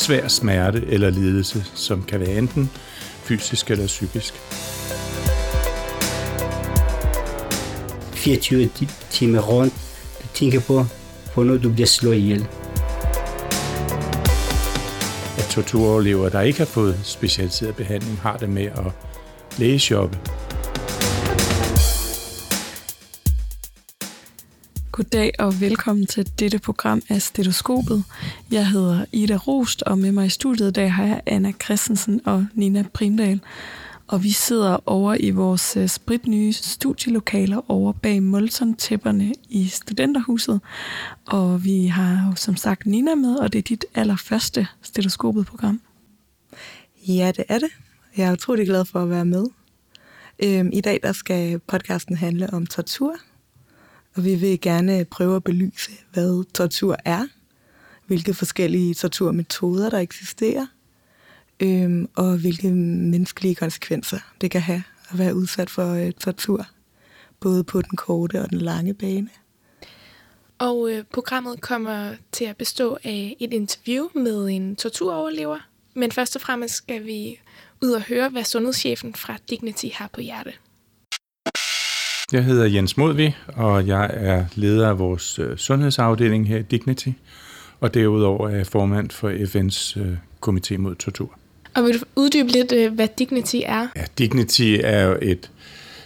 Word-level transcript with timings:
svær 0.00 0.28
smerte 0.28 0.84
eller 0.88 1.10
lidelse, 1.10 1.64
som 1.74 2.02
kan 2.02 2.20
være 2.20 2.38
enten 2.38 2.70
fysisk 3.22 3.70
eller 3.70 3.86
psykisk. 3.86 4.34
24 8.12 8.70
timer 9.10 9.40
rundt, 9.40 9.74
du 10.22 10.28
tænker 10.34 10.60
på, 10.60 10.84
hvornår 11.34 11.56
du 11.56 11.72
bliver 11.72 11.86
slået 11.86 12.16
ihjel. 12.16 12.46
At 15.38 15.46
torturoverlevere, 15.50 16.30
der 16.30 16.40
ikke 16.40 16.58
har 16.58 16.66
fået 16.66 17.00
specialiseret 17.02 17.76
behandling, 17.76 18.18
har 18.18 18.36
det 18.36 18.48
med 18.48 18.64
at 18.64 18.92
lægeshoppe. 19.58 20.18
Goddag 25.00 25.32
og 25.38 25.60
velkommen 25.60 26.06
til 26.06 26.32
dette 26.38 26.58
program 26.58 27.02
af 27.08 27.22
Stetoskopet. 27.22 28.04
Jeg 28.50 28.68
hedder 28.68 29.04
Ida 29.12 29.36
Rost, 29.36 29.82
og 29.82 29.98
med 29.98 30.12
mig 30.12 30.26
i 30.26 30.28
studiet 30.28 30.68
i 30.68 30.72
dag 30.72 30.92
har 30.92 31.04
jeg 31.04 31.22
Anna 31.26 31.52
Christensen 31.64 32.20
og 32.24 32.46
Nina 32.54 32.84
Primdal. 32.92 33.40
Og 34.06 34.22
vi 34.22 34.30
sidder 34.30 34.78
over 34.86 35.16
i 35.20 35.30
vores 35.30 35.76
øh, 35.76 35.88
spritnye 35.88 36.52
studielokaler 36.52 37.70
over 37.70 37.92
bag 37.92 38.22
Molson-tæpperne 38.22 39.32
i 39.48 39.68
Studenterhuset. 39.68 40.60
Og 41.26 41.64
vi 41.64 41.86
har 41.86 42.28
jo 42.28 42.36
som 42.36 42.56
sagt 42.56 42.86
Nina 42.86 43.14
med, 43.14 43.36
og 43.36 43.52
det 43.52 43.58
er 43.58 43.62
dit 43.62 43.84
allerførste 43.94 44.66
Stetoskopet-program. 44.82 45.80
Ja, 47.08 47.32
det 47.36 47.44
er 47.48 47.58
det. 47.58 47.70
Jeg 48.16 48.28
er 48.28 48.32
utrolig 48.32 48.66
glad 48.66 48.84
for 48.84 49.02
at 49.02 49.10
være 49.10 49.24
med. 49.24 49.44
Øhm, 50.44 50.70
I 50.72 50.80
dag 50.80 51.00
der 51.02 51.12
skal 51.12 51.58
podcasten 51.58 52.16
handle 52.16 52.52
om 52.52 52.66
tortur, 52.66 53.16
og 54.14 54.24
vi 54.24 54.34
vil 54.34 54.60
gerne 54.60 55.04
prøve 55.04 55.36
at 55.36 55.44
belyse, 55.44 55.90
hvad 56.12 56.44
tortur 56.54 56.96
er, 57.04 57.26
hvilke 58.06 58.34
forskellige 58.34 58.94
torturmetoder, 58.94 59.90
der 59.90 59.98
eksisterer, 59.98 60.66
øhm, 61.60 62.08
og 62.14 62.38
hvilke 62.38 62.70
menneskelige 62.70 63.54
konsekvenser 63.54 64.18
det 64.40 64.50
kan 64.50 64.60
have 64.60 64.82
at 65.10 65.18
være 65.18 65.34
udsat 65.34 65.70
for 65.70 65.92
øh, 65.92 66.12
tortur, 66.12 66.66
både 67.40 67.64
på 67.64 67.82
den 67.82 67.96
korte 67.96 68.42
og 68.42 68.50
den 68.50 68.58
lange 68.58 68.94
bane. 68.94 69.28
Og 70.58 70.92
øh, 70.92 71.04
programmet 71.12 71.60
kommer 71.60 72.14
til 72.32 72.44
at 72.44 72.56
bestå 72.56 72.98
af 73.04 73.36
et 73.40 73.52
interview 73.52 74.08
med 74.14 74.46
en 74.46 74.76
torturoverlever, 74.76 75.58
men 75.94 76.12
først 76.12 76.36
og 76.36 76.42
fremmest 76.42 76.74
skal 76.74 77.06
vi 77.06 77.40
ud 77.82 77.90
og 77.90 78.02
høre, 78.02 78.28
hvad 78.28 78.44
sundhedschefen 78.44 79.14
fra 79.14 79.36
Dignity 79.50 79.86
har 79.94 80.10
på 80.12 80.20
hjerte. 80.20 80.52
Jeg 82.32 82.44
hedder 82.44 82.66
Jens 82.66 82.96
Modvi, 82.96 83.34
og 83.46 83.86
jeg 83.86 84.10
er 84.12 84.44
leder 84.54 84.88
af 84.88 84.98
vores 84.98 85.38
øh, 85.38 85.56
sundhedsafdeling 85.56 86.48
her 86.48 86.58
i 86.58 86.62
Dignity, 86.62 87.08
og 87.80 87.94
derudover 87.94 88.48
er 88.48 88.56
jeg 88.56 88.66
formand 88.66 89.10
for 89.10 89.30
FN's 89.30 90.00
øh, 90.00 90.16
komité 90.46 90.76
mod 90.76 90.94
tortur. 90.94 91.38
Og 91.74 91.84
vil 91.84 91.94
du 91.94 92.04
uddybe 92.16 92.48
lidt, 92.48 92.72
øh, 92.72 92.94
hvad 92.94 93.08
Dignity 93.18 93.56
er? 93.64 93.86
Ja, 93.96 94.04
Dignity 94.18 94.76
er 94.84 95.06
jo 95.06 95.18
et 95.22 95.50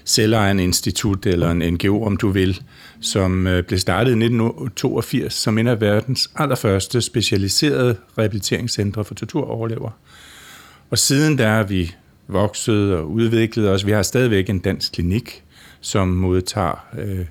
selvejende 0.05 0.65
institut, 0.65 1.27
eller 1.27 1.51
en 1.51 1.75
NGO, 1.75 2.05
om 2.05 2.17
du 2.17 2.29
vil, 2.29 2.61
som 3.01 3.49
blev 3.67 3.79
startet 3.79 4.11
i 4.11 4.15
1982 4.15 5.35
som 5.35 5.59
en 5.59 5.67
af 5.67 5.81
verdens 5.81 6.31
allerførste 6.37 7.01
specialiserede 7.01 7.97
rehabiliteringscentre 8.19 9.05
for 9.05 9.15
torturoverlevere. 9.15 9.93
Og 10.91 10.99
siden 10.99 11.39
der 11.39 11.47
er 11.47 11.63
vi 11.63 11.95
vokset 12.29 12.95
og 12.95 13.11
udviklet 13.11 13.71
os. 13.71 13.87
Vi 13.87 13.93
har 13.93 14.03
stadigvæk 14.03 14.51
en 14.51 14.59
dansk 14.59 14.93
klinik, 14.93 15.44
som 15.85 16.09
modtager 16.09 16.87
øh, 16.99 17.27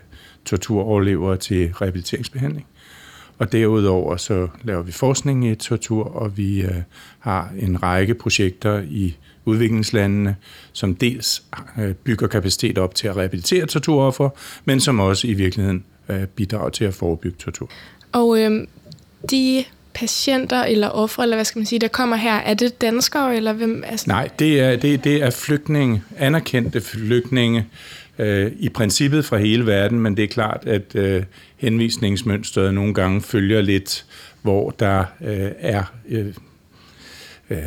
torturoverlevere 0.45 1.37
til 1.37 1.73
rehabiliteringsbehandling. 1.73 2.65
Og 3.37 3.51
derudover 3.51 4.17
så 4.17 4.47
laver 4.63 4.81
vi 4.81 4.91
forskning 4.91 5.47
i 5.47 5.55
tortur, 5.55 6.03
og 6.03 6.37
vi 6.37 6.61
øh, 6.61 6.75
har 7.19 7.49
en 7.59 7.83
række 7.83 8.13
projekter 8.13 8.81
i 8.81 9.15
udviklingslandene, 9.45 10.35
som 10.73 10.95
dels 10.95 11.43
øh, 11.79 11.93
bygger 11.93 12.27
kapacitet 12.27 12.77
op 12.77 12.95
til 12.95 13.07
at 13.07 13.17
rehabilitere 13.17 13.65
torturoffer, 13.65 14.29
men 14.65 14.79
som 14.79 14.99
også 14.99 15.27
i 15.27 15.33
virkeligheden 15.33 15.83
øh, 16.09 16.25
bidrager 16.25 16.69
til 16.69 16.85
at 16.85 16.93
forebygge 16.93 17.37
tortur. 17.39 17.69
Og 18.11 18.39
øh, 18.39 18.67
de 19.31 19.63
patienter 19.93 20.63
eller 20.63 20.89
ofre, 20.89 21.23
eller 21.23 21.37
hvad 21.37 21.45
skal 21.45 21.59
man 21.59 21.65
sige, 21.65 21.79
der 21.79 21.87
kommer 21.87 22.15
her, 22.15 22.33
er 22.33 22.53
det 22.53 22.81
danskere, 22.81 23.35
eller 23.35 23.53
hvem? 23.53 23.83
Altså... 23.87 24.05
Nej, 24.07 24.29
det 24.39 24.59
er, 24.59 24.75
det, 24.75 25.03
det 25.03 25.23
er 25.23 25.29
flygtninge, 25.29 26.03
anerkendte 26.17 26.81
flygtninge, 26.81 27.67
øh, 28.19 28.51
i 28.59 28.69
princippet 28.69 29.25
fra 29.25 29.37
hele 29.37 29.65
verden, 29.65 29.99
men 29.99 30.17
det 30.17 30.23
er 30.23 30.27
klart, 30.27 30.63
at 30.67 30.95
øh, 30.95 31.23
henvisningsmønstret 31.57 32.73
nogle 32.73 32.93
gange 32.93 33.21
følger 33.21 33.61
lidt, 33.61 34.05
hvor 34.41 34.69
der 34.69 35.05
øh, 35.21 35.51
er 35.59 35.83
øh, 36.09 36.33
øh, 37.49 37.57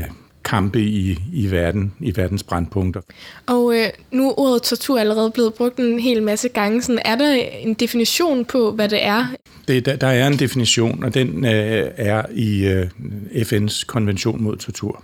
kampe 0.45 0.81
i, 0.81 1.19
i 1.33 1.51
verden, 1.51 1.93
i 2.01 2.17
verdens 2.17 2.43
brandpunkter. 2.43 3.01
Og 3.47 3.77
øh, 3.77 3.87
nu 4.11 4.31
er 4.31 4.41
ordet 4.41 4.62
tortur 4.62 4.99
allerede 4.99 5.31
blevet 5.31 5.55
brugt 5.55 5.79
en 5.79 6.01
hel 6.01 6.23
masse 6.23 6.49
gange. 6.49 6.83
Sådan, 6.83 7.03
er 7.05 7.17
der 7.17 7.33
en 7.61 7.75
definition 7.75 8.45
på, 8.45 8.73
hvad 8.73 8.89
det 8.89 9.05
er? 9.05 9.27
Det, 9.69 9.87
der, 9.87 9.97
der 9.97 10.06
er 10.06 10.27
en 10.27 10.39
definition, 10.39 11.05
og 11.05 11.15
den 11.15 11.45
øh, 11.45 11.91
er 11.97 12.23
i 12.35 12.67
øh, 12.67 12.87
FN's 13.31 13.85
konvention 13.87 14.43
mod 14.43 14.56
tortur. 14.56 15.03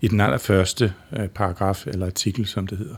I 0.00 0.08
den 0.08 0.20
allerførste 0.20 0.92
øh, 1.18 1.28
paragraf, 1.28 1.86
eller 1.86 2.06
artikel, 2.06 2.46
som 2.46 2.66
det 2.66 2.78
hedder. 2.78 2.96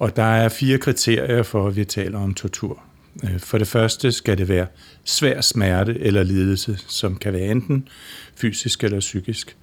Og 0.00 0.16
der 0.16 0.22
er 0.22 0.48
fire 0.48 0.78
kriterier 0.78 1.42
for, 1.42 1.66
at 1.66 1.76
vi 1.76 1.84
taler 1.84 2.18
om 2.18 2.34
tortur. 2.34 2.82
Øh, 3.24 3.38
for 3.38 3.58
det 3.58 3.68
første 3.68 4.12
skal 4.12 4.38
det 4.38 4.48
være 4.48 4.66
svær 5.04 5.40
smerte 5.40 6.00
eller 6.00 6.22
lidelse, 6.22 6.78
som 6.88 7.16
kan 7.16 7.32
være 7.32 7.46
enten 7.46 7.88
fysisk 8.36 8.84
eller 8.84 9.00
psykisk. 9.00 9.56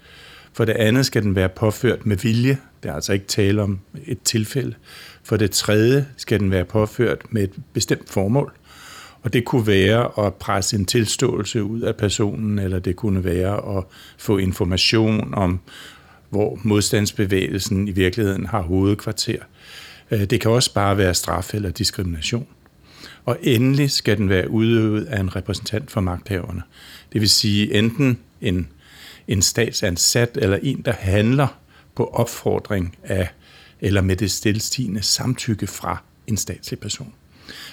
For 0.53 0.65
det 0.65 0.73
andet 0.73 1.05
skal 1.05 1.23
den 1.23 1.35
være 1.35 1.49
påført 1.49 2.05
med 2.05 2.17
vilje. 2.17 2.57
Det 2.83 2.89
er 2.89 2.93
altså 2.93 3.13
ikke 3.13 3.25
tale 3.25 3.61
om 3.61 3.79
et 4.05 4.21
tilfælde. 4.21 4.75
For 5.23 5.37
det 5.37 5.51
tredje 5.51 6.07
skal 6.17 6.39
den 6.39 6.51
være 6.51 6.65
påført 6.65 7.21
med 7.29 7.43
et 7.43 7.53
bestemt 7.73 8.09
formål. 8.09 8.53
Og 9.21 9.33
det 9.33 9.45
kunne 9.45 9.67
være 9.67 10.25
at 10.25 10.33
presse 10.33 10.77
en 10.77 10.85
tilståelse 10.85 11.63
ud 11.63 11.81
af 11.81 11.95
personen, 11.95 12.59
eller 12.59 12.79
det 12.79 12.95
kunne 12.95 13.23
være 13.23 13.77
at 13.77 13.83
få 14.17 14.37
information 14.37 15.33
om, 15.33 15.59
hvor 16.29 16.59
modstandsbevægelsen 16.63 17.87
i 17.87 17.91
virkeligheden 17.91 18.45
har 18.45 18.61
hovedkvarter. 18.61 19.39
Øh, 20.11 20.23
det 20.23 20.41
kan 20.41 20.51
også 20.51 20.73
bare 20.73 20.97
være 20.97 21.13
straf 21.13 21.53
eller 21.53 21.69
diskrimination. 21.69 22.47
Og 23.25 23.37
endelig 23.41 23.91
skal 23.91 24.17
den 24.17 24.29
være 24.29 24.49
udøvet 24.49 25.05
af 25.05 25.19
en 25.19 25.35
repræsentant 25.35 25.91
for 25.91 26.01
magthaverne. 26.01 26.61
Det 27.13 27.21
vil 27.21 27.29
sige 27.29 27.73
enten 27.73 28.19
en, 28.41 28.67
en 29.27 29.41
statsansat 29.41 30.29
eller 30.35 30.59
en, 30.63 30.81
der 30.85 30.91
handler 30.91 31.47
på 31.95 32.05
opfordring 32.05 32.97
af 33.03 33.29
eller 33.81 34.01
med 34.01 34.15
det 34.15 34.31
stillstigende 34.31 35.01
samtykke 35.01 35.67
fra 35.67 36.03
en 36.27 36.37
statslig 36.37 36.79
person. 36.79 37.13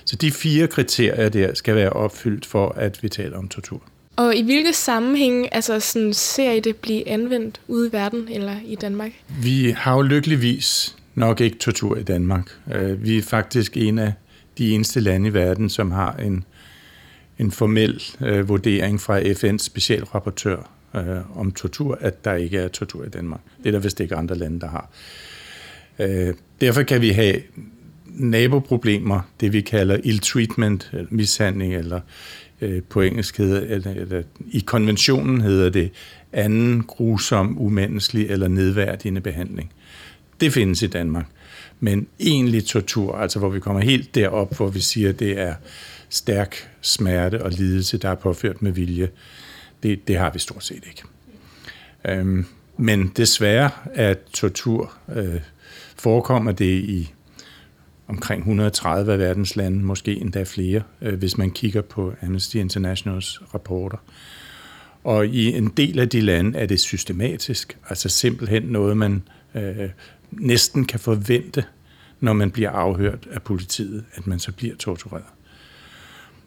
Så 0.04 0.16
de 0.16 0.30
fire 0.30 0.66
kriterier 0.66 1.28
der 1.28 1.54
skal 1.54 1.74
være 1.74 1.90
opfyldt 1.90 2.46
for, 2.46 2.68
at 2.68 3.02
vi 3.02 3.08
taler 3.08 3.38
om 3.38 3.48
tortur. 3.48 3.82
Og 4.16 4.36
i 4.36 4.42
hvilke 4.42 4.72
sammenhæng 4.72 5.48
altså 5.52 5.80
sådan, 5.80 6.14
ser 6.14 6.52
I 6.52 6.60
det 6.60 6.76
blive 6.76 7.08
anvendt 7.08 7.60
ude 7.68 7.88
i 7.88 7.92
verden 7.92 8.28
eller 8.30 8.56
i 8.64 8.74
Danmark? 8.74 9.12
Vi 9.42 9.70
har 9.70 9.94
jo 9.94 10.02
lykkeligvis 10.02 10.96
nok 11.14 11.40
ikke 11.40 11.58
tortur 11.58 11.96
i 11.96 12.02
Danmark. 12.02 12.50
Øh, 12.74 13.04
vi 13.04 13.18
er 13.18 13.22
faktisk 13.22 13.76
en 13.76 13.98
af 13.98 14.12
de 14.58 14.70
eneste 14.70 15.00
lande 15.00 15.28
i 15.28 15.34
verden, 15.34 15.70
som 15.70 15.90
har 15.90 16.12
en, 16.12 16.44
en 17.38 17.50
formel 17.50 18.02
øh, 18.20 18.48
vurdering 18.48 19.00
fra 19.00 19.20
FN's 19.20 19.58
specialrapportør 19.58 20.70
øh, 20.96 21.38
om 21.38 21.52
tortur, 21.52 21.98
at 22.00 22.24
der 22.24 22.34
ikke 22.34 22.58
er 22.58 22.68
tortur 22.68 23.04
i 23.04 23.08
Danmark. 23.08 23.40
Det 23.58 23.66
er 23.66 23.70
der 23.70 23.78
vist 23.78 24.00
ikke 24.00 24.16
andre 24.16 24.34
lande, 24.34 24.60
der 24.60 24.68
har. 24.68 24.90
Øh, 25.98 26.34
derfor 26.60 26.82
kan 26.82 27.00
vi 27.00 27.10
have 27.10 27.40
naboproblemer, 28.06 29.20
det 29.40 29.52
vi 29.52 29.60
kalder 29.60 29.98
ill 30.04 30.18
treatment, 30.18 30.90
eller 30.92 31.06
mishandling, 31.10 31.74
eller 31.74 32.00
øh, 32.60 32.82
på 32.82 33.00
engelsk 33.00 33.38
hedder, 33.38 33.60
eller, 33.60 33.90
eller 33.90 34.22
i 34.50 34.60
konventionen 34.66 35.40
hedder 35.40 35.70
det 35.70 35.90
anden 36.32 36.82
grusom, 36.82 37.60
umenneskelig 37.60 38.30
eller 38.30 38.48
nedværdigende 38.48 39.20
behandling. 39.20 39.72
Det 40.44 40.52
findes 40.52 40.82
i 40.82 40.86
Danmark. 40.86 41.26
Men 41.80 42.06
egentlig 42.20 42.64
tortur, 42.64 43.16
altså 43.16 43.38
hvor 43.38 43.48
vi 43.48 43.60
kommer 43.60 43.82
helt 43.82 44.14
derop, 44.14 44.56
hvor 44.56 44.68
vi 44.68 44.80
siger, 44.80 45.08
at 45.08 45.18
det 45.18 45.40
er 45.40 45.54
stærk 46.08 46.70
smerte 46.80 47.42
og 47.42 47.50
lidelse, 47.50 47.98
der 47.98 48.08
er 48.08 48.14
påført 48.14 48.62
med 48.62 48.72
vilje, 48.72 49.08
det, 49.82 50.08
det 50.08 50.16
har 50.18 50.30
vi 50.30 50.38
stort 50.38 50.64
set 50.64 50.82
ikke. 50.86 51.02
Øhm, 52.08 52.46
men 52.76 53.12
desværre 53.16 53.70
at 53.94 54.18
tortur 54.32 54.92
øh, 55.14 55.40
forekommer 55.96 56.52
det 56.52 56.74
i 56.74 57.12
omkring 58.08 58.40
130 58.40 59.12
af 59.12 59.18
verdens 59.18 59.56
lande, 59.56 59.78
måske 59.78 60.20
endda 60.20 60.42
flere, 60.42 60.82
øh, 61.02 61.18
hvis 61.18 61.38
man 61.38 61.50
kigger 61.50 61.82
på 61.82 62.14
Amnesty 62.22 62.56
Internationals 62.56 63.40
rapporter. 63.54 63.98
Og 65.04 65.26
i 65.26 65.56
en 65.56 65.68
del 65.68 65.98
af 65.98 66.08
de 66.08 66.20
lande 66.20 66.58
er 66.58 66.66
det 66.66 66.80
systematisk, 66.80 67.78
altså 67.88 68.08
simpelthen 68.08 68.62
noget, 68.62 68.96
man 68.96 69.22
øh, 69.54 69.88
næsten 70.40 70.84
kan 70.84 71.00
forvente, 71.00 71.64
når 72.20 72.32
man 72.32 72.50
bliver 72.50 72.70
afhørt 72.70 73.28
af 73.30 73.42
politiet, 73.42 74.04
at 74.14 74.26
man 74.26 74.38
så 74.38 74.52
bliver 74.52 74.76
tortureret. 74.76 75.24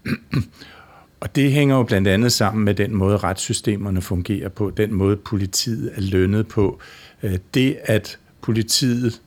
Og 1.20 1.36
det 1.36 1.52
hænger 1.52 1.76
jo 1.76 1.84
blandt 1.84 2.08
andet 2.08 2.32
sammen 2.32 2.66
med 2.66 2.74
den 2.74 2.96
måde, 2.96 3.18
retssystemerne 3.18 4.02
fungerer 4.02 4.50
på, 4.50 4.70
den 4.70 4.94
måde, 4.94 5.18
politiet 5.18 5.92
er 5.96 6.02
lønnet 6.02 6.48
på. 6.48 6.80
Øh, 7.24 7.38
det, 7.54 7.78
at 7.84 8.20
politiet 8.42 9.22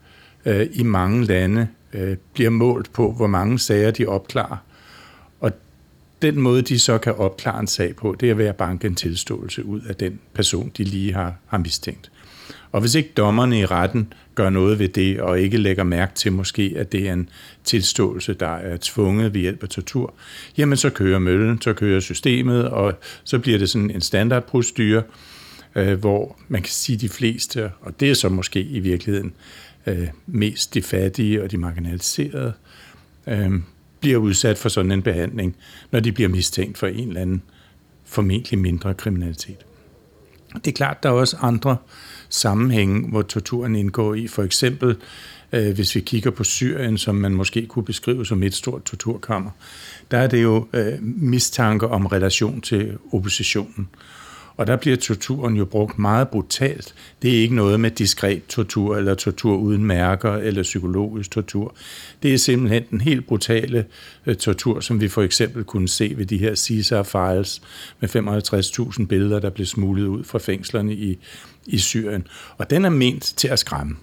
øh, 0.46 0.66
i 0.72 0.82
mange 0.82 1.24
lande 1.24 1.68
øh, 1.92 2.16
bliver 2.32 2.50
målt 2.50 2.92
på, 2.92 3.12
hvor 3.12 3.26
mange 3.26 3.58
sager 3.58 3.90
de 3.90 4.06
opklarer. 4.06 4.56
Og 5.40 5.52
den 6.22 6.40
måde, 6.40 6.62
de 6.62 6.78
så 6.78 6.98
kan 6.98 7.14
opklare 7.14 7.60
en 7.60 7.66
sag 7.66 7.96
på, 7.96 8.16
det 8.20 8.30
er 8.30 8.34
ved 8.34 8.46
at 8.46 8.56
banke 8.56 8.86
en 8.86 8.94
tilståelse 8.94 9.64
ud 9.64 9.80
af 9.80 9.96
den 9.96 10.20
person, 10.34 10.72
de 10.76 10.84
lige 10.84 11.12
har, 11.12 11.34
har 11.46 11.58
mistænkt. 11.58 12.10
Og 12.72 12.80
hvis 12.80 12.94
ikke 12.94 13.10
dommerne 13.16 13.58
i 13.58 13.66
retten 13.66 14.12
gør 14.34 14.50
noget 14.50 14.78
ved 14.78 14.88
det, 14.88 15.20
og 15.20 15.40
ikke 15.40 15.56
lægger 15.56 15.84
mærke 15.84 16.14
til 16.14 16.32
måske, 16.32 16.74
at 16.76 16.92
det 16.92 17.08
er 17.08 17.12
en 17.12 17.28
tilståelse, 17.64 18.34
der 18.34 18.56
er 18.56 18.76
tvunget 18.80 19.34
ved 19.34 19.40
hjælp 19.40 19.62
af 19.62 19.68
tortur, 19.68 20.14
jamen 20.58 20.76
så 20.76 20.90
kører 20.90 21.18
møllen, 21.18 21.62
så 21.62 21.72
kører 21.72 22.00
systemet, 22.00 22.68
og 22.68 22.94
så 23.24 23.38
bliver 23.38 23.58
det 23.58 23.70
sådan 23.70 23.90
en 23.90 24.00
standardprocedure, 24.00 25.02
øh, 25.74 25.98
hvor 25.98 26.38
man 26.48 26.62
kan 26.62 26.72
sige 26.72 26.98
de 26.98 27.08
fleste, 27.08 27.70
og 27.80 28.00
det 28.00 28.10
er 28.10 28.14
så 28.14 28.28
måske 28.28 28.60
i 28.60 28.80
virkeligheden 28.80 29.32
øh, 29.86 30.08
mest 30.26 30.74
de 30.74 30.82
fattige 30.82 31.42
og 31.42 31.50
de 31.50 31.58
marginaliserede, 31.58 32.52
øh, 33.26 33.52
bliver 34.00 34.18
udsat 34.18 34.58
for 34.58 34.68
sådan 34.68 34.92
en 34.92 35.02
behandling, 35.02 35.56
når 35.90 36.00
de 36.00 36.12
bliver 36.12 36.28
mistænkt 36.28 36.78
for 36.78 36.86
en 36.86 37.08
eller 37.08 37.20
anden 37.20 37.42
formentlig 38.04 38.58
mindre 38.58 38.94
kriminalitet. 38.94 39.66
Det 40.54 40.66
er 40.66 40.72
klart, 40.72 41.02
der 41.02 41.08
er 41.08 41.12
også 41.12 41.36
andre 41.40 41.76
sammenhænge, 42.28 43.08
hvor 43.08 43.22
torturen 43.22 43.76
indgår 43.76 44.14
i. 44.14 44.28
For 44.28 44.42
eksempel, 44.42 44.96
øh, 45.52 45.74
hvis 45.74 45.94
vi 45.94 46.00
kigger 46.00 46.30
på 46.30 46.44
Syrien, 46.44 46.98
som 46.98 47.14
man 47.14 47.34
måske 47.34 47.66
kunne 47.66 47.84
beskrive 47.84 48.26
som 48.26 48.42
et 48.42 48.54
stort 48.54 48.84
torturkammer, 48.84 49.50
der 50.10 50.18
er 50.18 50.26
det 50.26 50.42
jo 50.42 50.66
øh, 50.72 51.02
mistanke 51.02 51.88
om 51.88 52.06
relation 52.06 52.60
til 52.60 52.98
oppositionen. 53.12 53.88
Og 54.60 54.66
der 54.66 54.76
bliver 54.76 54.96
torturen 54.96 55.56
jo 55.56 55.64
brugt 55.64 55.98
meget 55.98 56.28
brutalt. 56.28 56.94
Det 57.22 57.36
er 57.36 57.42
ikke 57.42 57.54
noget 57.54 57.80
med 57.80 57.90
diskret 57.90 58.42
tortur, 58.48 58.96
eller 58.96 59.14
tortur 59.14 59.56
uden 59.56 59.84
mærker, 59.84 60.32
eller 60.32 60.62
psykologisk 60.62 61.30
tortur. 61.30 61.74
Det 62.22 62.34
er 62.34 62.38
simpelthen 62.38 62.82
den 62.90 63.00
helt 63.00 63.26
brutale 63.26 63.84
øh, 64.26 64.36
tortur, 64.36 64.80
som 64.80 65.00
vi 65.00 65.08
for 65.08 65.22
eksempel 65.22 65.64
kunne 65.64 65.88
se 65.88 66.14
ved 66.16 66.26
de 66.26 66.38
her 66.38 66.54
Caesar-files 66.54 67.62
med 68.00 68.08
55.000 68.96 69.06
billeder, 69.06 69.38
der 69.38 69.50
blev 69.50 69.66
smuglet 69.66 70.06
ud 70.06 70.24
fra 70.24 70.38
fængslerne 70.38 70.94
i, 70.94 71.18
i 71.66 71.78
Syrien. 71.78 72.26
Og 72.58 72.70
den 72.70 72.84
er 72.84 72.90
ment 72.90 73.22
til 73.36 73.48
at 73.48 73.58
skræmme. 73.58 73.96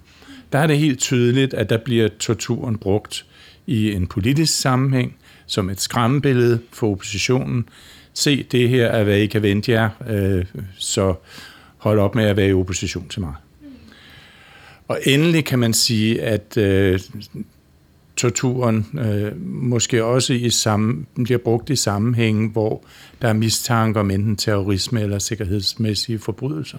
Der 0.52 0.60
er 0.60 0.68
det 0.68 0.78
helt 0.78 1.00
tydeligt, 1.00 1.54
at 1.54 1.70
der 1.70 1.78
bliver 1.78 2.08
torturen 2.20 2.78
brugt 2.78 3.26
i 3.68 3.92
en 3.92 4.08
politisk 4.08 4.60
sammenhæng, 4.60 5.16
som 5.48 5.70
et 5.70 5.82
skræmmebillede 5.82 6.60
for 6.74 6.92
oppositionen, 6.92 7.66
se, 8.18 8.44
det 8.44 8.70
her 8.70 8.88
er, 8.88 9.04
hvad 9.04 9.18
I 9.18 9.26
kan 9.26 9.42
vente 9.42 9.72
jer, 9.72 9.90
øh, 10.10 10.46
så 10.78 11.14
hold 11.78 12.00
op 12.00 12.16
med 12.16 12.24
at 12.26 12.38
være 12.38 12.48
i 12.48 12.54
opposition 12.54 13.08
til 13.08 13.22
mig. 13.22 13.34
Og 14.88 15.00
endelig 15.06 15.46
kan 15.46 15.60
man 15.60 15.74
sige, 15.74 16.22
at 16.22 16.58
øh, 16.58 17.00
torturen 18.16 19.00
øh, 19.00 19.42
måske 19.46 20.04
også 20.04 20.34
i 20.34 20.50
samme, 20.50 21.06
bliver 21.24 21.38
brugt 21.38 21.70
i 21.70 21.76
sammenhænge, 21.76 22.50
hvor 22.50 22.84
der 23.22 23.28
er 23.28 23.34
mistanke 23.34 24.00
om 24.00 24.12
enten 24.12 24.36
terrorisme 24.36 25.02
eller 25.02 25.20
sikkerhedsmæssige 25.20 26.20
forbrydelser. 26.20 26.78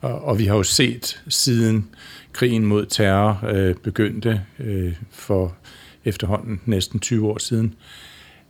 Og, 0.00 0.24
og 0.24 0.38
vi 0.38 0.44
har 0.44 0.56
jo 0.56 0.62
set 0.62 1.22
siden 1.28 1.88
krigen 2.32 2.66
mod 2.66 2.86
terror 2.86 3.48
øh, 3.48 3.74
begyndte 3.74 4.42
øh, 4.58 4.94
for 5.10 5.54
efterhånden 6.04 6.60
næsten 6.66 7.00
20 7.00 7.28
år 7.28 7.38
siden, 7.38 7.74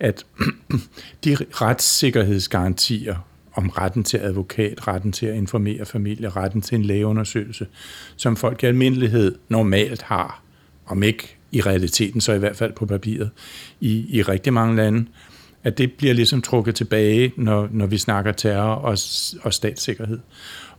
at 0.01 0.27
de 1.25 1.37
retssikkerhedsgarantier 1.53 3.17
om 3.55 3.69
retten 3.69 4.05
til 4.05 4.19
advokat, 4.19 4.89
retten 4.89 5.13
til 5.13 5.27
at 5.27 5.35
informere 5.35 5.87
familie, 5.87 6.29
retten 6.29 6.61
til 6.61 6.75
en 6.75 6.85
lægeundersøgelse, 6.85 7.67
som 8.17 8.37
folk 8.37 8.63
i 8.63 8.67
almindelighed 8.67 9.35
normalt 9.49 10.03
har, 10.03 10.43
om 10.87 11.03
ikke 11.03 11.37
i 11.53 11.61
realiteten, 11.61 12.21
så 12.21 12.33
i 12.33 12.39
hvert 12.39 12.57
fald 12.57 12.73
på 12.73 12.87
papiret, 12.87 13.31
i, 13.81 14.07
i 14.09 14.23
rigtig 14.23 14.53
mange 14.53 14.77
lande, 14.77 15.07
at 15.65 15.79
det 15.79 15.93
bliver 15.93 16.15
ligesom 16.15 16.43
trukket 16.43 16.75
tilbage, 16.75 17.33
når, 17.37 17.69
når 17.73 17.87
vi 17.87 17.99
snakker 17.99 18.33
terror 18.33 18.75
og, 18.75 18.99
og 19.43 19.55
statssikkerhed. 19.55 20.19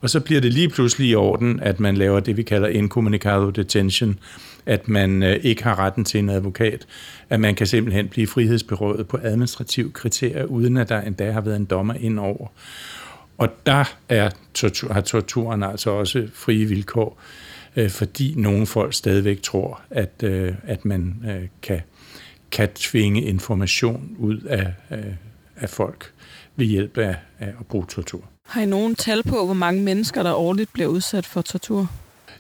Og 0.02 0.10
så 0.10 0.20
bliver 0.20 0.42
det 0.42 0.54
lige 0.54 0.70
pludselig 0.70 1.10
i 1.10 1.16
orden, 1.16 1.60
at 1.60 1.80
man 1.80 1.98
laver 1.98 2.20
det, 2.20 2.38
vi 2.38 2.44
kalder 2.44 2.68
incommunicado 2.68 3.50
detention, 3.50 4.20
at 4.70 4.88
man 4.88 5.24
øh, 5.24 5.40
ikke 5.44 5.64
har 5.64 5.80
retten 5.80 6.06
til 6.06 6.20
en 6.20 6.30
advokat, 6.30 6.86
at 7.30 7.40
man 7.40 7.56
kan 7.56 7.68
simpelthen 7.68 8.08
blive 8.08 8.28
frihedsberøvet 8.28 9.08
på 9.08 9.20
administrativ 9.24 9.94
kriterier, 9.94 10.46
uden 10.46 10.78
at 10.78 10.90
der 10.90 11.02
endda 11.02 11.32
har 11.32 11.42
været 11.42 11.56
en 11.56 11.66
dommer 11.66 11.94
ind 11.94 12.20
over. 12.20 12.48
Og 13.38 13.50
der 13.66 13.84
er 14.10 14.30
tortur, 14.54 14.94
har 14.94 15.02
torturen 15.02 15.64
altså 15.64 15.90
også 15.90 16.28
frie 16.34 16.66
vilkår, 16.66 17.22
øh, 17.76 17.90
fordi 17.90 18.34
nogle 18.38 18.66
folk 18.66 18.94
stadigvæk 18.94 19.42
tror, 19.42 19.82
at, 19.90 20.24
øh, 20.24 20.54
at 20.64 20.86
man 20.86 21.24
øh, 21.30 21.48
kan, 21.62 21.82
kan 22.52 22.70
tvinge 22.76 23.22
information 23.22 24.16
ud 24.18 24.42
af, 24.42 24.74
øh, 24.92 25.14
af 25.58 25.70
folk 25.70 26.12
ved 26.56 26.66
hjælp 26.66 26.98
af, 26.98 27.16
af 27.40 27.48
at 27.60 27.66
bruge 27.70 27.86
tortur. 27.86 28.24
Har 28.46 28.62
I 28.62 28.66
nogen 28.66 28.96
tal 28.96 29.24
på, 29.24 29.46
hvor 29.46 29.54
mange 29.54 29.84
mennesker, 29.84 30.24
der 30.24 30.34
årligt 30.34 30.74
bliver 30.74 30.90
udsat 30.90 31.26
for 31.26 31.42
tortur? 31.42 31.90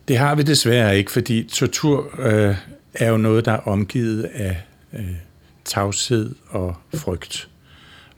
Det 0.09 0.17
har 0.17 0.35
vi 0.35 0.44
desværre 0.44 0.97
ikke, 0.97 1.11
fordi 1.11 1.44
tortur 1.44 2.19
øh, 2.19 2.56
er 2.94 3.09
jo 3.09 3.17
noget, 3.17 3.45
der 3.45 3.51
er 3.51 3.67
omgivet 3.67 4.23
af 4.23 4.57
øh, 4.94 5.15
tavshed 5.65 6.35
og 6.47 6.75
frygt. 6.95 7.50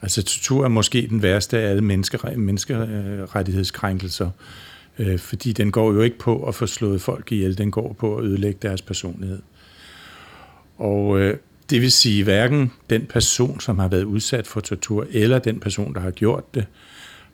Altså 0.02 0.24
tortur 0.24 0.64
er 0.64 0.68
måske 0.68 1.08
den 1.10 1.22
værste 1.22 1.60
af 1.60 1.70
alle 1.70 1.82
menneskerettighedskrænkelser, 1.82 4.30
øh, 5.00 5.20
fordi 5.20 5.54
den 5.54 5.72
går 5.72 5.94
jo 5.94 6.02
ikke 6.02 6.18
på 6.18 6.44
at 6.44 6.56
få 6.56 6.68
slået 6.68 7.02
folk 7.02 7.32
ihjel, 7.32 7.58
den 7.58 7.72
går 7.72 7.96
på 8.00 8.18
at 8.18 8.24
ødelægge 8.24 8.60
deres 8.62 8.82
personlighed. 8.82 9.40
Og 10.78 11.20
øh, 11.20 11.38
det 11.70 11.82
vil 11.82 11.92
sige, 11.92 12.24
hverken 12.24 12.72
den 12.90 13.06
person, 13.06 13.60
som 13.60 13.80
har 13.80 13.88
været 13.88 14.04
udsat 14.04 14.48
for 14.48 14.60
tortur, 14.60 15.08
eller 15.12 15.40
den 15.40 15.60
person, 15.60 15.94
der 15.94 16.00
har 16.00 16.12
gjort 16.12 16.56
det, 16.56 16.66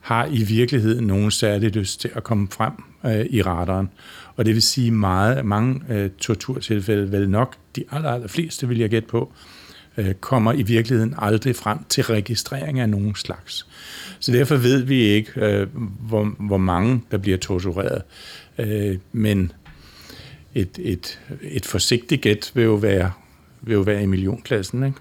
har 0.07 0.25
i 0.31 0.43
virkeligheden 0.43 1.07
nogen 1.07 1.31
særlig 1.31 1.75
lyst 1.75 2.01
til 2.01 2.09
at 2.15 2.23
komme 2.23 2.47
frem 2.51 2.73
øh, 3.05 3.25
i 3.29 3.41
radaren. 3.41 3.89
Og 4.35 4.45
det 4.45 4.53
vil 4.53 4.61
sige 4.61 4.91
meget, 4.91 5.45
mange 5.45 5.81
øh, 5.89 6.09
torturtilfælde, 6.09 7.11
vel 7.11 7.29
nok 7.29 7.55
de 7.75 7.83
aller, 7.91 8.09
aller 8.09 8.27
fleste, 8.27 8.67
vil 8.67 8.77
jeg 8.77 8.89
gætte 8.89 9.07
på, 9.07 9.33
øh, 9.97 10.13
kommer 10.13 10.53
i 10.53 10.61
virkeligheden 10.61 11.15
aldrig 11.17 11.55
frem 11.55 11.77
til 11.89 12.03
registrering 12.03 12.79
af 12.79 12.89
nogen 12.89 13.15
slags. 13.15 13.67
Så 14.19 14.31
derfor 14.31 14.55
ved 14.55 14.83
vi 14.83 14.99
ikke, 14.99 15.31
øh, 15.35 15.67
hvor, 15.99 16.35
hvor 16.39 16.57
mange 16.57 17.01
der 17.11 17.17
bliver 17.17 17.37
tortureret. 17.37 18.01
Øh, 18.57 18.97
men 19.11 19.51
et, 20.55 20.79
et, 20.79 21.19
et 21.41 21.65
forsigtigt 21.65 22.21
gæt 22.21 22.51
vil 22.53 22.63
jo 22.63 22.75
være 22.75 23.11
vil 23.61 23.73
jo 23.73 23.81
være 23.81 24.03
i 24.03 24.05
millionklassen. 24.05 24.83
Ikke? 24.83 24.97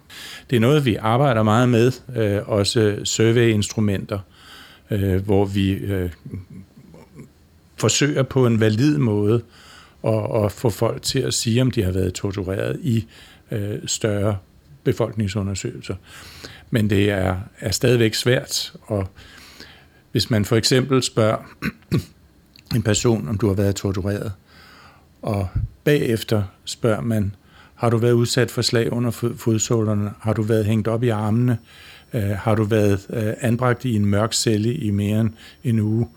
Det 0.50 0.56
er 0.56 0.60
noget, 0.60 0.84
vi 0.84 0.94
arbejder 0.94 1.42
meget 1.42 1.68
med, 1.68 1.92
øh, 2.16 2.48
også 2.48 2.98
survey-instrumenter, 3.04 4.18
øh, 4.18 4.35
Øh, 4.90 5.24
hvor 5.24 5.44
vi 5.44 5.70
øh, 5.72 6.10
forsøger 7.76 8.22
på 8.22 8.46
en 8.46 8.60
valid 8.60 8.98
måde 8.98 9.42
at, 10.04 10.44
at 10.44 10.52
få 10.52 10.70
folk 10.70 11.02
til 11.02 11.18
at 11.18 11.34
sige, 11.34 11.62
om 11.62 11.70
de 11.70 11.82
har 11.82 11.92
været 11.92 12.14
tortureret 12.14 12.80
i 12.82 13.06
øh, 13.50 13.78
større 13.86 14.36
befolkningsundersøgelser. 14.84 15.94
Men 16.70 16.90
det 16.90 17.10
er, 17.10 17.36
er 17.60 17.70
stadigvæk 17.70 18.14
svært, 18.14 18.72
og 18.82 19.08
hvis 20.12 20.30
man 20.30 20.44
for 20.44 20.56
eksempel 20.56 21.02
spørger 21.02 21.38
en 22.76 22.82
person, 22.82 23.28
om 23.28 23.38
du 23.38 23.46
har 23.46 23.54
været 23.54 23.76
tortureret, 23.76 24.32
og 25.22 25.48
bagefter 25.84 26.42
spørger 26.64 27.00
man, 27.00 27.34
har 27.74 27.90
du 27.90 27.96
været 27.96 28.12
udsat 28.12 28.50
for 28.50 28.62
slag 28.62 28.92
under 28.92 29.10
fodsålerne? 29.36 30.10
Har 30.20 30.32
du 30.32 30.42
været 30.42 30.64
hængt 30.64 30.88
op 30.88 31.02
i 31.02 31.08
armene? 31.08 31.58
Øh, 32.16 32.30
har 32.30 32.54
du 32.54 32.64
været 32.64 33.06
øh, 33.10 33.34
anbragt 33.40 33.84
i 33.84 33.94
en 33.94 34.06
mørk 34.06 34.32
celle 34.32 34.74
i 34.74 34.90
mere 34.90 35.20
end 35.20 35.30
en 35.64 35.80
uge? 35.80 36.08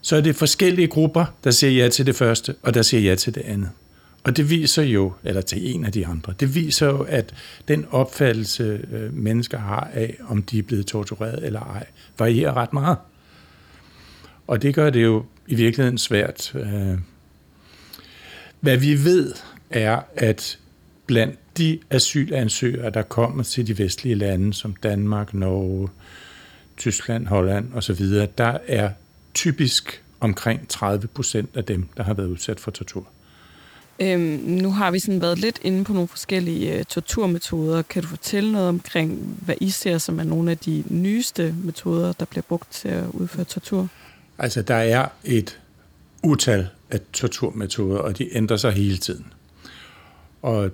Så 0.00 0.16
er 0.16 0.20
det 0.20 0.36
forskellige 0.36 0.88
grupper, 0.88 1.24
der 1.44 1.50
siger 1.50 1.84
ja 1.84 1.88
til 1.88 2.06
det 2.06 2.14
første, 2.14 2.54
og 2.62 2.74
der 2.74 2.82
siger 2.82 3.00
ja 3.00 3.14
til 3.14 3.34
det 3.34 3.40
andet. 3.40 3.70
Og 4.24 4.36
det 4.36 4.50
viser 4.50 4.82
jo, 4.82 5.12
eller 5.24 5.40
til 5.40 5.74
en 5.74 5.84
af 5.84 5.92
de 5.92 6.06
andre, 6.06 6.34
det 6.40 6.54
viser 6.54 6.86
jo, 6.86 7.02
at 7.02 7.34
den 7.68 7.86
opfattelse, 7.90 8.80
øh, 8.92 9.14
mennesker 9.14 9.58
har 9.58 9.90
af, 9.94 10.16
om 10.28 10.42
de 10.42 10.58
er 10.58 10.62
blevet 10.62 10.86
tortureret 10.86 11.46
eller 11.46 11.60
ej, 11.60 11.86
varierer 12.18 12.56
ret 12.56 12.72
meget. 12.72 12.96
Og 14.46 14.62
det 14.62 14.74
gør 14.74 14.90
det 14.90 15.02
jo 15.02 15.24
i 15.46 15.54
virkeligheden 15.54 15.98
svært. 15.98 16.52
Hvad 18.60 18.76
vi 18.76 19.04
ved, 19.04 19.32
er, 19.70 20.00
at 20.16 20.58
blandt 21.06 21.38
de 21.58 21.78
asylansøgere, 21.90 22.90
der 22.90 23.02
kommer 23.02 23.42
til 23.42 23.66
de 23.66 23.78
vestlige 23.78 24.14
lande, 24.14 24.54
som 24.54 24.74
Danmark, 24.82 25.34
Norge, 25.34 25.88
Tyskland, 26.76 27.26
Holland 27.26 27.74
osv., 27.74 28.06
der 28.38 28.58
er 28.66 28.90
typisk 29.34 30.02
omkring 30.20 30.68
30 30.68 31.06
procent 31.06 31.50
af 31.54 31.64
dem, 31.64 31.88
der 31.96 32.02
har 32.02 32.14
været 32.14 32.26
udsat 32.26 32.60
for 32.60 32.70
tortur. 32.70 33.06
Øhm, 34.00 34.20
nu 34.44 34.70
har 34.70 34.90
vi 34.90 34.98
sådan 34.98 35.20
været 35.20 35.38
lidt 35.38 35.58
inde 35.62 35.84
på 35.84 35.92
nogle 35.92 36.08
forskellige 36.08 36.78
uh, 36.78 36.82
torturmetoder. 36.82 37.82
Kan 37.82 38.02
du 38.02 38.08
fortælle 38.08 38.52
noget 38.52 38.68
omkring, 38.68 39.38
hvad 39.44 39.54
I 39.60 39.70
ser 39.70 39.98
som 39.98 40.20
er 40.20 40.24
nogle 40.24 40.50
af 40.50 40.58
de 40.58 40.84
nyeste 40.88 41.54
metoder, 41.64 42.12
der 42.12 42.24
bliver 42.24 42.42
brugt 42.42 42.72
til 42.72 42.88
at 42.88 43.04
udføre 43.12 43.44
tortur? 43.44 43.88
Altså, 44.38 44.62
der 44.62 44.74
er 44.74 45.08
et 45.24 45.60
utal 46.22 46.68
af 46.90 47.00
torturmetoder, 47.12 47.98
og 47.98 48.18
de 48.18 48.36
ændrer 48.36 48.56
sig 48.56 48.72
hele 48.72 48.96
tiden. 48.96 49.26
Og 50.42 50.70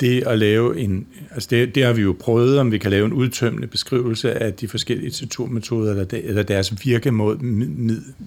det 0.00 0.26
at 0.26 0.38
lave 0.38 0.78
en, 0.78 1.06
altså 1.30 1.48
det, 1.50 1.74
det 1.74 1.84
har 1.84 1.92
vi 1.92 2.02
jo 2.02 2.16
prøvet, 2.20 2.58
om 2.58 2.72
vi 2.72 2.78
kan 2.78 2.90
lave 2.90 3.06
en 3.06 3.12
udtømmende 3.12 3.66
beskrivelse 3.66 4.32
af 4.32 4.54
de 4.54 4.68
forskellige 4.68 5.10
torturmetoder, 5.10 5.90
eller, 5.90 6.06
eller 6.12 6.42
deres 6.42 6.86
virkemåde, 6.86 7.38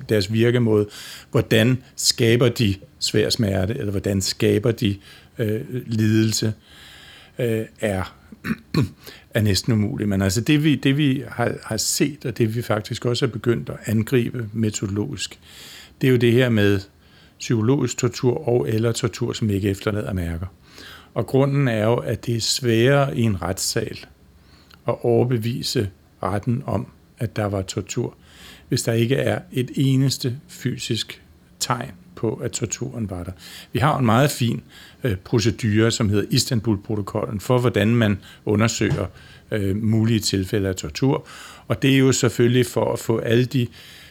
deres 0.09 0.33
virkemåde, 0.33 0.87
hvordan 1.31 1.77
skaber 1.95 2.49
de 2.49 2.75
svær 2.99 3.29
smerte, 3.29 3.77
eller 3.77 3.91
hvordan 3.91 4.21
skaber 4.21 4.71
de 4.71 4.95
øh, 5.39 5.61
lidelse, 5.85 6.53
øh, 7.39 7.65
er, 7.79 8.15
er 9.33 9.41
næsten 9.41 9.73
umuligt. 9.73 10.09
Men 10.09 10.21
altså 10.21 10.41
det 10.41 10.63
vi, 10.63 10.75
det 10.75 10.97
vi 10.97 11.23
har, 11.27 11.53
har 11.63 11.77
set, 11.77 12.25
og 12.25 12.37
det 12.37 12.55
vi 12.55 12.61
faktisk 12.61 13.05
også 13.05 13.25
har 13.25 13.31
begyndt 13.31 13.69
at 13.69 13.77
angribe 13.85 14.49
metodologisk, 14.53 15.39
det 16.01 16.07
er 16.07 16.11
jo 16.11 16.17
det 16.17 16.31
her 16.31 16.49
med 16.49 16.79
psykologisk 17.39 17.97
tortur 17.97 18.47
og 18.47 18.69
eller 18.69 18.91
tortur, 18.91 19.33
som 19.33 19.49
ikke 19.49 19.69
efterlader 19.69 20.13
mærker. 20.13 20.47
Og 21.13 21.27
grunden 21.27 21.67
er 21.67 21.85
jo, 21.85 21.95
at 21.95 22.25
det 22.25 22.35
er 22.35 22.41
sværere 22.41 23.17
i 23.17 23.21
en 23.21 23.41
retssal 23.41 24.05
at 24.87 24.95
overbevise 25.01 25.89
retten 26.23 26.63
om, 26.65 26.87
at 27.17 27.35
der 27.35 27.45
var 27.45 27.61
tortur, 27.61 28.15
hvis 28.69 28.81
der 28.81 28.93
ikke 28.93 29.15
er 29.15 29.39
et 29.51 29.71
eneste 29.75 30.37
fysisk 30.47 31.21
tegn 31.59 31.91
på, 32.15 32.33
at 32.33 32.51
torturen 32.51 33.09
var 33.09 33.23
der. 33.23 33.31
Vi 33.73 33.79
har 33.79 33.97
en 33.97 34.05
meget 34.05 34.31
fin 34.31 34.61
øh, 35.03 35.15
procedure, 35.15 35.91
som 35.91 36.09
hedder 36.09 36.25
Istanbul-protokollen, 36.29 37.39
for 37.39 37.59
hvordan 37.59 37.87
man 37.87 38.19
undersøger 38.45 39.05
øh, 39.51 39.75
mulige 39.83 40.19
tilfælde 40.19 40.69
af 40.69 40.75
tortur. 40.75 41.27
Og 41.67 41.81
det 41.81 41.93
er 41.93 41.97
jo 41.97 42.11
selvfølgelig 42.11 42.65
for 42.65 42.93
at 42.93 42.99
få 42.99 43.17
alle 43.17 43.45
de 43.45 43.67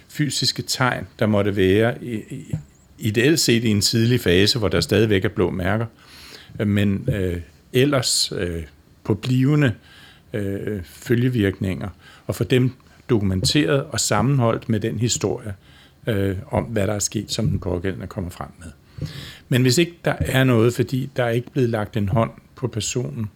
fysiske 0.09 0.63
tegn, 0.63 1.07
der 1.19 1.27
måtte 1.27 1.57
være, 1.57 2.05
i, 2.05 2.15
i, 2.15 2.55
ideelt 2.99 3.41
set 3.41 3.65
i 3.65 3.69
en 3.69 3.81
tidlig 3.81 4.21
fase, 4.21 4.59
hvor 4.59 4.69
der 4.69 4.81
stadigvæk 4.81 5.25
er 5.25 5.29
blå 5.29 5.51
mærker, 5.51 5.87
men 6.67 7.09
øh, 7.13 7.41
ellers 7.73 8.33
øh, 8.37 8.63
på 9.05 9.15
blivende 9.15 9.75
øh, 10.33 10.83
følgevirkninger, 10.85 11.89
og 12.27 12.35
få 12.35 12.45
dem 12.45 12.73
dokumenteret 13.11 13.85
og 13.85 14.01
sammenholdt 14.01 14.69
med 14.69 14.81
den 14.81 14.99
historie 14.99 15.55
øh, 16.07 16.37
om, 16.51 16.65
hvad 16.65 16.87
der 16.87 16.93
er 16.93 16.99
sket, 16.99 17.31
som 17.31 17.49
den 17.49 17.59
pågældende 17.59 18.07
kommer 18.07 18.31
frem 18.31 18.49
med. 18.59 18.69
Men 19.49 19.63
hvis 19.63 19.79
ikke 19.79 19.95
der 20.05 20.15
er 20.21 20.45
noget, 20.45 20.75
fordi 20.75 21.11
der 21.17 21.25
er 21.25 21.31
ikke 21.31 21.51
blevet 21.51 21.71
lagt 21.71 21.97
en 21.97 22.09
hånd 22.09 22.31
på 22.55 22.69
personen, 22.69 23.31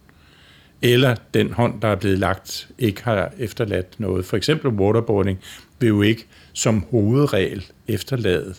eller 0.81 1.15
den 1.33 1.53
hånd, 1.53 1.81
der 1.81 1.87
er 1.87 1.95
blevet 1.95 2.19
lagt, 2.19 2.69
ikke 2.79 3.03
har 3.03 3.31
efterladt 3.37 3.99
noget. 3.99 4.25
For 4.25 4.37
eksempel 4.37 4.71
waterboarding 4.71 5.39
vil 5.79 5.87
jo 5.87 6.01
ikke 6.01 6.25
som 6.53 6.85
hovedregel 6.91 7.65
efterlade 7.87 8.53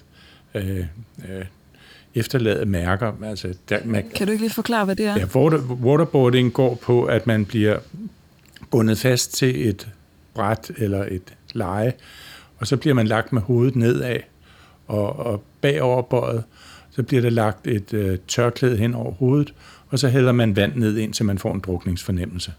øh, 0.54 0.86
øh, 1.28 1.44
efterlade 2.14 2.66
mærker. 2.66 3.12
Altså, 3.24 3.54
der, 3.68 3.78
man, 3.84 4.04
kan 4.14 4.26
du 4.26 4.32
ikke 4.32 4.44
lige 4.44 4.54
forklare, 4.54 4.84
hvad 4.84 4.96
det 4.96 5.06
er? 5.06 5.18
Ja, 5.18 5.26
water, 5.34 5.58
waterboarding 5.58 6.52
går 6.52 6.74
på, 6.74 7.04
at 7.04 7.26
man 7.26 7.44
bliver 7.44 7.78
bundet 8.70 8.98
fast 8.98 9.34
til 9.34 9.68
et 9.68 9.88
bræt 10.34 10.70
eller 10.76 11.04
et 11.10 11.34
leje, 11.52 11.92
og 12.58 12.66
så 12.66 12.76
bliver 12.76 12.94
man 12.94 13.06
lagt 13.06 13.32
med 13.32 13.42
hovedet 13.42 13.76
nedad 13.76 14.16
og, 14.86 15.16
og 15.16 15.44
bagoverbøjet. 15.60 16.44
Så 16.90 17.02
bliver 17.02 17.22
der 17.22 17.30
lagt 17.30 17.66
et 17.66 17.94
øh, 17.94 18.18
tørklæde 18.28 18.76
hen 18.76 18.94
over 18.94 19.12
hovedet, 19.12 19.54
og 19.88 19.98
så 19.98 20.08
hælder 20.08 20.32
man 20.32 20.56
vand 20.56 20.76
ned 20.76 20.96
ind, 20.96 21.14
så 21.14 21.24
man 21.24 21.38
får 21.38 21.54
en 21.54 21.60
drukningsfornemmelse. 21.60 22.52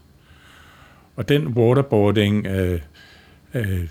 Og 1.16 1.28
den 1.28 1.46
waterboarding 1.46 2.46
øh, 2.46 2.80
øh, 3.56 3.88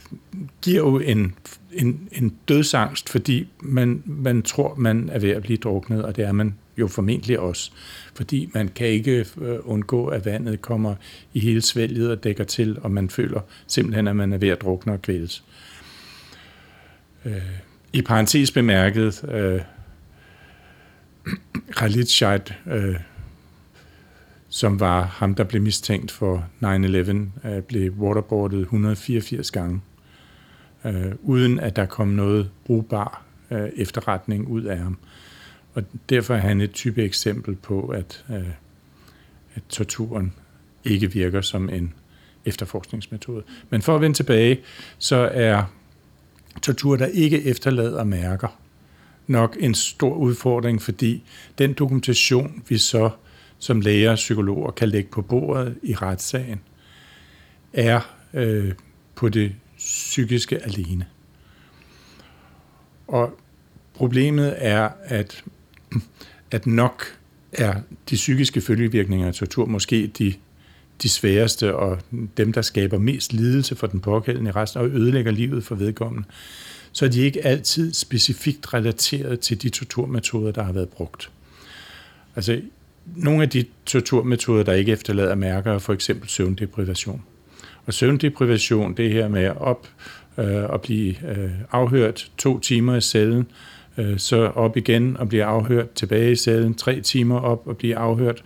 giver 0.61 0.79
jo 0.79 0.99
en, 0.99 1.35
en, 1.71 2.09
en 2.11 2.35
dødsangst, 2.47 3.09
fordi 3.09 3.47
man, 3.59 4.03
man 4.05 4.41
tror, 4.41 4.75
man 4.75 5.09
er 5.09 5.19
ved 5.19 5.29
at 5.29 5.41
blive 5.41 5.57
druknet, 5.57 6.03
og 6.03 6.15
det 6.15 6.25
er 6.25 6.31
man 6.31 6.55
jo 6.77 6.87
formentlig 6.87 7.39
også. 7.39 7.71
Fordi 8.13 8.49
man 8.53 8.67
kan 8.67 8.87
ikke 8.87 9.25
øh, 9.41 9.57
undgå, 9.63 10.07
at 10.07 10.25
vandet 10.25 10.61
kommer 10.61 10.95
i 11.33 11.39
hele 11.39 11.61
svælget 11.61 12.11
og 12.11 12.23
dækker 12.23 12.43
til, 12.43 12.77
og 12.81 12.91
man 12.91 13.09
føler 13.09 13.41
simpelthen, 13.67 14.07
at 14.07 14.15
man 14.15 14.33
er 14.33 14.37
ved 14.37 14.49
at 14.49 14.61
drukne 14.61 14.93
og 14.93 15.01
kvæles. 15.01 15.43
Øh, 17.25 17.41
I 17.93 18.01
parentes 18.01 18.51
bemærket, 18.51 19.23
øh, 19.31 19.61
Khalid 21.71 22.05
Scheid, 22.05 22.53
øh, 22.67 22.95
som 24.55 24.79
var 24.79 25.03
ham, 25.03 25.35
der 25.35 25.43
blev 25.43 25.61
mistænkt 25.61 26.11
for 26.11 26.45
9-11, 26.61 27.47
øh, 27.47 27.61
blev 27.61 27.91
waterboardet 27.91 28.59
184 28.59 29.51
gange, 29.51 29.81
øh, 30.85 31.11
uden 31.23 31.59
at 31.59 31.75
der 31.75 31.85
kom 31.85 32.07
noget 32.07 32.49
brugbar 32.65 33.23
øh, 33.51 33.69
efterretning 33.75 34.47
ud 34.47 34.63
af 34.63 34.77
ham. 34.77 34.97
Og 35.73 35.83
derfor 36.09 36.33
er 36.33 36.37
han 36.37 36.61
et 36.61 36.71
type 36.71 37.03
eksempel 37.03 37.55
på, 37.55 37.87
at, 37.87 38.25
øh, 38.29 38.49
at 39.55 39.61
torturen 39.69 40.33
ikke 40.83 41.11
virker 41.11 41.41
som 41.41 41.69
en 41.69 41.93
efterforskningsmetode. 42.45 43.43
Men 43.69 43.81
for 43.81 43.95
at 43.95 44.01
vende 44.01 44.17
tilbage, 44.17 44.59
så 44.97 45.29
er 45.33 45.63
tortur, 46.61 46.95
der 46.95 47.05
ikke 47.05 47.43
efterlader 47.43 48.03
mærker, 48.03 48.59
nok 49.27 49.57
en 49.59 49.73
stor 49.73 50.15
udfordring, 50.15 50.81
fordi 50.81 51.23
den 51.57 51.73
dokumentation, 51.73 52.63
vi 52.69 52.77
så 52.77 53.09
som 53.65 53.81
læger 53.81 54.11
og 54.11 54.15
psykologer 54.15 54.71
kan 54.71 54.89
lægge 54.89 55.09
på 55.09 55.21
bordet 55.21 55.75
i 55.83 55.95
retssagen, 55.95 56.59
er 57.73 58.15
øh, 58.33 58.73
på 59.15 59.29
det 59.29 59.55
psykiske 59.77 60.63
alene. 60.63 61.05
Og 63.07 63.39
problemet 63.93 64.55
er, 64.57 64.89
at, 65.03 65.43
at 66.51 66.65
nok 66.65 67.17
er 67.53 67.73
de 68.09 68.15
psykiske 68.15 68.61
følgevirkninger 68.61 69.27
af 69.27 69.33
tortur 69.33 69.65
måske 69.65 70.07
de, 70.07 70.33
de 71.03 71.09
sværeste 71.09 71.75
og 71.75 71.99
dem, 72.37 72.53
der 72.53 72.61
skaber 72.61 72.97
mest 72.97 73.33
lidelse 73.33 73.75
for 73.75 73.87
den 73.87 73.99
pågældende 73.99 74.51
resten 74.51 74.81
og 74.81 74.87
ødelægger 74.87 75.31
livet 75.31 75.63
for 75.63 75.75
vedkommende, 75.75 76.27
så 76.91 77.05
er 77.05 77.09
de 77.09 77.21
ikke 77.21 77.45
altid 77.45 77.93
specifikt 77.93 78.73
relateret 78.73 79.39
til 79.39 79.61
de 79.61 79.69
torturmetoder, 79.69 80.51
der 80.51 80.63
har 80.63 80.71
været 80.71 80.89
brugt. 80.89 81.31
Altså, 82.35 82.61
nogle 83.15 83.43
af 83.43 83.49
de 83.49 83.65
torturmetoder, 83.85 84.63
der 84.63 84.73
ikke 84.73 84.91
efterlader 84.91 85.35
mærker, 85.35 85.73
er 85.73 85.79
for 85.79 85.93
eksempel 85.93 86.29
søvndeprivation. 86.29 87.23
Og 87.85 87.93
søvndeprivation, 87.93 88.93
det 88.93 89.11
her 89.11 89.27
med 89.27 89.43
at 89.43 89.57
op 89.57 89.87
øh, 90.37 90.63
og 90.63 90.81
blive 90.81 91.15
øh, 91.29 91.51
afhørt 91.71 92.31
to 92.37 92.59
timer 92.59 92.95
i 92.95 93.01
cellen, 93.01 93.47
øh, 93.97 94.19
så 94.19 94.37
op 94.45 94.77
igen 94.77 95.17
og 95.17 95.29
blive 95.29 95.43
afhørt 95.43 95.91
tilbage 95.91 96.31
i 96.31 96.35
cellen, 96.35 96.73
tre 96.73 97.01
timer 97.01 97.39
op 97.39 97.67
og 97.67 97.77
blive 97.77 97.95
afhørt, 97.95 98.43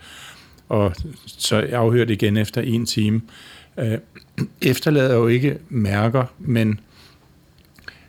og 0.68 0.94
så 1.26 1.56
afhørt 1.72 2.10
igen 2.10 2.36
efter 2.36 2.60
en 2.60 2.86
time. 2.86 3.20
Øh, 3.78 3.98
efterlader 4.62 5.14
jo 5.14 5.26
ikke 5.26 5.58
mærker, 5.68 6.24
men, 6.38 6.80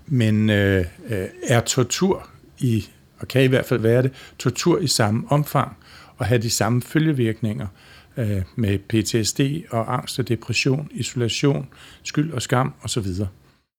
men 0.07 0.49
øh, 0.49 0.85
øh 1.09 1.25
er 1.43 1.59
tortur 1.59 2.29
i, 2.59 2.85
og 3.19 3.27
kan 3.27 3.43
i 3.43 3.47
hvert 3.47 3.65
fald 3.65 3.79
være 3.79 4.03
det, 4.03 4.11
tortur 4.39 4.79
i 4.79 4.87
samme 4.87 5.23
omfang 5.29 5.77
at 6.21 6.27
have 6.27 6.41
de 6.41 6.49
samme 6.49 6.81
følgevirkninger 6.81 7.67
øh, 8.17 8.41
med 8.55 8.79
PTSD 8.79 9.41
og 9.69 9.93
angst 9.93 10.19
og 10.19 10.27
depression, 10.27 10.89
isolation, 10.91 11.67
skyld 12.03 12.33
og 12.33 12.41
skam 12.41 12.73
osv. 12.83 13.07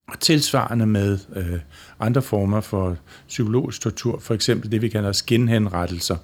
Og 0.08 0.20
tilsvarende 0.20 0.86
med 0.86 1.18
øh, 1.36 1.60
andre 2.00 2.22
former 2.22 2.60
for 2.60 2.96
psykologisk 3.28 3.80
tortur, 3.80 4.18
for 4.18 4.34
eksempel 4.34 4.72
det, 4.72 4.82
vi 4.82 4.88
kalder 4.88 5.12
skinhenrettelser, 5.12 6.16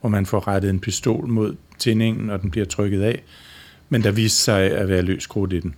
hvor 0.00 0.08
man 0.08 0.26
får 0.26 0.48
rettet 0.48 0.70
en 0.70 0.80
pistol 0.80 1.28
mod 1.28 1.56
tændingen, 1.78 2.30
og 2.30 2.42
den 2.42 2.50
bliver 2.50 2.66
trykket 2.66 3.02
af, 3.02 3.22
men 3.88 4.02
der 4.02 4.10
viser 4.10 4.42
sig 4.42 4.62
at 4.62 4.88
være 4.88 5.02
løs 5.02 5.28
i 5.36 5.60
den. 5.60 5.74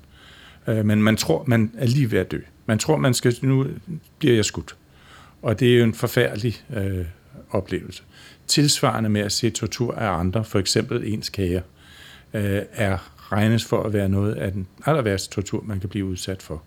Øh, 0.66 0.84
men 0.84 1.02
man 1.02 1.16
tror, 1.16 1.44
man 1.46 1.72
er 1.78 1.86
lige 1.86 2.10
ved 2.10 2.18
at 2.18 2.30
dø. 2.30 2.40
Man 2.66 2.78
tror, 2.78 2.96
man 2.96 3.14
skal, 3.14 3.36
nu 3.42 3.66
bliver 4.18 4.34
jeg 4.34 4.44
skudt. 4.44 4.76
Og 5.42 5.60
det 5.60 5.74
er 5.74 5.78
jo 5.78 5.84
en 5.84 5.94
forfærdelig 5.94 6.64
øh, 6.76 7.04
oplevelse 7.50 8.02
tilsvarende 8.46 9.10
med 9.10 9.20
at 9.20 9.32
se 9.32 9.50
tortur 9.50 9.94
af 9.94 10.18
andre, 10.18 10.44
for 10.44 10.58
eksempel 10.58 11.12
ens 11.12 11.28
kære, 11.28 11.62
øh, 12.34 12.62
er 12.72 12.98
regnes 13.32 13.64
for 13.64 13.82
at 13.82 13.92
være 13.92 14.08
noget 14.08 14.34
af 14.34 14.52
den 14.52 14.66
aller 14.86 15.02
værste 15.02 15.34
tortur, 15.34 15.62
man 15.66 15.80
kan 15.80 15.88
blive 15.88 16.04
udsat 16.04 16.42
for. 16.42 16.62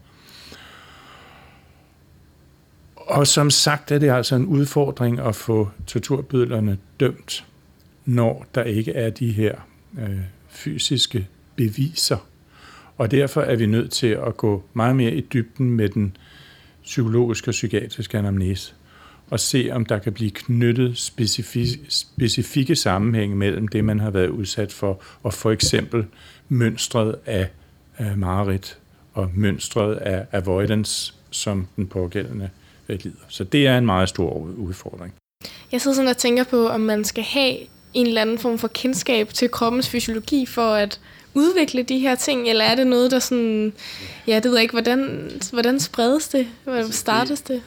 Og 2.96 3.28
som 3.28 3.50
sagt 3.50 3.92
er 3.92 4.00
det 4.00 4.10
altså 4.10 4.36
en 4.36 4.46
udfordring 4.46 5.20
at 5.20 5.36
få 5.36 5.70
torturbydlerne 5.88 6.78
dømt, 7.00 7.46
når 8.06 8.46
der 8.56 8.64
ikke 8.64 8.94
er 8.94 9.10
de 9.10 9.32
her 9.32 9.56
øh, 10.00 10.20
fysiske 10.50 11.28
beviser. 11.56 12.28
Og 12.98 13.12
derfor 13.12 13.42
er 13.42 13.56
vi 13.56 13.66
nødt 13.66 13.92
til 13.92 14.08
at 14.08 14.38
gå 14.38 14.64
meget 14.74 14.96
mere 14.96 15.12
i 15.12 15.22
dybden 15.22 15.70
med 15.70 15.90
den 15.90 16.18
psykologiske 16.84 17.50
og 17.50 17.52
psykiatriske 17.52 18.18
anamnese 18.18 18.74
og 19.30 19.40
se, 19.40 19.70
om 19.72 19.86
der 19.86 20.00
kan 20.00 20.14
blive 20.14 20.32
knyttet 20.32 20.98
specifikke, 20.98 21.80
specifikke 21.90 22.76
sammenhænge 22.76 23.36
mellem 23.36 23.68
det, 23.68 23.86
man 23.86 24.00
har 24.00 24.10
været 24.10 24.30
udsat 24.30 24.74
for, 24.74 25.02
og 25.24 25.34
for 25.34 25.52
eksempel 25.52 26.06
mønstret 26.50 27.16
af, 27.26 27.50
øh, 28.00 28.18
mareridt 28.18 28.78
og 29.14 29.32
mønstret 29.34 29.96
af 29.96 30.26
avoidance, 30.32 31.14
som 31.32 31.68
den 31.76 31.88
pågældende 31.88 32.50
øh, 32.90 33.00
lider. 33.04 33.26
Så 33.28 33.44
det 33.44 33.68
er 33.68 33.78
en 33.78 33.86
meget 33.86 34.10
stor 34.10 34.34
udfordring. 34.58 35.14
Jeg 35.72 35.82
sidder 35.82 35.96
sådan 35.96 36.10
og 36.10 36.18
tænker 36.18 36.44
på, 36.44 36.68
om 36.68 36.82
man 36.82 37.04
skal 37.04 37.24
have 37.24 37.58
en 37.94 38.08
eller 38.08 38.22
anden 38.22 38.38
form 38.38 38.58
for 38.58 38.68
kendskab 38.68 39.30
til 39.30 39.50
kroppens 39.50 39.90
fysiologi 39.90 40.46
for 40.46 40.74
at 40.74 41.00
udvikle 41.38 41.84
de 41.84 42.00
her 42.00 42.16
ting, 42.16 42.50
eller 42.50 42.66
er 42.66 42.76
det 42.76 42.88
noget, 42.88 43.12
der 43.12 43.20
sådan, 43.20 43.74
ja, 44.28 44.36
det 44.36 44.46
ved 44.46 44.54
jeg 44.54 44.62
ikke, 44.62 44.72
hvordan, 44.72 45.32
hvordan 45.52 45.80
spredes 45.80 46.28
det? 46.28 46.48
Hvordan 46.64 46.92
startes 46.92 47.42
det? 47.42 47.62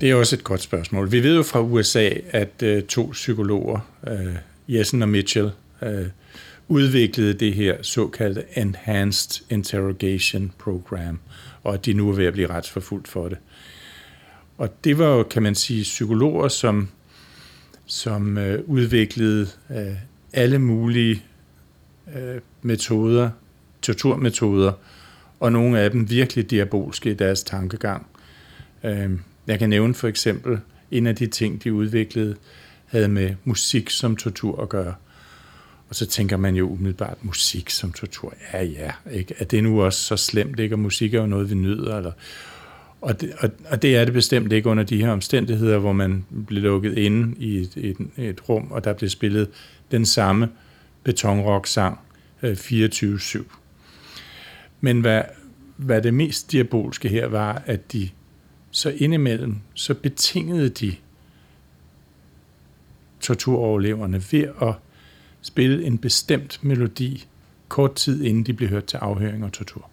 Det 0.00 0.10
er 0.10 0.14
også 0.14 0.36
et 0.36 0.44
godt 0.44 0.60
spørgsmål. 0.60 1.12
Vi 1.12 1.22
ved 1.22 1.36
jo 1.36 1.42
fra 1.42 1.60
USA, 1.60 2.10
at 2.30 2.62
uh, 2.62 2.82
to 2.82 3.08
psykologer, 3.12 3.78
uh, 4.10 4.34
Jessen 4.68 5.02
og 5.02 5.08
Mitchell, 5.08 5.50
uh, 5.82 5.88
udviklede 6.68 7.34
det 7.34 7.54
her 7.54 7.76
såkaldte 7.82 8.42
Enhanced 8.56 9.44
Interrogation 9.50 10.52
Program, 10.58 11.18
og 11.64 11.74
at 11.74 11.86
de 11.86 11.92
nu 11.92 12.08
er 12.08 12.12
ved 12.12 12.26
at 12.26 12.32
blive 12.32 12.50
retsforfulgt 12.50 13.08
for 13.08 13.28
det. 13.28 13.38
Og 14.58 14.84
det 14.84 14.98
var 14.98 15.06
jo, 15.06 15.22
kan 15.22 15.42
man 15.42 15.54
sige, 15.54 15.82
psykologer, 15.82 16.48
som, 16.48 16.88
som 17.86 18.36
uh, 18.36 18.70
udviklede 18.76 19.48
uh, 19.70 19.76
alle 20.32 20.58
mulige 20.58 21.22
Øh, 22.14 22.40
metoder, 22.62 23.30
torturmetoder, 23.82 24.72
og 25.40 25.52
nogle 25.52 25.80
af 25.80 25.90
dem 25.90 26.10
virkelig 26.10 26.50
diabolske 26.50 27.10
i 27.10 27.14
deres 27.14 27.42
tankegang. 27.42 28.06
Uh, 28.84 29.10
jeg 29.46 29.58
kan 29.58 29.70
nævne 29.70 29.94
for 29.94 30.08
eksempel, 30.08 30.58
en 30.90 31.06
af 31.06 31.16
de 31.16 31.26
ting, 31.26 31.64
de 31.64 31.72
udviklede, 31.72 32.36
havde 32.86 33.08
med 33.08 33.34
musik 33.44 33.90
som 33.90 34.16
tortur 34.16 34.62
at 34.62 34.68
gøre. 34.68 34.94
Og 35.88 35.94
så 35.94 36.06
tænker 36.06 36.36
man 36.36 36.54
jo 36.54 36.68
umiddelbart, 36.68 37.16
musik 37.22 37.70
som 37.70 37.92
tortur, 37.92 38.34
ja 38.52 38.62
ja, 38.62 38.90
ikke? 39.12 39.34
er 39.38 39.44
det 39.44 39.62
nu 39.62 39.82
også 39.82 40.02
så 40.02 40.16
slemt, 40.16 40.60
ikke? 40.60 40.74
og 40.74 40.78
musik 40.78 41.14
er 41.14 41.20
jo 41.20 41.26
noget, 41.26 41.50
vi 41.50 41.54
nyder, 41.54 41.96
eller... 41.96 42.12
Og 43.00 43.20
det, 43.20 43.32
og, 43.38 43.50
og 43.68 43.82
det 43.82 43.96
er 43.96 44.04
det 44.04 44.14
bestemt 44.14 44.52
ikke 44.52 44.68
under 44.68 44.84
de 44.84 45.00
her 45.00 45.10
omstændigheder, 45.10 45.78
hvor 45.78 45.92
man 45.92 46.24
blev 46.46 46.62
lukket 46.62 46.98
inde 46.98 47.36
i 47.38 47.58
et, 47.58 47.72
et, 47.76 47.96
et 48.16 48.48
rum, 48.48 48.72
og 48.72 48.84
der 48.84 48.92
blev 48.92 49.10
spillet 49.10 49.48
den 49.90 50.06
samme 50.06 50.48
betonrock-sang 51.06 51.98
øh, 52.42 52.52
24-7. 52.52 53.42
Men 54.80 55.00
hvad, 55.00 55.22
hvad 55.76 56.02
det 56.02 56.14
mest 56.14 56.52
diabolske 56.52 57.08
her 57.08 57.26
var, 57.26 57.62
at 57.66 57.92
de 57.92 58.08
så 58.70 58.90
indimellem, 58.90 59.56
så 59.74 59.94
betingede 59.94 60.68
de 60.68 60.96
torturoverleverne 63.20 64.22
ved 64.32 64.48
at 64.62 64.74
spille 65.42 65.84
en 65.84 65.98
bestemt 65.98 66.64
melodi 66.64 67.26
kort 67.68 67.94
tid 67.94 68.24
inden 68.24 68.46
de 68.46 68.52
blev 68.52 68.68
hørt 68.68 68.84
til 68.84 68.96
afhøring 68.96 69.44
og 69.44 69.52
tortur. 69.52 69.90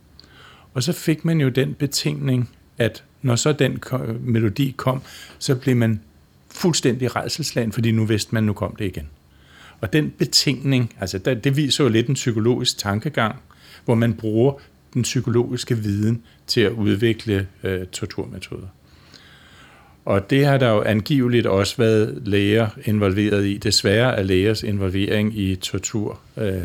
Og 0.74 0.84
så 0.84 0.94
fik 0.94 1.26
man 1.26 1.42
jo 1.42 1.50
den 1.50 1.74
betingning, 1.74 2.50
at 2.78 3.04
når 3.22 3.36
så 3.36 3.54
den 3.54 3.84
melodi 4.20 4.74
kom, 4.78 5.02
så 5.40 5.56
blev 5.56 5.76
man 5.76 6.02
fuldstændig 6.52 7.16
redselslagen, 7.16 7.72
fordi 7.72 7.92
nu 7.92 8.06
vidste 8.06 8.30
man, 8.32 8.44
nu 8.44 8.54
kom 8.54 8.76
det 8.76 8.86
igen. 8.86 9.10
Og 9.84 9.94
den 9.94 10.10
betingning, 10.18 10.96
altså 11.00 11.18
det 11.18 11.58
viser 11.58 11.84
jo 11.84 11.90
lidt 11.90 12.08
en 12.08 12.14
psykologisk 12.14 12.78
tankegang, 12.78 13.36
hvor 13.86 13.96
man 13.96 14.14
bruger 14.14 14.54
den 14.94 15.02
psykologiske 15.02 15.78
viden 15.78 16.24
til 16.48 16.62
at 16.62 16.72
udvikle 16.72 17.48
øh, 17.64 17.86
torturmetoder. 17.88 18.68
Og 20.06 20.30
det 20.30 20.46
har 20.46 20.58
der 20.58 20.70
jo 20.70 20.82
angiveligt 20.82 21.46
også 21.46 21.78
været 21.78 22.22
læger 22.26 22.70
involveret 22.86 23.46
i. 23.46 23.58
Desværre 23.58 24.16
er 24.16 24.24
lægers 24.24 24.64
involvering 24.64 25.40
i 25.40 25.56
tortur 25.56 26.20
øh, 26.38 26.62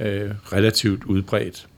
øh, 0.00 0.30
relativt 0.52 1.04
udbredt. 1.04 1.68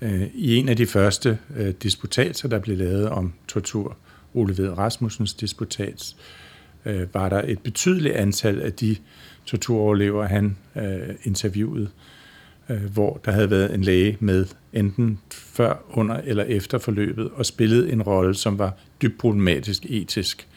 Øh, 0.00 0.22
I 0.34 0.56
en 0.56 0.68
af 0.68 0.76
de 0.76 0.86
første 0.86 1.38
øh, 1.56 1.74
disputater, 1.82 2.48
der 2.48 2.58
blev 2.58 2.76
lavet 2.76 3.08
om 3.08 3.32
tortur, 3.48 3.96
Ole 4.34 4.58
Ved 4.58 4.78
Rasmussens 4.78 5.34
disputats, 5.34 6.16
øh, 6.84 7.14
var 7.14 7.28
der 7.28 7.42
et 7.46 7.58
betydeligt 7.58 8.14
antal 8.14 8.60
af 8.60 8.72
de 8.72 8.96
torturoverlever, 9.46 10.26
han 10.26 10.56
øh, 10.76 11.14
interviewede, 11.24 11.88
øh, 12.68 12.84
hvor 12.92 13.20
der 13.24 13.32
havde 13.32 13.50
været 13.50 13.74
en 13.74 13.82
læge 13.82 14.16
med 14.20 14.46
enten 14.72 15.18
før, 15.30 15.74
under 15.90 16.16
eller 16.24 16.44
efter 16.44 16.78
forløbet, 16.78 17.30
og 17.34 17.46
spillede 17.46 17.92
en 17.92 18.02
rolle, 18.02 18.34
som 18.34 18.58
var 18.58 18.74
dybt 19.02 19.18
problematisk 19.18 19.86
etisk. 19.88 20.48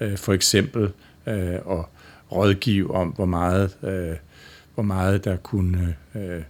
Øh, 0.00 0.16
for 0.16 0.32
eksempel 0.32 0.82
øh, 1.26 1.54
at 1.54 1.84
rådgive 2.32 2.94
om, 2.94 3.08
hvor 3.08 3.26
meget, 3.26 3.76
øh, 3.82 4.16
hvor 4.74 4.82
meget 4.82 5.24
der 5.24 5.36
kunne 5.36 5.96
øh, 6.14 6.42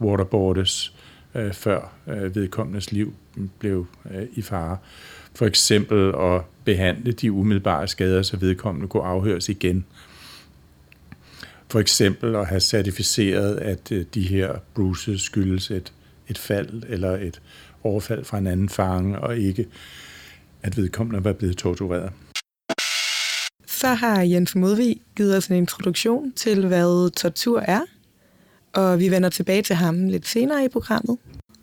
waterboardes, 0.00 0.94
øh, 1.34 1.52
før 1.52 1.92
øh, 2.06 2.34
vedkommendes 2.34 2.92
liv 2.92 3.14
blev 3.58 3.86
øh, 4.10 4.26
i 4.32 4.42
fare. 4.42 4.76
For 5.34 5.46
eksempel 5.46 6.14
at 6.18 6.42
behandle 6.64 7.12
de 7.12 7.32
umiddelbare 7.32 7.88
skader, 7.88 8.22
så 8.22 8.36
vedkommende 8.36 8.88
kunne 8.88 9.02
afhøres 9.02 9.48
igen. 9.48 9.84
For 11.70 11.80
eksempel 11.80 12.36
at 12.36 12.46
have 12.46 12.60
certificeret, 12.60 13.56
at 13.56 13.92
øh, 13.92 14.06
de 14.14 14.22
her 14.22 14.58
bruises 14.74 15.20
skyldes 15.20 15.70
et, 15.70 15.92
et 16.28 16.38
fald 16.38 16.82
eller 16.88 17.16
et 17.16 17.40
overfald 17.84 18.24
fra 18.24 18.38
en 18.38 18.46
anden 18.46 18.68
fange, 18.68 19.18
og 19.18 19.38
ikke 19.38 19.66
at 20.62 20.76
vedkommende 20.76 21.24
var 21.24 21.32
blevet 21.32 21.56
tortureret. 21.56 22.12
Så 23.66 23.88
har 23.88 24.22
Jens 24.22 24.54
Modvig 24.54 25.00
givet 25.16 25.36
os 25.36 25.46
en 25.46 25.56
introduktion 25.56 26.32
til, 26.32 26.66
hvad 26.66 27.10
tortur 27.10 27.60
er, 27.60 27.80
og 28.72 28.98
vi 28.98 29.10
vender 29.10 29.28
tilbage 29.28 29.62
til 29.62 29.76
ham 29.76 30.08
lidt 30.08 30.26
senere 30.26 30.64
i 30.64 30.68
programmet. 30.68 31.18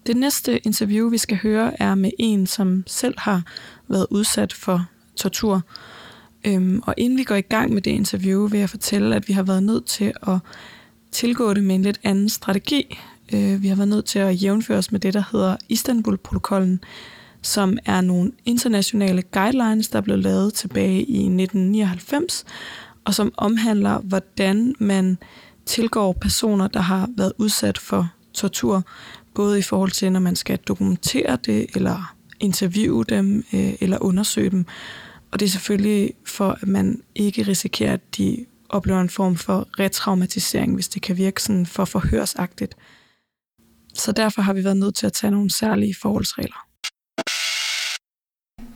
Det 0.07 0.17
næste 0.17 0.57
interview, 0.57 1.09
vi 1.09 1.17
skal 1.17 1.37
høre, 1.37 1.81
er 1.81 1.95
med 1.95 2.11
en, 2.19 2.47
som 2.47 2.83
selv 2.87 3.15
har 3.17 3.43
været 3.87 4.07
udsat 4.09 4.53
for 4.53 4.85
tortur. 5.15 5.61
Øhm, 6.45 6.81
og 6.86 6.93
inden 6.97 7.17
vi 7.17 7.23
går 7.23 7.36
i 7.36 7.41
gang 7.41 7.73
med 7.73 7.81
det 7.81 7.91
interview, 7.91 8.47
vil 8.47 8.60
jeg 8.60 8.69
fortælle, 8.69 9.15
at 9.15 9.27
vi 9.27 9.34
har 9.34 9.43
været 9.43 9.63
nødt 9.63 9.86
til 9.86 10.13
at 10.27 10.38
tilgå 11.12 11.53
det 11.53 11.63
med 11.63 11.75
en 11.75 11.81
lidt 11.81 11.99
anden 12.03 12.29
strategi. 12.29 12.97
Øh, 13.34 13.63
vi 13.63 13.67
har 13.67 13.75
været 13.75 13.89
nødt 13.89 14.05
til 14.05 14.19
at 14.19 14.43
jævnføre 14.43 14.77
os 14.77 14.91
med 14.91 14.99
det, 14.99 15.13
der 15.13 15.23
hedder 15.31 15.58
Istanbul-protokollen, 15.69 16.79
som 17.41 17.77
er 17.86 18.01
nogle 18.01 18.31
internationale 18.45 19.21
guidelines, 19.21 19.88
der 19.88 20.01
blev 20.01 20.17
lavet 20.17 20.53
tilbage 20.53 21.03
i 21.03 21.17
1999, 21.17 22.45
og 23.05 23.13
som 23.13 23.34
omhandler, 23.38 23.99
hvordan 23.99 24.75
man 24.79 25.17
tilgår 25.65 26.13
personer, 26.13 26.67
der 26.67 26.79
har 26.79 27.10
været 27.17 27.34
udsat 27.38 27.77
for 27.77 28.12
tortur, 28.34 28.84
både 29.34 29.60
i 29.60 29.62
forhold 29.62 29.91
til, 29.91 30.12
når 30.12 30.19
man 30.19 30.36
skal 30.36 30.58
dokumentere 30.58 31.38
det, 31.45 31.67
eller 31.75 32.15
interviewe 32.39 33.03
dem, 33.03 33.45
øh, 33.53 33.73
eller 33.79 33.97
undersøge 34.03 34.49
dem. 34.49 34.65
Og 35.36 35.39
det 35.39 35.45
er 35.45 35.50
selvfølgelig 35.50 36.13
for, 36.26 36.58
at 36.62 36.67
man 36.67 37.02
ikke 37.15 37.43
risikerer, 37.43 37.93
at 37.93 38.17
de 38.17 38.45
oplever 38.69 39.02
en 39.02 39.10
form 39.10 39.36
for 39.36 39.67
retraumatisering, 39.80 40.74
hvis 40.76 40.88
det 40.88 41.02
kan 41.02 41.17
virke 41.17 41.43
sådan 41.43 41.65
for 41.65 41.86
forhørsagtigt. 41.86 42.76
Så 43.93 44.12
derfor 44.12 44.41
har 44.41 44.54
vi 44.54 44.63
været 44.63 44.78
nødt 44.78 44.95
til 44.95 45.06
at 45.06 45.13
tage 45.13 45.32
nogle 45.32 45.52
særlige 45.52 45.95
forholdsregler. 46.02 46.67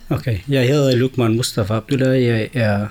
Okay, 0.09 0.39
jeg 0.49 0.67
hedder 0.67 0.95
Lukman 0.95 1.35
Mustafa 1.35 1.73
Abdullah. 1.73 2.23
Jeg 2.23 2.49
er 2.53 2.87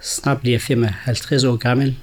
snart 0.00 0.40
bliver 0.40 0.58
55 0.58 1.44
år 1.44 1.56
gammel. 1.56 1.98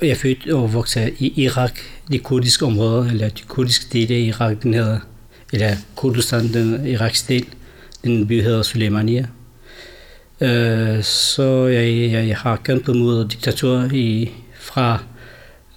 Jeg 0.00 0.08
er 0.08 0.14
født 0.14 0.50
og 0.50 0.72
vokset 0.72 1.14
i 1.18 1.42
Irak, 1.42 1.78
det 2.10 2.22
kurdiske 2.22 2.66
område, 2.66 3.08
eller 3.08 3.28
det 3.28 3.48
kurdiske 3.48 3.86
del 3.92 4.12
af 4.12 4.18
Irak, 4.18 4.62
den 4.62 4.74
hedder, 4.74 5.00
eller 5.52 5.76
Kurdistan, 5.96 6.52
den 6.52 6.86
irakiske 6.86 7.34
del, 7.34 7.54
en 8.04 8.26
by 8.26 8.42
hedder 8.42 8.62
Suleimania. 8.62 9.26
Uh, 10.40 10.48
øh, 10.48 11.02
så 11.02 11.66
jeg, 11.66 12.12
jeg, 12.12 12.28
jeg 12.28 12.36
har 12.36 12.56
kæmpet 12.56 12.96
mod 12.96 13.28
diktatur 13.28 13.88
i, 13.92 14.30
fra, 14.60 15.02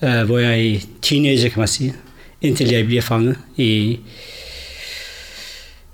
uh, 0.02 0.22
hvor 0.22 0.38
jeg 0.38 0.66
er 0.66 0.80
teenager, 1.02 1.50
kan 1.50 1.60
man 1.60 1.68
sige, 1.68 1.96
indtil 2.42 2.70
jeg 2.70 2.86
bliver 2.86 3.02
fanget 3.02 3.38
i 3.58 4.00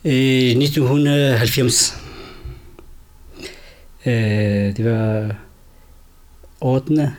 i 0.04 0.56
1990. 0.64 1.98
Øh, 4.06 4.14
det 4.78 4.86
var 4.86 5.36
8. 6.62 7.14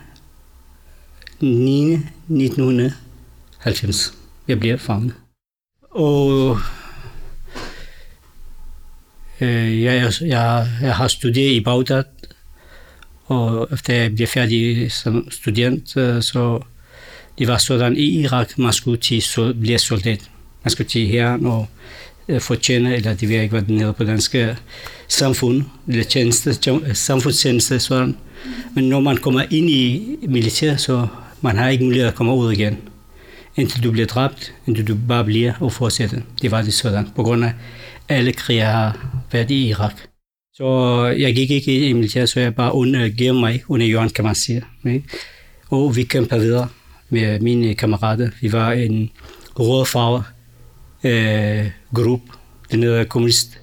9. 1.41 1.93
1990. 1.93 4.15
Jeg 4.49 4.61
bliver 4.61 4.77
fanget. 4.77 5.15
Og 5.91 6.59
øh, 9.41 9.83
jeg, 9.83 10.13
jeg, 10.21 10.69
jeg 10.83 10.95
har 10.95 11.09
studeret 11.09 11.53
i 11.53 11.61
Bagdad, 11.61 12.05
og 13.27 13.69
efter 13.73 13.95
jeg 13.95 14.15
blev 14.15 14.27
færdig 14.27 14.93
som 14.93 15.31
student, 15.31 15.97
øh, 15.97 16.23
så 16.23 16.61
det 17.39 17.49
var 17.49 17.59
sådan 17.59 17.97
i 17.97 18.21
Irak, 18.21 18.59
man 18.59 18.73
skulle 18.73 18.97
til 18.97 19.55
blive 19.61 19.79
soldat. 19.79 20.31
Man 20.65 20.71
skulle 20.71 20.89
til 20.89 21.07
herren 21.07 21.47
og 21.47 21.69
øh, 22.29 22.41
fortjener, 22.41 22.95
eller 22.95 23.15
det 23.15 23.29
ved 23.29 23.41
ikke, 23.41 23.53
hvad 23.53 23.63
den 23.63 23.79
hedder 23.79 23.93
på 23.93 24.05
dansk, 24.05 24.35
øh, 24.35 24.55
samfund, 25.09 25.65
eller 25.89 26.05
tjeneste, 26.05 26.71
øh, 26.71 26.95
samfundstjeneste, 26.95 27.81
sådan. 27.81 28.17
Men 28.75 28.85
når 28.85 29.01
man 29.01 29.17
kommer 29.17 29.43
ind 29.51 29.71
i 29.71 30.17
militær, 30.29 30.77
så 30.77 31.07
man 31.41 31.57
har 31.57 31.69
ikke 31.69 31.85
mulighed 31.85 32.09
at 32.09 32.15
komme 32.15 32.35
ud 32.35 32.53
igen. 32.53 32.79
Indtil 33.57 33.83
du 33.83 33.91
bliver 33.91 34.07
dræbt, 34.07 34.55
indtil 34.67 34.89
du 34.89 34.97
bare 35.09 35.25
bliver 35.25 35.53
og 35.61 35.73
fortsætter. 35.73 36.21
Det 36.43 36.51
var 36.51 36.63
det 36.63 36.75
sådan, 36.75 37.09
på 37.17 37.23
grund 37.23 37.45
af 37.45 37.53
alle 38.09 38.33
krige 38.33 38.61
har 38.61 39.18
været 39.33 39.51
i 39.51 39.69
Irak. 39.69 39.95
Så 40.55 40.65
øh, 41.13 41.21
jeg 41.21 41.35
gik 41.35 41.51
ikke 41.51 41.89
i 41.89 41.93
militær, 41.93 42.27
så 42.27 42.41
jeg 42.41 42.55
bare 42.55 42.75
undergav 42.75 43.35
øh, 43.35 43.41
mig 43.41 43.63
under 43.69 43.87
jorden, 43.87 44.11
kan 44.11 44.25
man 44.25 44.35
sige. 44.35 44.65
Og 45.71 45.97
vi 45.97 46.03
kæmpede 46.03 46.41
videre 46.41 46.69
med 47.09 47.41
mine 47.41 47.75
kammerater. 47.75 48.31
Vi 48.41 48.53
var 48.53 48.73
en 48.73 49.11
rødfarve 49.59 50.23
øh, 51.05 51.71
gruppe, 51.95 52.33
den 52.71 52.83
hedder 52.83 53.05
Kommunist, 53.05 53.61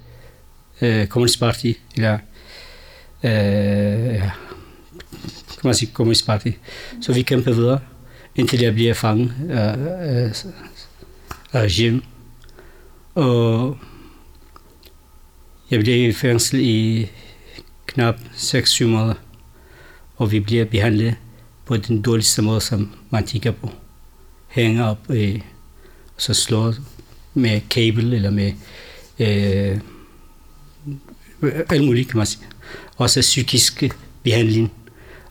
øh, 0.80 1.06
Kommunistparti, 1.06 1.78
eller 1.96 2.18
øh, 3.22 4.14
ja, 4.14 4.30
kan 5.48 5.64
man 5.64 5.74
sige 5.74 5.90
Kommunistparti. 5.92 6.56
Så 7.00 7.12
vi 7.12 7.22
kæmpede 7.22 7.56
videre, 7.56 7.78
indtil 8.36 8.60
jeg 8.60 8.74
bliver 8.74 8.94
fanget 8.94 9.34
af, 9.50 9.76
af, 9.98 10.44
af 11.52 11.60
regime. 11.62 12.02
Og 13.14 13.78
jeg 15.70 15.80
blev 15.80 16.08
i 16.08 16.12
fængsel 16.12 16.60
i 16.60 17.08
knap 17.86 18.14
6-7 18.36 18.84
måneder, 18.84 19.14
og 20.16 20.32
vi 20.32 20.40
bliver 20.40 20.64
behandlet 20.64 21.14
på 21.64 21.76
den 21.76 22.02
dårligste 22.02 22.42
måde, 22.42 22.60
som 22.60 22.92
man 23.10 23.24
kigger 23.24 23.50
på. 23.50 23.70
Hænger 24.48 24.84
op, 24.84 24.98
øh, 25.08 25.40
og 26.16 26.22
så 26.22 26.34
slår 26.34 26.74
med 27.34 27.60
kabel 27.70 28.12
eller 28.12 28.30
med 28.30 28.52
øh, 29.18 29.80
alt 31.70 31.84
muligt, 31.84 32.08
kan 32.08 32.16
man 32.16 32.26
sige. 32.26 32.44
Også 32.96 33.20
psykisk 33.20 33.84
behandling. 34.22 34.72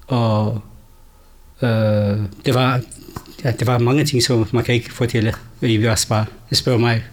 Og 0.08 0.62
øh, 1.62 2.19
det 2.45 2.54
var 2.54 2.82
ja, 3.43 3.52
det 3.52 3.67
var 3.67 3.80
mange 3.80 4.06
ting, 4.06 4.24
som 4.24 4.48
man 4.54 4.63
kan 4.63 4.76
ikke 4.76 4.93
fortælle 4.93 5.34
i 5.62 5.78
Vjarsbar. 5.78 6.28
Det 6.50 6.58
spørger 6.58 6.80
mig 6.80 7.04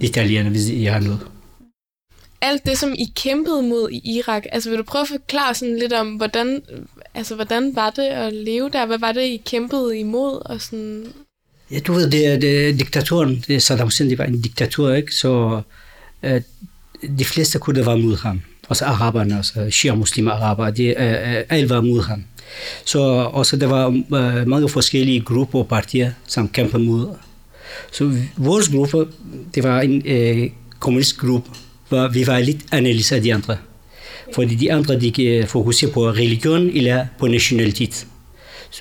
detaljerne, 0.00 0.50
hvis 0.50 0.68
I 0.68 0.84
har 0.84 1.00
noget 1.00 1.20
alt 2.40 2.66
det, 2.66 2.78
som 2.78 2.94
I 2.98 3.12
kæmpede 3.16 3.62
mod 3.62 3.90
i 3.90 4.16
Irak, 4.16 4.44
altså 4.52 4.70
vil 4.70 4.78
du 4.78 4.82
prøve 4.82 5.02
at 5.02 5.08
forklare 5.08 5.54
sådan 5.54 5.78
lidt 5.78 5.92
om, 5.92 6.08
hvordan, 6.08 6.62
altså, 7.14 7.34
hvordan 7.34 7.76
var 7.76 7.90
det 7.90 8.02
at 8.02 8.32
leve 8.32 8.70
der? 8.70 8.86
Hvad 8.86 8.98
var 8.98 9.12
det, 9.12 9.22
I 9.22 9.42
kæmpede 9.46 9.98
imod? 9.98 10.42
Og 10.44 10.60
sådan? 10.60 11.06
Ja, 11.70 11.78
du 11.78 11.92
ved, 11.92 12.10
det 12.10 12.26
er 12.26 12.38
det, 12.38 12.78
diktaturen, 12.78 13.44
det 13.48 13.62
Saddam 13.62 13.86
Hussein, 13.86 14.10
det 14.10 14.18
var 14.18 14.24
en 14.24 14.40
diktatur, 14.40 14.94
ikke? 14.94 15.14
Så 15.14 15.60
øh, 16.22 16.40
de 17.18 17.24
fleste 17.24 17.58
kunne 17.58 17.86
være 17.86 17.98
mod 17.98 18.16
ham. 18.16 18.40
Også 18.68 18.84
araberne, 18.84 19.36
altså 19.36 19.70
shia-muslimer 19.70 20.30
araber, 20.30 20.70
de, 20.70 20.84
øh, 20.84 21.36
øh 21.36 21.44
alle 21.48 21.70
var 21.70 21.80
mod 21.80 22.02
ham. 22.02 22.24
Så 22.84 22.98
også 23.32 23.56
der 23.56 23.66
var 23.66 23.86
øh, 23.88 24.46
mange 24.46 24.68
forskellige 24.68 25.20
grupper 25.20 25.58
og 25.58 25.68
partier, 25.68 26.12
som 26.26 26.48
kæmpede 26.48 26.82
mod. 26.82 27.14
Så 27.92 28.18
vores 28.36 28.68
gruppe, 28.68 29.06
det 29.54 29.62
var 29.62 29.80
en 29.80 30.02
øh, 30.06 30.50
kommunistgruppe, 30.78 31.50
var, 31.90 32.08
vi 32.08 32.26
var 32.26 32.38
lidt 32.38 32.60
anderledes 32.72 33.12
af 33.12 33.22
de 33.22 33.34
andre. 33.34 33.56
Fordi 34.34 34.54
de 34.54 34.72
andre, 34.72 35.00
de 35.00 35.24
øh, 35.24 35.46
fokuserer 35.46 35.92
på 35.92 36.10
religion 36.10 36.70
eller 36.74 37.06
på 37.18 37.26
nationalitet. 37.26 38.06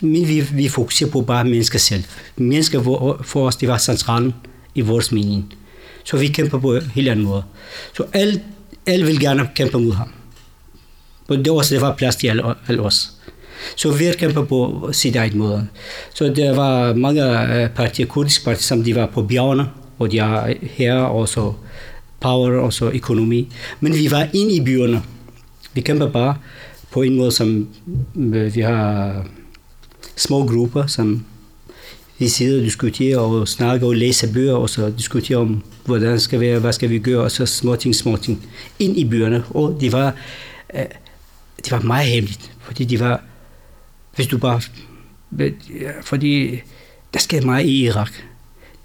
Men 0.02 0.28
vi, 0.28 0.42
vi 0.54 0.68
fokuserer 0.68 1.10
på 1.10 1.22
bare 1.22 1.44
mennesker 1.44 1.80
selv. 1.80 2.04
Mennesker 2.36 2.84
for 2.84 3.22
for 3.24 3.48
os, 3.48 3.56
det 3.56 3.70
var 3.70 3.78
centralen 3.78 4.34
i 4.76 4.82
vores 4.82 5.12
mening. 5.12 5.54
Så 6.04 6.18
vi 6.18 6.28
kæmper 6.28 6.60
på 6.60 6.76
en 6.76 6.92
helt 6.96 7.10
anden 7.10 7.26
måde. 7.26 7.44
Så 7.98 8.04
alle, 8.14 8.42
alle 8.88 9.06
vil 9.06 9.20
gerne 9.20 9.50
kæmpe 9.56 9.80
mod 9.80 9.94
ham. 9.94 10.12
Og 11.28 11.38
det 11.38 11.50
også, 11.50 11.74
det 11.76 11.82
var 11.82 11.96
plads 11.96 12.16
til 12.16 12.28
alle, 12.28 12.44
alle 12.68 12.82
os. 12.82 13.12
Så 13.76 13.92
vi 13.92 14.06
kæmper 14.18 14.44
på 14.46 14.90
sit 14.92 15.16
eget 15.16 15.36
måde. 15.36 15.68
Så 16.14 16.34
der 16.36 16.56
var 16.56 16.94
mange 16.94 17.54
øh, 17.56 17.70
partier, 17.70 18.06
kurdiske 18.06 18.44
partier, 18.44 18.62
som 18.62 18.84
de 18.84 18.96
var 18.96 19.06
på 19.06 19.24
bjergene, 19.24 19.66
og 20.00 20.12
de 20.12 20.20
er 20.20 20.54
her 20.62 20.96
også 20.96 21.54
power 22.26 22.60
og 22.60 22.74
så 22.74 22.90
økonomi. 22.90 23.48
Men 23.80 23.94
vi 23.94 24.12
var 24.12 24.28
inde 24.34 24.56
i 24.56 24.62
byerne. 24.66 25.04
Vi 25.74 25.82
kæmper 25.82 26.10
bare 26.10 26.36
på 26.92 27.02
en 27.02 27.16
måde, 27.18 27.32
som 27.32 27.68
øh, 28.16 28.56
vi 28.56 28.62
har 28.62 29.26
små 30.16 30.46
grupper, 30.48 30.88
som 30.88 31.26
vi 32.20 32.28
sidder 32.28 32.60
og 32.60 32.66
diskuterer 32.66 33.20
og 33.20 33.48
snakker 33.48 33.88
og 33.88 33.96
læser 33.96 34.34
bøger, 34.34 34.56
og 34.56 34.70
så 34.70 34.90
diskuterer 34.98 35.40
om, 35.40 35.64
hvordan 35.86 36.20
skal 36.20 36.40
være, 36.40 36.60
hvad 36.60 36.74
skal 36.74 36.90
vi 36.90 37.00
gøre, 37.00 37.24
og 37.24 37.32
så 37.32 37.46
små 37.46 37.76
ting, 37.76 37.96
små 37.96 38.18
ting, 38.18 38.42
ind 38.80 38.98
i 38.98 39.06
byerne. 39.06 39.44
Og 39.50 39.78
det 39.82 39.92
var, 39.92 40.14
øh, 40.74 40.86
det 41.58 41.72
var 41.72 41.82
meget 41.82 42.08
hemmeligt, 42.08 42.52
fordi 42.60 42.86
det 42.86 43.00
var, 43.00 43.24
hvis 44.16 44.28
du 44.28 44.38
bare, 44.38 44.62
fordi 46.02 46.62
der 47.14 47.20
sker 47.20 47.42
meget 47.46 47.66
i 47.66 47.84
Irak. 47.86 48.12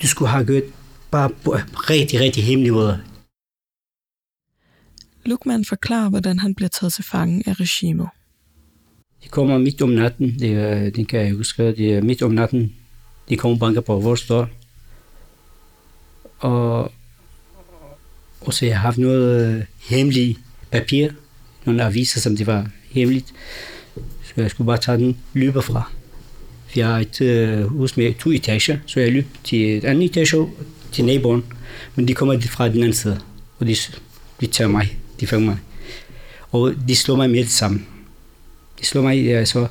Du 0.03 0.07
skulle 0.07 0.29
have 0.29 0.45
gjort 0.45 0.63
bare 1.11 1.31
på 1.45 1.57
rigtig, 1.91 2.21
rigtig 2.21 2.45
hemmelig 2.45 2.73
måde. 2.73 3.01
Lukman 5.25 5.65
forklarer, 5.65 6.09
hvordan 6.09 6.39
han 6.39 6.55
bliver 6.55 6.69
taget 6.69 6.93
til 6.93 7.05
fange 7.05 7.43
af 7.47 7.61
regimet. 7.61 8.09
De 9.25 9.29
kommer 9.29 9.59
midt 9.59 9.83
om 9.83 9.89
natten, 9.89 10.39
det, 10.39 10.53
er, 10.53 10.91
det 10.91 11.09
kan 11.09 11.21
jeg 11.21 11.33
huske, 11.33 11.63
det 11.63 11.95
er 11.95 12.03
midt 12.03 12.23
om 12.23 12.31
natten. 12.31 12.75
De 13.29 13.37
kommer 13.37 13.57
og 13.57 13.61
banker 13.61 13.81
på 13.81 14.01
vores 14.01 14.23
dør. 14.27 14.47
Og, 16.39 16.93
og 18.41 18.55
så 18.55 18.67
jeg 18.67 18.81
har 18.81 18.95
noget 18.99 19.57
øh, 19.57 19.65
hemmeligt 19.89 20.39
papir, 20.71 21.11
nogle 21.65 21.85
aviser, 21.85 22.21
som 22.21 22.37
det 22.37 22.47
var 22.47 22.71
hemmeligt. 22.91 23.33
Så 24.23 24.33
jeg 24.37 24.51
skulle 24.51 24.67
bare 24.67 24.79
tage 24.79 24.99
den 24.99 25.19
løbe 25.35 25.63
fra. 25.63 25.91
Vi 26.75 26.81
har 26.81 26.99
et 26.99 27.21
øh, 27.21 27.63
hus 27.63 27.97
med 27.97 28.15
to 28.15 28.31
etager, 28.31 28.79
så 28.87 29.01
jeg 29.01 29.13
løb 29.13 29.27
til 29.45 29.77
et 29.77 29.85
andet 29.85 30.05
etage 30.05 30.51
til 30.93 31.05
naboen. 31.05 31.45
Men 31.95 32.09
de 32.09 32.15
kommer 32.15 32.41
fra 32.41 32.69
den 32.69 32.77
anden 32.77 32.93
side, 32.93 33.21
og 33.59 33.67
de, 33.67 33.77
de 34.41 34.47
tager 34.47 34.69
mig 34.69 35.00
de 35.21 35.27
fanger 35.27 35.47
mig. 35.47 35.57
Og 36.51 36.75
de 36.89 36.97
slår 36.97 37.17
mig 37.17 37.31
med 37.31 37.39
det 37.39 37.51
samme. 37.51 37.81
De 38.81 38.87
slår 38.87 39.03
mig, 39.03 39.37
altså, 39.37 39.67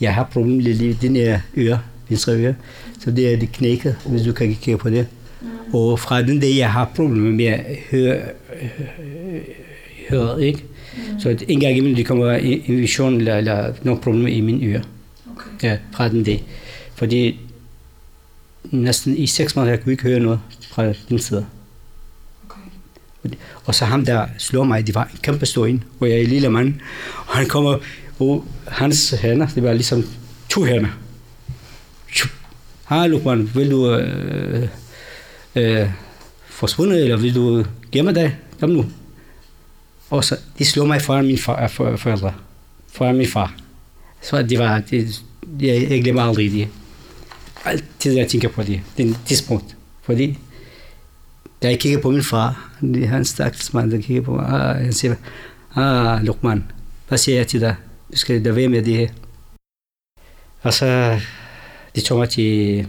jeg 0.00 0.14
har 0.14 0.24
problemer 0.32 0.56
med 0.56 0.94
den 0.94 1.16
her 1.16 1.40
øre, 1.56 1.80
venstre 2.08 2.32
øre, 2.32 2.54
så 3.00 3.10
det 3.10 3.32
er 3.32 3.36
det 3.36 3.52
knækket, 3.52 3.96
hvis 4.06 4.22
du 4.22 4.32
kan 4.32 4.56
kigge 4.62 4.78
på 4.78 4.90
det. 4.90 5.06
Mm. 5.40 5.74
Og 5.74 5.98
fra 5.98 6.22
den 6.22 6.40
dag, 6.40 6.56
jeg 6.56 6.72
har 6.72 6.90
problemer 6.96 7.30
med 7.30 7.44
at 7.44 7.64
høre, 7.90 8.20
høre 10.08 10.44
ikke? 10.44 10.64
Mm. 10.96 11.20
Så 11.20 11.44
en 11.48 11.60
gang 11.60 11.76
imellem, 11.76 11.96
det 11.96 12.06
kommer 12.06 12.32
en 12.32 12.76
vision 12.80 13.16
eller, 13.16 13.36
eller 13.36 13.72
nogle 13.82 14.00
problemer 14.00 14.28
i 14.28 14.40
min 14.40 14.74
øre. 14.74 14.82
Okay. 15.32 15.68
Ja, 15.68 15.78
fra 15.92 16.08
den 16.08 16.24
dag. 16.24 16.44
Fordi 16.94 17.40
næsten 18.70 19.16
i 19.16 19.26
seks 19.26 19.56
måneder, 19.56 19.72
jeg 19.72 19.82
kunne 19.82 19.92
ikke 19.92 20.02
høre 20.02 20.20
noget 20.20 20.40
fra 20.70 20.92
den 21.08 21.18
side. 21.18 21.46
Og 23.64 23.74
så 23.74 23.84
ham, 23.84 24.04
der 24.04 24.26
slår 24.38 24.64
mig, 24.64 24.86
det 24.86 24.94
var 24.94 25.04
en 25.04 25.18
kæmpe 25.22 25.46
stor 25.46 25.66
en, 25.66 25.84
hvor 25.98 26.06
jeg 26.06 26.16
er 26.16 26.20
en 26.20 26.26
lille 26.26 26.50
mand. 26.50 26.74
Og 27.26 27.36
han 27.36 27.48
kommer, 27.48 27.78
og 28.18 28.44
hans 28.68 29.10
hænder, 29.10 29.46
det 29.54 29.62
var 29.62 29.72
ligesom 29.72 30.04
to 30.48 30.64
hænder. 30.64 30.88
Hej 32.88 33.06
Lukman, 33.06 33.50
vil 33.54 33.70
du 33.70 33.96
øh, 33.96 34.68
øh, 35.56 35.90
forsvunde, 36.46 37.00
eller 37.00 37.16
vil 37.16 37.34
du 37.34 37.64
gemme 37.92 38.14
dig? 38.14 38.36
Kom 38.60 38.70
nu. 38.70 38.86
Og 40.10 40.24
så, 40.24 40.36
de 40.58 40.64
slår 40.64 40.84
mig 40.84 41.02
foran 41.02 41.26
min 41.26 41.38
far, 41.38 41.62
øh, 41.62 41.70
for, 41.70 41.96
forældre. 41.96 42.34
Foran 42.92 43.16
min 43.16 43.28
far. 43.28 43.54
Så 44.22 44.42
det 44.42 44.58
var, 44.58 44.78
det, 44.90 45.22
jeg, 45.60 45.90
jeg 45.90 46.02
glemmer 46.02 46.22
aldrig 46.22 46.52
det. 46.52 46.68
Altid 47.64 48.12
jeg 48.16 48.28
tænker 48.28 48.48
på 48.48 48.62
det, 48.62 48.80
det 48.96 49.16
tidspunkt. 49.26 49.76
Fordi 50.02 50.38
da 51.62 51.68
jeg 51.68 51.78
kiggede 51.78 52.02
på 52.02 52.10
min 52.10 52.22
far, 52.22 52.70
han 53.06 53.24
stakkels 53.24 53.74
mand, 53.74 53.90
der 53.90 54.00
kiggede 54.00 54.24
på 54.24 54.34
mig, 54.34 54.46
ah, 54.46 54.76
han 54.76 54.92
siger, 54.92 55.14
ah, 55.74 56.24
Lukman, 56.24 56.64
hvad 57.08 57.18
siger 57.18 57.36
jeg 57.36 57.46
til 57.46 57.60
dig? 57.60 57.74
Du 58.12 58.16
skal 58.16 58.44
da 58.44 58.50
være 58.50 58.68
med 58.68 58.82
det 58.82 58.96
her. 58.96 59.08
Og 60.62 60.74
så, 60.74 61.20
de 61.96 62.00
tog 62.00 62.18
mig 62.18 62.28
til 62.28 62.80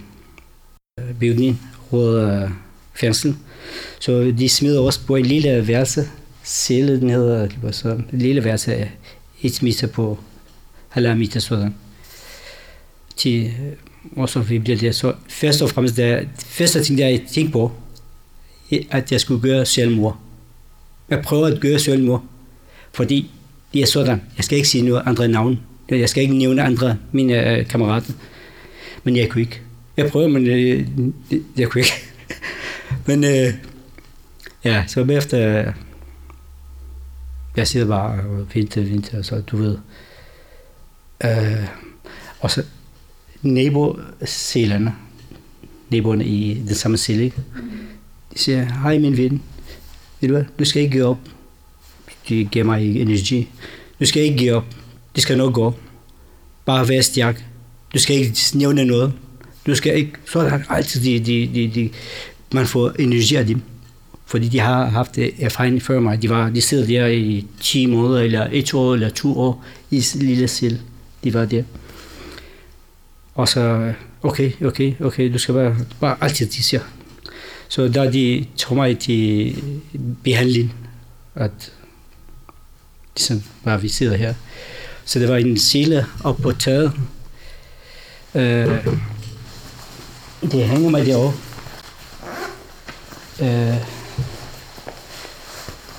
øh, 0.99 1.15
bygningen, 1.19 1.61
råd 1.93 2.21
øh, 2.21 2.49
fængsel. 2.93 3.35
Så 3.99 4.33
de 4.37 4.49
smed 4.49 4.77
os 4.77 4.97
på 4.97 5.15
en 5.15 5.25
lille 5.25 5.67
værelse, 5.67 6.09
Sælet 6.43 7.01
den 7.01 7.09
hedder, 7.09 7.41
det 7.41 7.57
var 7.61 7.71
sådan, 7.71 8.05
en 8.13 8.19
lille 8.19 8.43
værelse, 8.43 8.91
et 9.41 9.63
meter 9.63 9.87
på 9.87 10.19
halvandet 10.89 11.19
meter 11.19 11.39
sådan. 11.39 11.75
Til, 13.15 13.45
øh, 13.45 13.73
og 14.15 14.29
så 14.29 14.39
vi 14.39 14.59
blev 14.59 14.77
det 14.77 14.95
Så 14.95 15.13
først 15.27 15.61
og 15.61 15.69
fremmest, 15.69 15.97
det 15.97 16.27
første 16.37 16.83
ting, 16.83 16.97
der 16.97 17.07
jeg 17.07 17.21
tænkte 17.31 17.51
på, 17.51 17.71
at 18.91 19.11
jeg 19.11 19.21
skulle 19.21 19.41
gøre 19.41 19.65
selvmord. 19.65 20.17
Jeg 21.09 21.21
prøver 21.21 21.47
at 21.47 21.59
gøre 21.59 21.79
selvmord, 21.79 22.23
fordi 22.93 23.31
det 23.73 23.81
er 23.81 23.85
sådan. 23.85 24.21
Jeg 24.37 24.45
skal 24.45 24.55
ikke 24.55 24.67
sige 24.67 24.85
noget 24.85 25.03
andre 25.05 25.27
navn. 25.27 25.59
Jeg 25.89 26.09
skal 26.09 26.23
ikke 26.23 26.37
nævne 26.37 26.63
andre 26.63 26.97
mine 27.11 27.57
øh, 27.57 27.67
kammerater. 27.67 28.13
Men 29.03 29.15
jeg 29.15 29.29
kunne 29.29 29.41
ikke. 29.41 29.61
Jeg 29.97 30.09
prøver, 30.11 30.27
men 30.27 30.47
øh, 30.47 30.87
jeg 31.57 31.69
kunne 31.69 31.81
ikke. 31.81 31.93
men 33.07 33.23
øh, 33.23 33.53
Ja, 34.63 34.83
så 34.87 35.05
bagefter, 35.05 35.59
øh, 35.59 35.73
jeg 37.55 37.67
sidder 37.67 37.87
bare 37.87 38.21
og 38.21 38.47
venter, 38.53 38.81
venter, 38.81 39.21
så 39.21 39.41
du 39.41 39.57
ved. 39.57 39.77
Øh, 41.23 41.67
og 42.39 42.51
så 42.51 42.63
nabocellerne, 43.41 44.95
naboerne 45.89 46.25
i 46.25 46.63
den 46.67 46.75
samme 46.75 46.97
celle, 46.97 47.31
siger, 48.35 48.65
hej 48.65 48.97
min 48.97 49.17
ven, 49.17 49.41
ved 50.21 50.29
du 50.29 50.35
hvad, 50.35 50.45
du 50.59 50.65
skal 50.65 50.81
ikke 50.81 50.91
give 50.91 51.05
op. 51.05 51.17
De 52.29 52.45
giver 52.45 52.65
mig 52.65 53.01
energi. 53.01 53.47
Du 53.99 54.05
skal 54.05 54.21
ikke 54.21 54.37
give 54.37 54.53
op. 54.53 54.65
Det 55.15 55.23
skal 55.23 55.37
nok 55.37 55.53
gå. 55.53 55.73
Bare 56.65 56.87
vær 56.87 57.01
stærk. 57.01 57.45
Du 57.93 57.99
skal 57.99 58.15
ikke 58.15 58.37
nævne 58.53 58.85
noget. 58.85 59.13
Du 59.67 59.75
skal 59.75 59.95
ikke, 59.97 60.11
så 60.25 60.39
er 60.39 60.49
der 60.49 60.59
altid, 60.69 61.01
de, 61.01 61.19
de, 61.19 61.49
de, 61.53 61.71
de, 61.75 61.89
man 62.53 62.67
får 62.67 62.91
energi 62.99 63.35
af 63.35 63.45
dem. 63.45 63.61
Fordi 64.25 64.47
de 64.47 64.59
har 64.59 64.85
haft 64.85 65.17
øh, 65.17 65.29
erfaring 65.39 65.81
før 65.81 65.99
mig. 65.99 66.21
De, 66.21 66.29
var, 66.29 66.49
de 66.49 66.61
sidder 66.61 66.87
der 66.87 67.07
i 67.07 67.45
10 67.61 67.85
måneder, 67.85 68.21
eller 68.21 68.47
et 68.51 68.73
år, 68.73 68.93
eller 68.93 69.09
to 69.09 69.39
år 69.39 69.65
i 69.91 70.03
lille 70.15 70.47
selv. 70.47 70.79
De 71.23 71.33
var 71.33 71.45
der. 71.45 71.63
Og 73.35 73.47
så, 73.49 73.93
okay, 74.23 74.51
okay, 74.65 74.93
okay, 75.01 75.33
du 75.33 75.37
skal 75.37 75.53
bare, 75.53 75.75
bare 75.99 76.17
altid, 76.21 76.45
de 76.45 76.63
siger. 76.63 76.81
Så 77.67 77.87
da 77.87 78.11
de 78.11 78.45
tog 78.57 78.77
mig 78.77 78.99
til 78.99 79.55
behandling, 80.23 80.73
at 81.35 81.71
ligesom 83.15 83.43
bare 83.63 83.81
vi 83.81 83.87
sidder 83.89 84.17
her. 84.17 84.33
Så 85.05 85.19
det 85.19 85.29
var 85.29 85.37
en 85.37 85.57
sele 85.57 85.97
uh, 85.97 86.25
op 86.25 86.37
på 86.37 86.51
taget. 86.51 86.91
Øh, 88.35 88.67
uh, 88.67 88.97
det 90.41 90.53
uh, 90.53 90.59
hænger 90.59 90.89
mig 90.89 91.05
derovre. 91.05 91.33
Øh, 93.41 93.77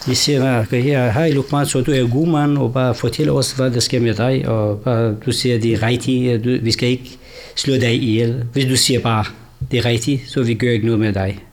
de 0.06 0.14
siger 0.14 0.40
mig, 0.40 0.82
her, 0.82 1.10
hej 1.10 1.30
Lukman, 1.30 1.66
så 1.66 1.80
du 1.80 1.92
er 1.92 2.08
god 2.10 2.26
mand, 2.26 2.58
og 2.58 2.72
bare 2.72 2.94
fortæl 2.94 3.30
os, 3.30 3.52
hvad 3.52 3.70
der 3.70 3.80
sker 3.80 4.00
med 4.00 4.14
dig, 4.14 4.48
og 4.48 4.80
bare, 4.80 5.14
du 5.26 5.32
siger, 5.32 5.60
det 5.60 5.72
er 5.72 5.82
rigtigt, 5.82 6.44
du, 6.44 6.58
vi 6.62 6.72
skal 6.72 6.88
ikke 6.88 7.18
slå 7.56 7.74
dig 7.74 8.02
ihjel. 8.02 8.44
Hvis 8.52 8.64
du 8.64 8.76
siger 8.76 9.00
bare, 9.00 9.24
det 9.70 9.78
er 9.78 9.84
rigtigt, 9.84 10.22
så 10.30 10.42
vi 10.42 10.54
gør 10.54 10.70
ikke 10.70 10.86
noget 10.86 11.00
med 11.00 11.12
dig. 11.12 11.44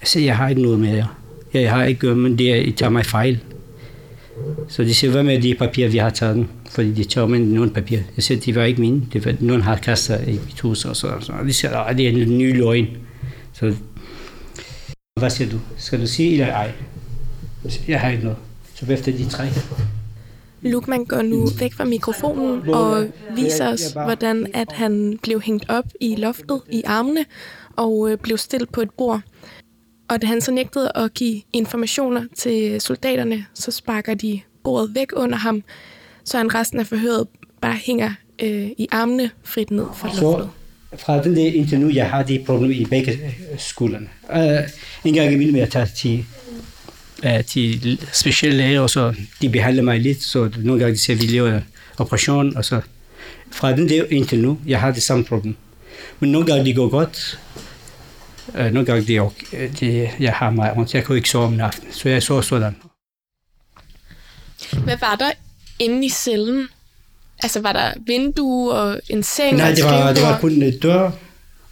Jeg 0.00 0.08
siger, 0.08 0.24
jeg 0.24 0.36
har 0.36 0.48
ikke 0.48 0.62
noget 0.62 0.80
med 0.80 0.94
jer. 0.94 1.16
Jeg 1.54 1.70
har 1.70 1.84
ikke, 1.84 2.14
men 2.14 2.38
det 2.38 2.66
I 2.66 2.70
tager 2.70 2.90
mig 2.90 3.06
fejl. 3.06 3.40
Så 4.68 4.82
de 4.82 4.94
siger, 4.94 5.10
hvad 5.10 5.22
med 5.22 5.42
de 5.42 5.54
papirer, 5.54 5.88
vi 5.88 5.98
har 5.98 6.10
taget? 6.10 6.46
Fordi 6.70 6.92
de 6.92 7.04
tager 7.04 7.26
med 7.26 7.38
nogle 7.38 7.70
papirer. 7.70 8.02
Jeg 8.16 8.24
siger, 8.24 8.40
de 8.40 8.54
var 8.54 8.64
ikke 8.64 8.80
mine. 8.80 9.02
Det 9.12 9.24
var, 9.24 9.34
nogen 9.40 9.62
har 9.62 9.76
kastet 9.76 10.24
i 10.28 10.32
mit 10.32 10.60
hus 10.60 10.84
og 10.84 10.96
så. 10.96 11.12
Så. 11.20 11.32
De 11.46 11.52
siger, 11.52 11.76
at 11.76 11.96
det 11.96 12.08
er 12.08 12.10
en 12.10 12.38
ny 12.38 12.56
løgn. 12.58 12.86
Så 13.52 13.74
hvad 15.20 15.30
siger 15.30 15.50
du? 15.50 15.60
Skal 15.76 16.00
du 16.00 16.06
sige 16.06 16.32
eller 16.32 16.54
ej? 16.54 16.72
Jeg 17.88 18.00
har 18.00 18.10
ikke 18.10 18.22
noget. 18.22 18.38
Så 18.74 18.86
efter 18.92 19.12
de 19.12 19.28
tre. 19.28 19.44
Lukman 20.62 21.04
går 21.04 21.22
nu 21.22 21.48
væk 21.58 21.72
fra 21.72 21.84
mikrofonen 21.84 22.68
og 22.68 23.06
viser 23.36 23.68
os, 23.68 23.92
hvordan 23.92 24.46
at 24.54 24.72
han 24.72 25.18
blev 25.22 25.40
hængt 25.40 25.64
op 25.68 25.84
i 26.00 26.16
loftet 26.16 26.60
i 26.70 26.82
armene 26.86 27.24
og 27.76 28.10
øh, 28.10 28.18
blev 28.18 28.36
stillet 28.36 28.68
på 28.68 28.80
et 28.80 28.90
bord. 28.98 29.20
Og 30.10 30.22
da 30.22 30.26
han 30.26 30.40
så 30.40 30.52
nægtede 30.52 30.92
at 30.94 31.14
give 31.14 31.42
informationer 31.52 32.24
til 32.36 32.80
soldaterne, 32.80 33.46
så 33.54 33.70
sparker 33.70 34.14
de 34.14 34.40
bordet 34.64 34.94
væk 34.94 35.08
under 35.12 35.38
ham, 35.38 35.62
så 36.24 36.36
han 36.36 36.54
resten 36.54 36.80
af 36.80 36.86
forhøret 36.86 37.26
bare 37.60 37.76
hænger 37.84 38.12
øh, 38.42 38.68
i 38.78 38.88
armene 38.92 39.30
frit 39.44 39.70
ned 39.70 39.86
fra 39.96 40.08
loftet. 40.08 40.48
Så 40.90 40.96
fra 41.04 41.22
den 41.22 41.36
der 41.36 41.52
indtil 41.52 41.80
nu, 41.80 41.90
jeg 41.90 42.10
har 42.10 42.22
de 42.22 42.42
problemer 42.46 42.74
i 42.74 42.84
begge 42.84 43.34
skuldrene. 43.58 44.08
Uh, 44.34 44.68
en 45.04 45.14
gang 45.14 45.32
imellem 45.32 45.56
jeg 45.56 45.70
tager 45.70 45.86
til, 45.86 46.24
uh, 47.24 47.44
til 47.46 47.98
specielle 48.12 48.58
læger, 48.58 48.80
og 48.80 48.90
så 48.90 49.14
de 49.42 49.48
behandler 49.48 49.82
mig 49.82 50.00
lidt, 50.00 50.22
så 50.22 50.50
nogle 50.58 50.80
gange 50.80 50.94
de 50.94 50.98
siger, 50.98 51.16
vi 51.16 51.26
laver 51.26 51.60
operation, 51.98 52.56
og 52.56 52.64
så 52.64 52.80
fra 53.50 53.76
den 53.76 53.88
der 53.88 54.04
indtil 54.10 54.38
nu, 54.38 54.58
jeg 54.66 54.80
har 54.80 54.90
det 54.90 55.02
samme 55.02 55.24
problem. 55.24 55.56
Men 56.20 56.32
nogle 56.32 56.46
gange 56.46 56.64
det 56.64 56.76
går 56.76 56.88
godt, 56.88 57.38
Øh, 57.54 57.69
nogle 58.54 58.84
gange 58.84 59.02
det, 59.06 59.30
det, 59.80 60.10
jeg 60.20 60.32
har 60.32 60.50
mig 60.50 60.72
rundt. 60.76 60.94
Jeg 60.94 61.04
kunne 61.04 61.16
ikke 61.18 61.30
sove 61.30 61.44
om 61.46 61.60
aftenen, 61.60 61.92
så 61.92 62.08
jeg 62.08 62.22
så 62.22 62.42
sådan. 62.42 62.76
Hvad 64.84 64.96
var 65.00 65.16
der 65.16 65.30
inde 65.78 66.06
i 66.06 66.08
cellen? 66.08 66.68
Altså, 67.42 67.60
var 67.60 67.72
der 67.72 67.92
vindue 68.06 68.72
og 68.72 69.00
en 69.08 69.22
seng? 69.22 69.56
Nej, 69.56 69.70
og 69.70 69.76
det 69.76 69.84
var, 69.84 70.12
det 70.12 70.22
var 70.22 70.38
kun 70.40 70.50
en 70.62 70.78
dør, 70.78 71.10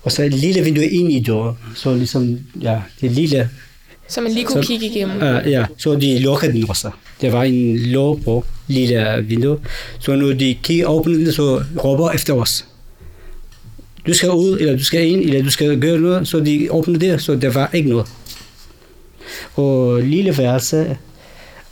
og 0.02 0.12
så 0.12 0.22
et 0.22 0.34
lille 0.34 0.62
vindue 0.62 0.86
ind 0.86 1.12
i 1.12 1.22
døren. 1.22 1.56
Så 1.74 1.94
ligesom, 1.94 2.38
ja, 2.62 2.80
det 3.00 3.10
lille, 3.12 3.50
Så 4.08 4.20
man 4.20 4.32
lige 4.32 4.44
kunne 4.46 4.62
Så- 4.62 4.68
kigge 4.68 4.86
igennem. 4.86 5.16
uh, 5.16 5.50
ja, 5.50 5.66
så 5.78 5.94
de 5.94 6.18
lukkede 6.18 6.52
den 6.52 6.68
også. 6.70 6.90
Der 7.20 7.30
var 7.30 7.42
en 7.42 7.78
låg 7.78 8.20
på, 8.24 8.44
lille 8.66 9.24
vindue. 9.28 9.60
Så 9.98 10.16
når 10.16 10.32
de 10.32 10.58
kigger 10.62 10.86
åbner 10.86 11.16
den, 11.16 11.32
så 11.32 11.62
råber 11.84 12.10
efter 12.10 12.34
os. 12.34 12.64
Du 14.08 14.14
skal 14.14 14.30
ud, 14.30 14.58
eller 14.60 14.76
du 14.76 14.84
skal 14.84 15.06
ind, 15.06 15.20
eller 15.20 15.42
du 15.42 15.50
skal 15.50 15.80
gøre 15.80 15.98
noget, 15.98 16.28
så 16.28 16.40
de 16.40 16.68
åbner 16.70 16.98
det, 16.98 17.22
så 17.22 17.36
der 17.36 17.50
var 17.50 17.70
ikke 17.72 17.88
noget. 17.88 18.06
Og 19.54 20.02
lille 20.02 20.38
værelse, 20.38 20.98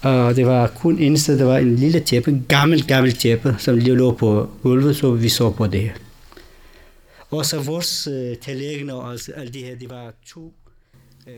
og 0.03 0.37
det 0.37 0.47
var 0.47 0.67
kun 0.67 0.99
eneste, 0.99 1.39
der 1.39 1.45
var 1.45 1.59
en 1.59 1.77
lille 1.77 2.01
tæppe, 2.01 2.31
en 2.31 2.47
gammel, 2.49 2.87
gammel 2.87 3.13
tæppe, 3.13 3.57
som 3.59 3.77
lige 3.77 3.97
lå 3.97 4.13
på 4.13 4.49
gulvet, 4.63 4.97
så 4.97 5.11
vi 5.11 5.29
så 5.29 5.51
på 5.51 5.67
det. 5.67 5.91
Og 7.31 7.47
så 7.47 7.63
vores 7.63 8.07
øh, 8.07 8.37
tallerkener 8.37 8.95
og 8.95 9.13
alt, 9.13 9.31
alt 9.37 9.55
det 9.55 9.63
her, 9.63 9.77
det 9.77 9.91
var 9.91 10.15
to 10.27 10.53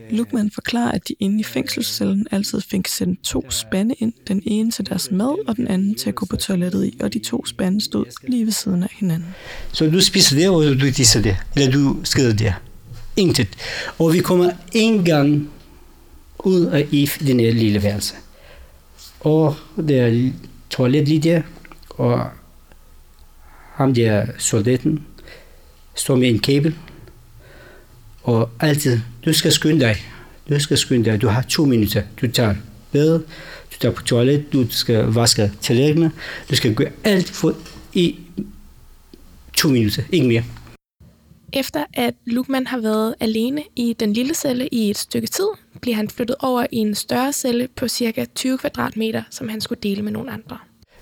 Lukman 0.09 0.51
forklarer, 0.51 0.91
at 0.91 1.07
de 1.07 1.15
inde 1.19 1.39
i 1.39 1.43
fængselscellen 1.43 2.27
altid 2.31 2.61
fik 2.61 2.87
sendt 2.87 3.23
to 3.23 3.51
spande 3.51 3.95
ind, 3.97 4.13
den 4.27 4.41
ene 4.45 4.71
til 4.71 4.85
deres 4.89 5.11
mad, 5.11 5.47
og 5.47 5.55
den 5.55 5.67
anden 5.67 5.95
til 5.95 6.09
at 6.09 6.15
gå 6.15 6.25
på 6.25 6.35
toilettet 6.35 6.85
i, 6.85 6.97
og 7.01 7.13
de 7.13 7.19
to 7.19 7.45
spande 7.45 7.81
stod 7.81 8.05
lige 8.27 8.45
ved 8.45 8.51
siden 8.51 8.83
af 8.83 8.89
hinanden. 8.99 9.35
Så 9.71 9.89
du 9.89 10.01
spiser 10.01 10.35
der, 10.39 10.49
og 10.49 10.63
du 10.63 10.91
tisser 10.91 11.21
der. 11.21 11.35
Eller 11.55 11.71
du 11.71 11.97
skider 12.03 12.33
der. 12.33 12.53
Intet. 13.15 13.47
Og 13.99 14.13
vi 14.13 14.19
kommer 14.19 14.51
en 14.73 15.05
gang 15.05 15.49
ud 16.39 16.65
af 16.65 16.87
i 16.91 17.09
den 17.19 17.39
her 17.39 17.53
lille 17.53 17.83
værelse. 17.83 18.15
Og 19.19 19.55
der 19.87 20.05
er 20.05 20.31
toilet 20.69 21.07
lige 21.07 21.19
der, 21.19 21.41
og 21.89 22.29
ham 23.73 23.93
der 23.93 24.25
soldaten 24.37 25.05
står 25.95 26.15
med 26.15 26.29
en 26.29 26.39
kabel, 26.39 26.75
og 28.23 28.49
altid, 28.59 28.99
du 29.25 29.33
skal 29.33 29.51
skynde 29.51 29.79
dig. 29.79 29.95
Du 30.49 30.59
skal 30.59 30.77
skynde 30.77 31.11
dig. 31.11 31.21
Du 31.21 31.27
har 31.27 31.41
to 31.41 31.65
minutter. 31.65 32.03
Du 32.21 32.27
tager 32.31 32.55
bad, 32.91 33.19
du 33.71 33.77
tager 33.79 33.95
på 33.95 34.03
toilet, 34.03 34.53
du 34.53 34.67
skal 34.69 35.05
vaske 35.05 35.51
tallerkener, 35.61 36.09
du 36.49 36.55
skal 36.55 36.73
gøre 36.75 36.91
alt 37.03 37.29
for 37.29 37.55
i 37.93 38.19
to 39.57 39.69
minutter, 39.69 40.03
ikke 40.11 40.27
mere. 40.27 40.43
Efter 41.53 41.85
at 41.93 42.13
Lukman 42.25 42.67
har 42.67 42.77
været 42.77 43.15
alene 43.19 43.63
i 43.75 43.95
den 43.99 44.13
lille 44.13 44.35
celle 44.35 44.67
i 44.71 44.89
et 44.89 44.97
stykke 44.97 45.27
tid, 45.27 45.47
bliver 45.81 45.95
han 45.95 46.09
flyttet 46.09 46.35
over 46.39 46.65
i 46.71 46.75
en 46.77 46.95
større 46.95 47.33
celle 47.33 47.67
på 47.75 47.87
cirka 47.87 48.25
20 48.35 48.57
kvadratmeter, 48.57 49.23
som 49.29 49.49
han 49.49 49.61
skulle 49.61 49.79
dele 49.83 50.01
med 50.01 50.11
nogle 50.11 50.31
andre. 50.31 50.57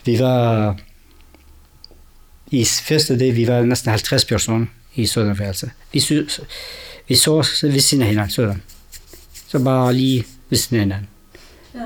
Vi 0.06 0.20
var 0.20 0.78
i 2.52 2.66
første 2.66 3.20
dag, 3.20 3.36
vi 3.36 3.48
var 3.48 3.62
næsten 3.62 3.90
50 3.90 4.26
personer 4.26 4.66
i 4.96 5.06
sådan 5.06 5.30
en 5.32 5.40
værelse. 5.40 5.72
Vi, 5.94 6.00
sy- 6.00 6.40
vi 7.08 7.16
så 7.16 7.32
ved 7.62 7.80
siden 7.80 8.02
af 8.02 8.10
hinanden 8.10 8.32
sådan. 8.32 8.62
Så 9.48 9.60
bare 9.60 9.94
lige 9.94 10.26
ved 10.50 10.58
siden 10.58 10.78
af 10.78 10.84
hinanden. 10.86 11.08
Ja. 11.76 11.80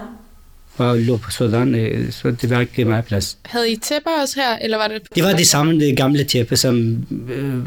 Bare 0.78 1.00
lå 1.00 1.18
på 1.18 1.32
sådan, 1.32 1.76
øh, 1.76 2.12
så 2.12 2.32
det 2.32 2.50
var 2.50 2.60
ikke 2.60 2.86
meget 2.86 3.06
plads. 3.06 3.38
Havde 3.46 3.72
I 3.72 3.76
tæpper 3.76 4.12
også 4.22 4.40
her, 4.40 4.58
eller 4.58 4.78
var 4.78 4.88
det... 4.88 5.02
Det 5.16 5.24
var 5.24 5.34
det 5.34 5.48
samme, 5.48 5.80
det 5.80 5.98
gamle 5.98 6.24
tæppe, 6.24 6.58
som 6.58 7.06
øh, 7.30 7.66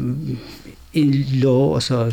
en 0.93 1.11
lå, 1.13 1.57
og 1.57 1.83
så... 1.83 2.11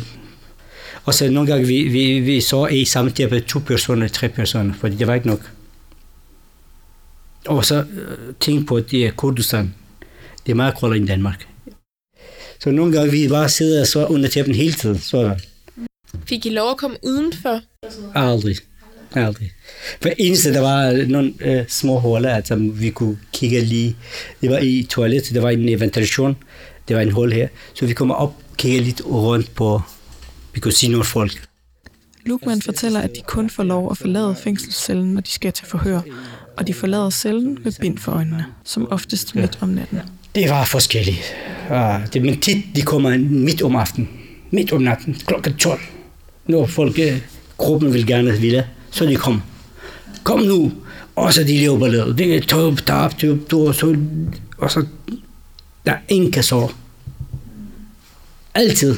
Og 1.05 1.13
så 1.13 1.29
nogle 1.29 1.51
gange, 1.51 1.67
vi, 1.67 1.83
vi, 1.83 2.19
vi 2.19 2.41
så 2.41 2.67
i 2.67 2.85
samme 2.85 3.11
tæppe 3.11 3.39
to 3.39 3.59
personer, 3.59 4.07
tre 4.07 4.29
personer, 4.29 4.73
fordi 4.73 4.95
det 4.95 5.07
var 5.07 5.13
ikke 5.13 5.27
nok. 5.27 5.51
Og 7.45 7.65
så 7.65 7.75
øh, 7.75 8.33
tænk 8.39 8.67
på, 8.67 8.75
at 8.75 8.91
det 8.91 9.05
er 9.05 9.11
Kurdistan. 9.11 9.73
Det 10.45 10.51
er 10.51 10.55
meget 10.55 10.75
koldere 10.77 10.97
end 10.97 11.07
Danmark. 11.07 11.47
Så 12.59 12.71
nogle 12.71 12.93
gange, 12.93 13.11
vi 13.11 13.27
bare 13.27 13.49
sidder 13.49 13.83
så 13.83 14.05
under 14.05 14.29
tæppen 14.29 14.55
hele 14.55 14.73
tiden. 14.73 14.99
Så 14.99 15.35
Fik 16.25 16.45
I 16.45 16.49
lov 16.49 16.69
at 16.71 16.77
komme 16.77 16.97
udenfor? 17.03 17.61
aldrig. 18.15 18.55
Aldrig. 19.15 19.51
For 20.01 20.09
eneste, 20.17 20.53
der 20.53 20.59
var 20.59 21.07
nogle 21.07 21.33
øh, 21.39 21.65
små 21.67 21.99
huller, 21.99 22.35
altså 22.35 22.55
vi 22.55 22.89
kunne 22.89 23.17
kigge 23.33 23.61
lige. 23.61 23.95
Det 24.41 24.49
var 24.49 24.57
i 24.57 24.87
toilettet, 24.89 25.35
der 25.35 25.41
var 25.41 25.49
en 25.49 25.79
ventilation. 25.79 26.37
Det 26.87 26.95
var 26.95 27.01
en 27.01 27.11
hul 27.11 27.33
her. 27.33 27.47
Så 27.73 27.85
vi 27.85 27.93
kommer 27.93 28.15
op 28.15 28.33
kigge 28.57 28.79
lidt 28.79 29.01
rundt 29.05 29.55
på, 29.55 29.81
vi 30.53 30.59
kunne 30.59 30.71
se 30.71 30.87
nogle 30.87 31.05
folk. 31.05 31.47
Lukman 32.25 32.61
fortæller, 32.61 32.99
at 32.99 33.09
de 33.15 33.21
kun 33.27 33.49
får 33.49 33.63
lov 33.63 33.91
at 33.91 33.97
forlade 33.97 34.35
fængselscellen, 34.35 35.13
når 35.13 35.21
de 35.21 35.31
skal 35.31 35.53
til 35.53 35.65
forhør, 35.65 36.01
og 36.57 36.67
de 36.67 36.73
forlader 36.73 37.09
cellen 37.09 37.57
med 37.63 37.71
bind 37.79 37.97
for 37.97 38.11
øjnene, 38.11 38.45
som 38.63 38.91
oftest 38.91 39.35
midt 39.35 39.57
om 39.61 39.69
natten. 39.69 39.99
Det 40.35 40.49
var 40.49 40.65
forskelligt. 40.65 41.33
Uh, 41.69 42.05
det, 42.13 42.21
men 42.21 42.39
tit, 42.39 42.65
de 42.75 42.81
kommer 42.81 43.17
midt 43.17 43.61
om 43.61 43.75
aftenen. 43.75 44.09
Midt 44.51 44.71
om 44.73 44.81
natten, 44.81 45.15
klokken 45.25 45.53
12. 45.53 45.79
Når 46.45 46.65
folk, 46.65 46.99
gruppen 47.57 47.93
vil 47.93 48.07
gerne 48.07 48.31
ville. 48.31 48.67
Så 48.91 49.05
de 49.05 49.15
kom. 49.15 49.41
Kom 50.23 50.39
nu! 50.39 50.71
Og 51.15 51.33
så 51.33 51.43
de 51.43 51.59
løber 51.61 51.87
lidt. 51.87 52.17
Det 52.17 52.35
er 52.35 52.41
top, 52.41 52.77
top, 52.85 53.17
top, 53.17 53.49
top, 53.49 53.75
så, 53.75 53.95
og 54.57 54.71
så 54.71 54.85
der 55.85 55.91
er 55.91 55.97
ingen 56.07 56.31
kan 56.31 56.43
sove. 56.43 56.69
Altid. 58.53 58.95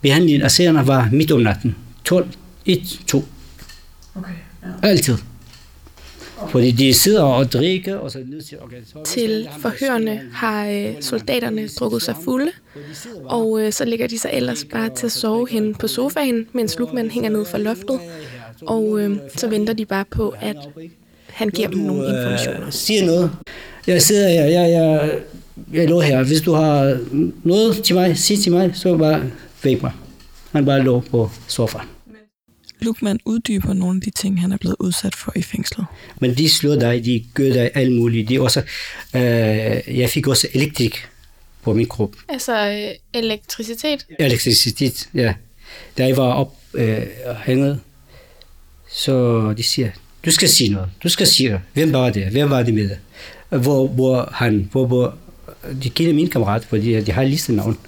Behandlingen 0.00 0.42
af 0.42 0.50
serierne 0.50 0.86
var 0.86 1.08
midt 1.12 1.32
om 1.32 1.40
natten. 1.40 1.76
12, 2.04 2.28
1, 2.66 3.00
2. 3.06 3.24
Okay, 4.14 4.32
ja. 4.62 4.88
Altid. 4.88 5.18
Fordi 6.48 6.70
de 6.70 6.94
sidder 6.94 7.22
og 7.22 7.52
drikker, 7.52 7.96
og 7.96 8.10
så 8.10 8.18
ned 8.26 8.40
til. 8.42 8.58
Til 9.04 9.48
forhørende 9.60 10.20
har 10.32 10.68
øh, 10.68 10.94
soldaterne 11.00 11.68
drukket 11.68 12.02
sig 12.02 12.14
fulde, 12.24 12.50
og 13.24 13.60
øh, 13.60 13.72
så 13.72 13.84
ligger 13.84 14.06
de 14.06 14.18
sig 14.18 14.30
ellers 14.32 14.64
bare 14.64 14.88
til 14.88 15.06
at 15.06 15.12
sove 15.12 15.48
hen 15.50 15.74
på 15.74 15.86
sofaen, 15.88 16.46
mens 16.52 16.78
Lukman 16.78 17.10
hænger 17.10 17.30
ned 17.30 17.44
fra 17.44 17.58
loftet, 17.58 18.00
og 18.66 19.00
øh, 19.00 19.16
så 19.36 19.48
venter 19.48 19.72
de 19.72 19.86
bare 19.86 20.04
på, 20.10 20.34
at 20.40 20.56
han 21.26 21.48
giver 21.48 21.68
dem 21.68 21.78
nogle 21.78 22.08
informationer. 22.08 22.70
Siger 22.70 23.06
noget. 23.06 23.30
Jeg 23.86 24.02
sidder 24.02 24.28
her, 24.28 24.44
jeg, 24.44 24.70
jeg, 24.70 25.18
jeg 25.72 25.88
lå 25.88 26.00
her. 26.00 26.22
Hvis 26.22 26.40
du 26.40 26.52
har 26.52 26.98
noget 27.44 27.82
til 27.82 27.94
mig, 27.94 28.18
sig 28.18 28.38
til 28.38 28.52
mig, 28.52 28.70
så 28.74 28.96
bare 28.96 29.22
væk 29.64 29.82
mig. 29.82 29.92
Han 30.52 30.64
bare 30.64 30.82
lå 30.82 31.00
på 31.10 31.30
sofaen. 31.48 31.88
Lukman 32.82 33.20
uddyber 33.24 33.72
nogle 33.72 33.96
af 33.96 34.02
de 34.02 34.10
ting, 34.10 34.40
han 34.40 34.52
er 34.52 34.56
blevet 34.56 34.76
udsat 34.78 35.14
for 35.14 35.32
i 35.36 35.42
fængslet. 35.42 35.86
Men 36.20 36.34
de 36.34 36.50
slår 36.50 36.74
dig, 36.74 37.04
de 37.04 37.24
gør 37.34 37.52
dig 37.52 37.70
alt 37.74 37.92
muligt. 37.92 38.28
De 38.28 38.40
også, 38.40 38.60
øh, 39.14 39.20
jeg 39.98 40.10
fik 40.10 40.26
også 40.26 40.48
elektrik 40.54 41.08
på 41.62 41.72
min 41.72 41.86
krop. 41.86 42.10
Altså 42.28 42.70
øh, 42.70 43.22
elektricitet? 43.22 44.06
Elektricitet, 44.18 45.08
ja. 45.14 45.34
Da 45.98 46.06
jeg 46.06 46.16
var 46.16 46.32
op 46.32 46.56
øh, 46.74 46.98
hænget, 47.44 47.80
så 48.92 49.54
de 49.56 49.62
siger, 49.62 49.90
du 50.24 50.30
skal 50.30 50.48
sige 50.48 50.70
noget. 50.70 50.88
Du 51.02 51.08
skal 51.08 51.26
sige 51.26 51.48
noget. 51.48 51.62
Hvem 51.72 51.92
var 51.92 52.10
det? 52.10 52.26
Hvem 52.26 52.50
var 52.50 52.62
det 52.62 52.74
med 52.74 52.88
det? 52.88 52.98
Hvor, 53.48 53.86
hvor 53.86 54.28
han, 54.32 54.68
hvor, 54.72 54.86
hvor, 54.86 55.14
de 55.82 55.90
kender 55.90 56.14
min 56.14 56.30
kammerat, 56.30 56.64
fordi 56.64 57.00
de 57.00 57.12
har 57.12 57.24
listenavn. 57.24 57.78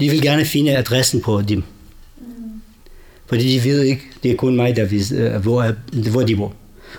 De 0.00 0.10
vil 0.10 0.22
gerne 0.22 0.44
finde 0.44 0.76
adressen 0.76 1.20
på 1.20 1.42
dem. 1.42 1.62
Fordi 3.30 3.58
de 3.58 3.64
ved 3.64 3.82
ikke, 3.82 4.02
det 4.22 4.30
er 4.30 4.36
kun 4.36 4.56
mig, 4.56 4.76
der 4.76 4.84
ved, 4.84 5.12
øh, 5.12 5.42
hvor, 5.42 5.74
hvor 6.10 6.22
de 6.22 6.36
bor. 6.36 6.52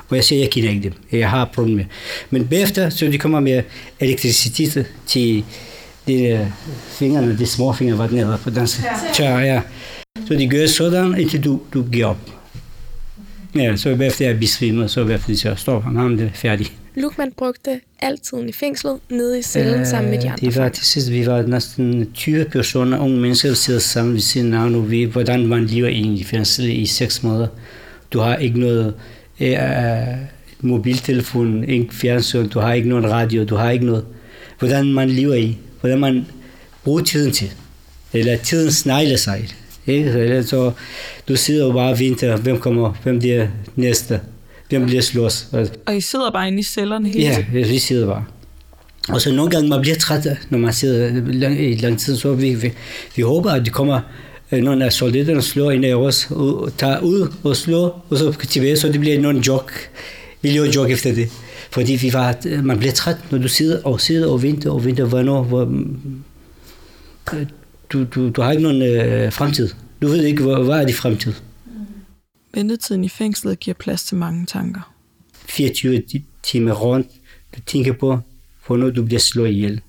Og 0.09 0.15
jeg 0.15 0.23
siger, 0.23 0.39
jeg 0.39 0.49
kender 0.49 0.69
ikke 0.69 0.83
dem. 0.83 0.93
Jeg 1.11 1.29
har 1.29 1.45
problemer 1.45 1.77
med. 1.77 1.85
Men 2.29 2.47
bagefter, 2.47 2.89
så 2.89 3.05
de 3.05 3.17
kommer 3.17 3.39
med 3.39 3.63
elektricitet 3.99 4.85
til 5.07 5.43
de 6.07 6.51
fingrene, 6.89 7.37
de 7.37 7.45
små 7.45 7.73
fingre, 7.73 7.95
hvad 7.95 8.07
den 8.07 8.17
hedder 8.17 8.37
på 8.37 8.49
dansk. 8.49 8.81
Tør, 9.13 9.39
ja. 9.39 9.61
Så 10.27 10.33
de 10.33 10.47
gør 10.47 10.67
sådan, 10.67 11.19
indtil 11.19 11.43
du, 11.43 11.61
du 11.73 11.83
giver 11.91 12.05
op. 12.05 12.17
Ja, 13.55 13.75
så 13.75 13.95
bagefter 13.95 14.25
jeg 14.25 14.39
besvimet, 14.39 14.91
så 14.91 15.05
bagefter 15.05 15.27
de 15.27 15.37
siger, 15.37 15.55
stop, 15.55 15.83
han 15.83 16.19
er 16.19 16.29
færdig. 16.33 16.67
Lukman 16.95 17.31
brugte 17.37 17.79
altid 17.99 18.37
i 18.47 18.51
fængslet 18.51 18.99
nede 19.09 19.39
i 19.39 19.41
cellen 19.41 19.81
uh, 19.81 19.87
sammen 19.87 20.11
med 20.11 20.21
de 20.21 20.29
andre 20.29 20.45
Det 20.45 20.57
var 20.57 20.69
til 20.69 20.85
sidst, 20.85 21.11
vi 21.11 21.25
var 21.25 21.41
næsten 21.41 22.11
20 22.13 22.45
personer, 22.45 22.99
unge 22.99 23.17
mennesker, 23.19 23.49
der 23.49 23.55
sidder 23.55 23.79
sammen 23.79 24.13
ved 24.13 24.21
siden 24.21 24.53
af, 24.53 24.71
nu 24.71 24.81
vi, 24.81 25.03
hvordan 25.03 25.47
man 25.47 25.65
lever 25.65 25.87
i 25.87 26.23
fængslet 26.23 26.69
i 26.69 26.85
seks 26.85 27.23
måneder. 27.23 27.47
Du 28.11 28.19
har 28.19 28.35
ikke 28.35 28.59
noget 28.59 28.93
uh, 29.39 29.47
mobiltelefon, 30.59 31.63
ikke 31.63 31.95
fjernsyn, 31.95 32.49
du 32.49 32.59
har 32.59 32.73
ikke 32.73 32.89
noget 32.89 33.05
radio, 33.05 33.43
du 33.43 33.55
har 33.55 33.71
ikke 33.71 33.85
noget. 33.85 34.05
Hvordan 34.59 34.93
man 34.93 35.09
lever 35.09 35.35
i, 35.35 35.57
hvordan 35.79 35.99
man 35.99 36.25
bruger 36.83 37.01
tiden 37.03 37.31
til. 37.31 37.51
Eller 38.13 38.37
tiden 38.37 38.71
snegler 38.71 39.17
sig. 39.17 39.47
Ikke? 39.87 40.09
Eller 40.09 40.41
så 40.41 40.71
du 41.27 41.35
sidder 41.35 41.65
og 41.65 41.73
bare 41.73 41.91
og 41.91 41.99
venter, 41.99 42.37
hvem 42.37 42.59
kommer, 42.59 42.93
hvem 43.03 43.19
bliver 43.19 43.47
næste. 43.75 44.19
Hvem 44.71 44.85
bliver 44.85 45.01
slås? 45.01 45.47
Og 45.85 45.97
I 45.97 46.01
sidder 46.01 46.31
bare 46.31 46.47
inde 46.47 46.59
i 46.59 46.63
cellerne 46.63 47.07
hele 47.07 47.19
Ja, 47.19 47.45
vi 47.51 47.79
sidder 47.79 48.07
bare. 48.07 48.25
Og 49.09 49.21
så 49.21 49.31
nogle 49.31 49.51
gange 49.51 49.69
man 49.69 49.81
bliver 49.81 49.95
træt, 49.95 50.27
når 50.49 50.57
man 50.57 50.73
sidder 50.73 51.21
lang, 51.25 51.61
i 51.61 51.75
lang 51.75 51.99
tid, 51.99 52.17
så 52.17 52.33
vi, 52.33 52.53
vi, 52.53 52.71
vi 53.15 53.21
håber, 53.21 53.51
at 53.51 53.65
det 53.65 53.73
kommer 53.73 53.99
øh, 54.51 54.63
nogle 54.63 54.85
af 54.85 54.93
soldaterne 54.93 55.41
slår 55.41 55.71
ind 55.71 55.85
i 55.85 55.93
os, 55.93 56.27
og 56.31 56.71
tager 56.77 56.99
ud 56.99 57.33
og 57.43 57.55
slår, 57.55 58.05
og 58.09 58.17
så 58.17 58.31
tilbage, 58.49 58.77
så 58.77 58.87
det 58.87 58.99
bliver 58.99 59.21
nogle 59.21 59.41
jog. 59.47 59.69
Vi 60.41 60.49
laver 60.49 60.65
jog 60.75 60.91
efter 60.91 61.13
det. 61.13 61.29
Fordi 61.71 61.93
vi 61.93 62.13
var, 62.13 62.35
man 62.63 62.79
bliver 62.79 62.93
træt, 62.93 63.17
når 63.31 63.37
du 63.37 63.47
sidder 63.47 63.83
og 63.83 64.01
sidder 64.01 64.29
og 64.29 64.43
venter 64.43 64.71
og 64.71 64.85
venter, 64.85 65.05
hvornår, 65.05 65.43
hvor, 65.43 65.61
øh, 67.33 67.45
du, 67.89 68.03
du, 68.03 68.29
du 68.29 68.41
har 68.41 68.51
ikke 68.51 68.63
nogen 68.63 68.81
øh, 68.81 69.31
fremtid. 69.31 69.69
Du 70.01 70.07
ved 70.07 70.23
ikke, 70.23 70.43
hvad, 70.43 70.63
hvad 70.65 70.75
er 70.75 70.85
det 70.85 70.95
fremtid. 70.95 71.33
Ventetiden 72.53 73.03
i 73.03 73.09
fængslet 73.09 73.59
giver 73.59 73.75
plads 73.75 74.03
til 74.03 74.17
mange 74.17 74.45
tanker. 74.45 74.93
24 75.33 76.03
timer 76.43 76.73
rundt, 76.73 77.07
du 77.55 77.61
tænker 77.61 77.93
på, 77.93 78.19
hvornår 78.67 78.89
du 78.89 79.03
bliver 79.03 79.19
slået 79.19 79.49
ihjel. 79.49 79.81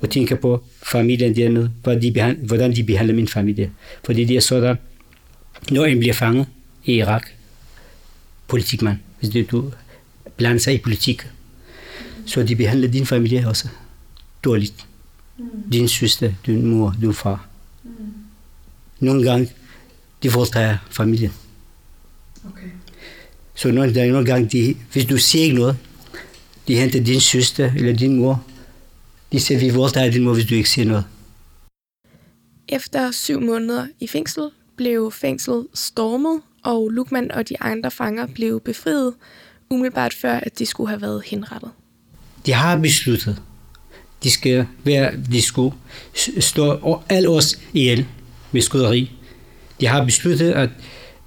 Og 0.00 0.10
tænker 0.10 0.36
på 0.36 0.64
familien 0.82 1.36
dernede, 1.36 1.70
hvordan 2.42 2.76
de 2.76 2.84
behandler 2.84 3.14
min 3.14 3.28
familie. 3.28 3.72
Fordi 4.04 4.24
det 4.24 4.36
er 4.36 4.40
sådan, 4.40 4.76
når 5.70 5.84
en 5.84 5.98
bliver 5.98 6.14
fanget 6.14 6.46
i 6.84 6.92
Irak, 6.92 7.26
politikmand, 8.48 8.98
hvis 9.20 9.30
det, 9.30 9.50
du 9.50 9.72
blander 10.36 10.60
sig 10.60 10.74
i 10.74 10.78
politik, 10.78 11.22
så 12.26 12.42
de 12.42 12.56
behandler 12.56 12.88
din 12.88 13.06
familie 13.06 13.48
også 13.48 13.68
dårligt. 14.44 14.86
Mm. 15.38 15.44
Din 15.72 15.88
søster, 15.88 16.32
din 16.46 16.66
mor, 16.66 16.96
din 17.00 17.14
far. 17.14 17.48
Mm. 17.84 17.90
Nogle 19.00 19.24
gange 19.30 19.50
de 20.22 20.32
voldtager 20.32 20.76
familien. 20.90 21.32
Okay. 22.44 22.68
Så 23.54 23.70
nogle, 23.70 23.94
der 23.94 24.04
er 24.04 24.12
nogle 24.12 24.26
gange, 24.26 24.48
de, 24.48 24.76
hvis 24.92 25.04
du 25.04 25.16
siger 25.16 25.44
ikke 25.44 25.56
noget, 25.56 25.76
de 26.68 26.76
henter 26.76 27.04
din 27.04 27.20
søster 27.20 27.72
eller 27.76 27.96
din 27.96 28.16
mor. 28.16 28.44
De 29.32 29.40
siger, 29.40 29.60
vi 29.60 29.70
voldtager 29.70 30.10
din 30.10 30.24
mor, 30.24 30.34
hvis 30.34 30.46
du 30.46 30.54
ikke 30.54 30.70
siger 30.70 30.84
noget. 30.84 31.04
Efter 32.68 33.10
syv 33.10 33.40
måneder 33.40 33.86
i 34.00 34.06
fængsel 34.06 34.50
blev 34.76 35.12
fængslet 35.12 35.66
stormet, 35.74 36.40
og 36.62 36.90
Lukman 36.90 37.32
og 37.32 37.48
de 37.48 37.60
andre 37.60 37.90
fanger 37.90 38.26
blev 38.26 38.60
befriet, 38.60 39.14
umiddelbart 39.70 40.14
før, 40.14 40.32
at 40.32 40.58
de 40.58 40.66
skulle 40.66 40.88
have 40.88 41.00
været 41.00 41.22
henrettet. 41.26 41.70
De 42.46 42.52
har 42.52 42.76
besluttet, 42.76 43.42
de 44.22 44.30
skal 44.30 44.66
være, 44.84 45.16
de 45.32 45.42
skulle 45.42 45.76
stå 46.40 47.00
alle 47.08 47.28
os 47.28 47.58
ihjel 47.72 48.06
med 48.52 48.62
skuderi. 48.62 49.17
De 49.80 49.86
har 49.86 50.04
besluttet, 50.04 50.52
at 50.52 50.70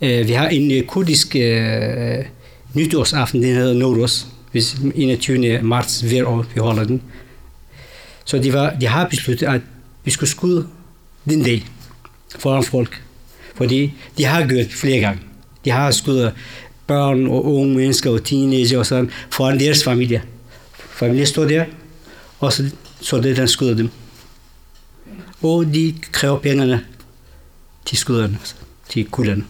øh, 0.01 0.27
vi 0.27 0.31
har 0.31 0.47
en 0.47 0.71
øh, 0.71 0.83
kurdisk 0.83 1.35
øh, 1.35 2.25
nytårsaften, 2.73 3.43
den 3.43 3.55
hedder 3.55 3.73
Noros, 3.73 4.27
hvis 4.51 4.75
21. 4.95 5.61
marts 5.61 6.01
hver 6.01 6.25
år 6.25 6.45
vi 6.53 6.59
holder 6.59 6.83
den. 6.83 7.01
Så 8.25 8.37
de, 8.37 8.53
var, 8.53 8.75
de 8.81 8.87
har 8.87 9.07
besluttet, 9.07 9.47
at 9.47 9.61
vi 10.03 10.11
skulle 10.11 10.29
skyde 10.29 10.67
den 11.25 11.43
dag 11.43 11.65
foran 12.39 12.63
folk. 12.63 13.01
Fordi 13.55 13.93
de 14.17 14.25
har 14.25 14.47
gjort 14.47 14.71
flere 14.71 14.99
gange. 14.99 15.21
De 15.65 15.69
har 15.69 15.91
skudt 15.91 16.33
børn 16.87 17.27
og 17.27 17.45
unge 17.45 17.75
mennesker 17.75 18.11
og 18.11 18.23
teenager 18.23 18.79
og 18.79 18.85
sådan 18.85 19.11
foran 19.29 19.59
deres 19.59 19.83
familie. 19.83 20.21
Familien 20.73 21.25
står 21.25 21.45
der, 21.45 21.65
og 22.39 22.53
så, 22.53 22.69
så 23.01 23.19
det, 23.21 23.37
den 23.37 23.47
skyder 23.47 23.75
dem. 23.75 23.89
Og 25.41 25.65
de 25.65 25.95
kræver 26.11 26.39
pengene 26.39 26.85
til 27.85 27.97
skudderne, 27.97 28.37
til 28.89 29.05
kulderne. 29.05 29.43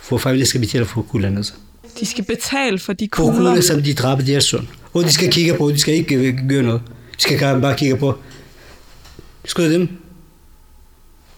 For 0.00 0.18
familien 0.18 0.46
skal 0.46 0.60
betale 0.60 0.84
for 0.84 1.02
kulderne. 1.02 1.44
Så. 1.44 1.52
De 2.00 2.06
skal 2.06 2.24
betale 2.24 2.78
for 2.78 2.92
de 2.92 3.08
kugler? 3.08 3.32
For 3.32 3.38
kulderne, 3.38 3.62
som 3.62 3.82
de 3.82 3.94
dræber 3.94 4.22
deres 4.22 4.44
søn. 4.44 4.68
Og 4.92 5.04
de 5.04 5.12
skal 5.12 5.32
kigge 5.32 5.54
på, 5.54 5.70
de 5.70 5.78
skal 5.78 5.94
ikke 5.94 6.46
gøre 6.48 6.62
noget. 6.62 6.82
De 7.16 7.22
skal 7.22 7.60
bare 7.60 7.76
kigge 7.76 7.96
på. 7.96 8.18
Skud 9.44 9.72
dem. 9.72 9.88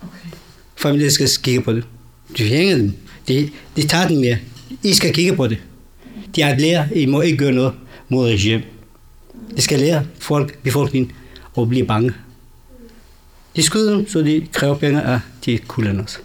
Okay. 0.02 0.36
Familien 0.76 1.10
skal 1.10 1.28
kigge 1.42 1.62
på 1.62 1.72
det. 1.72 1.84
De 2.38 2.44
hænger 2.44 2.76
dem. 2.76 2.92
De, 3.28 3.50
de 3.76 3.86
tager 3.86 4.08
den 4.08 4.20
med. 4.20 4.36
I 4.82 4.92
skal 4.92 5.14
kigge 5.14 5.36
på 5.36 5.46
det. 5.46 5.58
De 6.36 6.42
har 6.42 6.54
lært, 6.58 6.88
I 6.94 7.06
må 7.06 7.20
ikke 7.20 7.38
gøre 7.38 7.52
noget 7.52 7.72
mod 8.08 8.28
regime. 8.28 8.62
De 9.56 9.62
skal 9.62 9.78
lære 9.78 10.06
folk, 10.18 10.58
befolkningen 10.58 11.12
at 11.58 11.68
blive 11.68 11.86
bange. 11.86 12.12
De 13.56 13.62
skyder 13.62 13.96
dem, 13.96 14.08
så 14.08 14.22
de 14.22 14.46
kræver 14.52 14.74
penge 14.74 15.02
af 15.02 15.20
de 15.46 15.58
kulderne 15.58 16.02
også. 16.02 16.18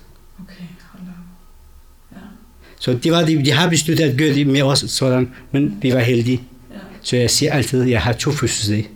Så 2.88 2.94
det 2.94 3.12
var 3.12 3.26
det, 3.26 3.46
de 3.46 3.52
har 3.52 3.70
besluttet 3.70 4.04
at 4.04 4.18
gøre 4.18 4.34
det 4.34 4.48
med 4.48 4.62
os 4.62 4.86
sådan, 4.88 5.30
men 5.52 5.78
vi 5.82 5.94
var 5.94 6.00
heldige. 6.00 6.42
Ja. 6.72 6.78
Så 7.02 7.16
jeg 7.16 7.30
siger 7.30 7.54
altid, 7.54 7.82
at 7.82 7.90
jeg 7.90 8.02
har 8.02 8.14
to 8.14 8.32
fødselsdage. 8.32 8.90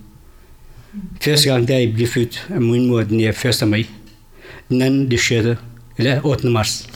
Første 1.21 1.49
gang, 1.49 1.67
da 1.67 1.79
jeg 1.79 1.93
blev 1.93 2.07
født 2.07 2.47
af 2.49 2.61
min 2.61 2.87
mor, 2.87 3.01
den 3.01 3.21
er 3.21 3.61
1. 3.61 3.67
maj. 3.67 3.85
Den 4.69 4.81
anden, 4.81 5.11
det 5.11 5.19
6. 5.19 5.59
eller 5.97 6.21
8. 6.25 6.49
marts. 6.49 6.89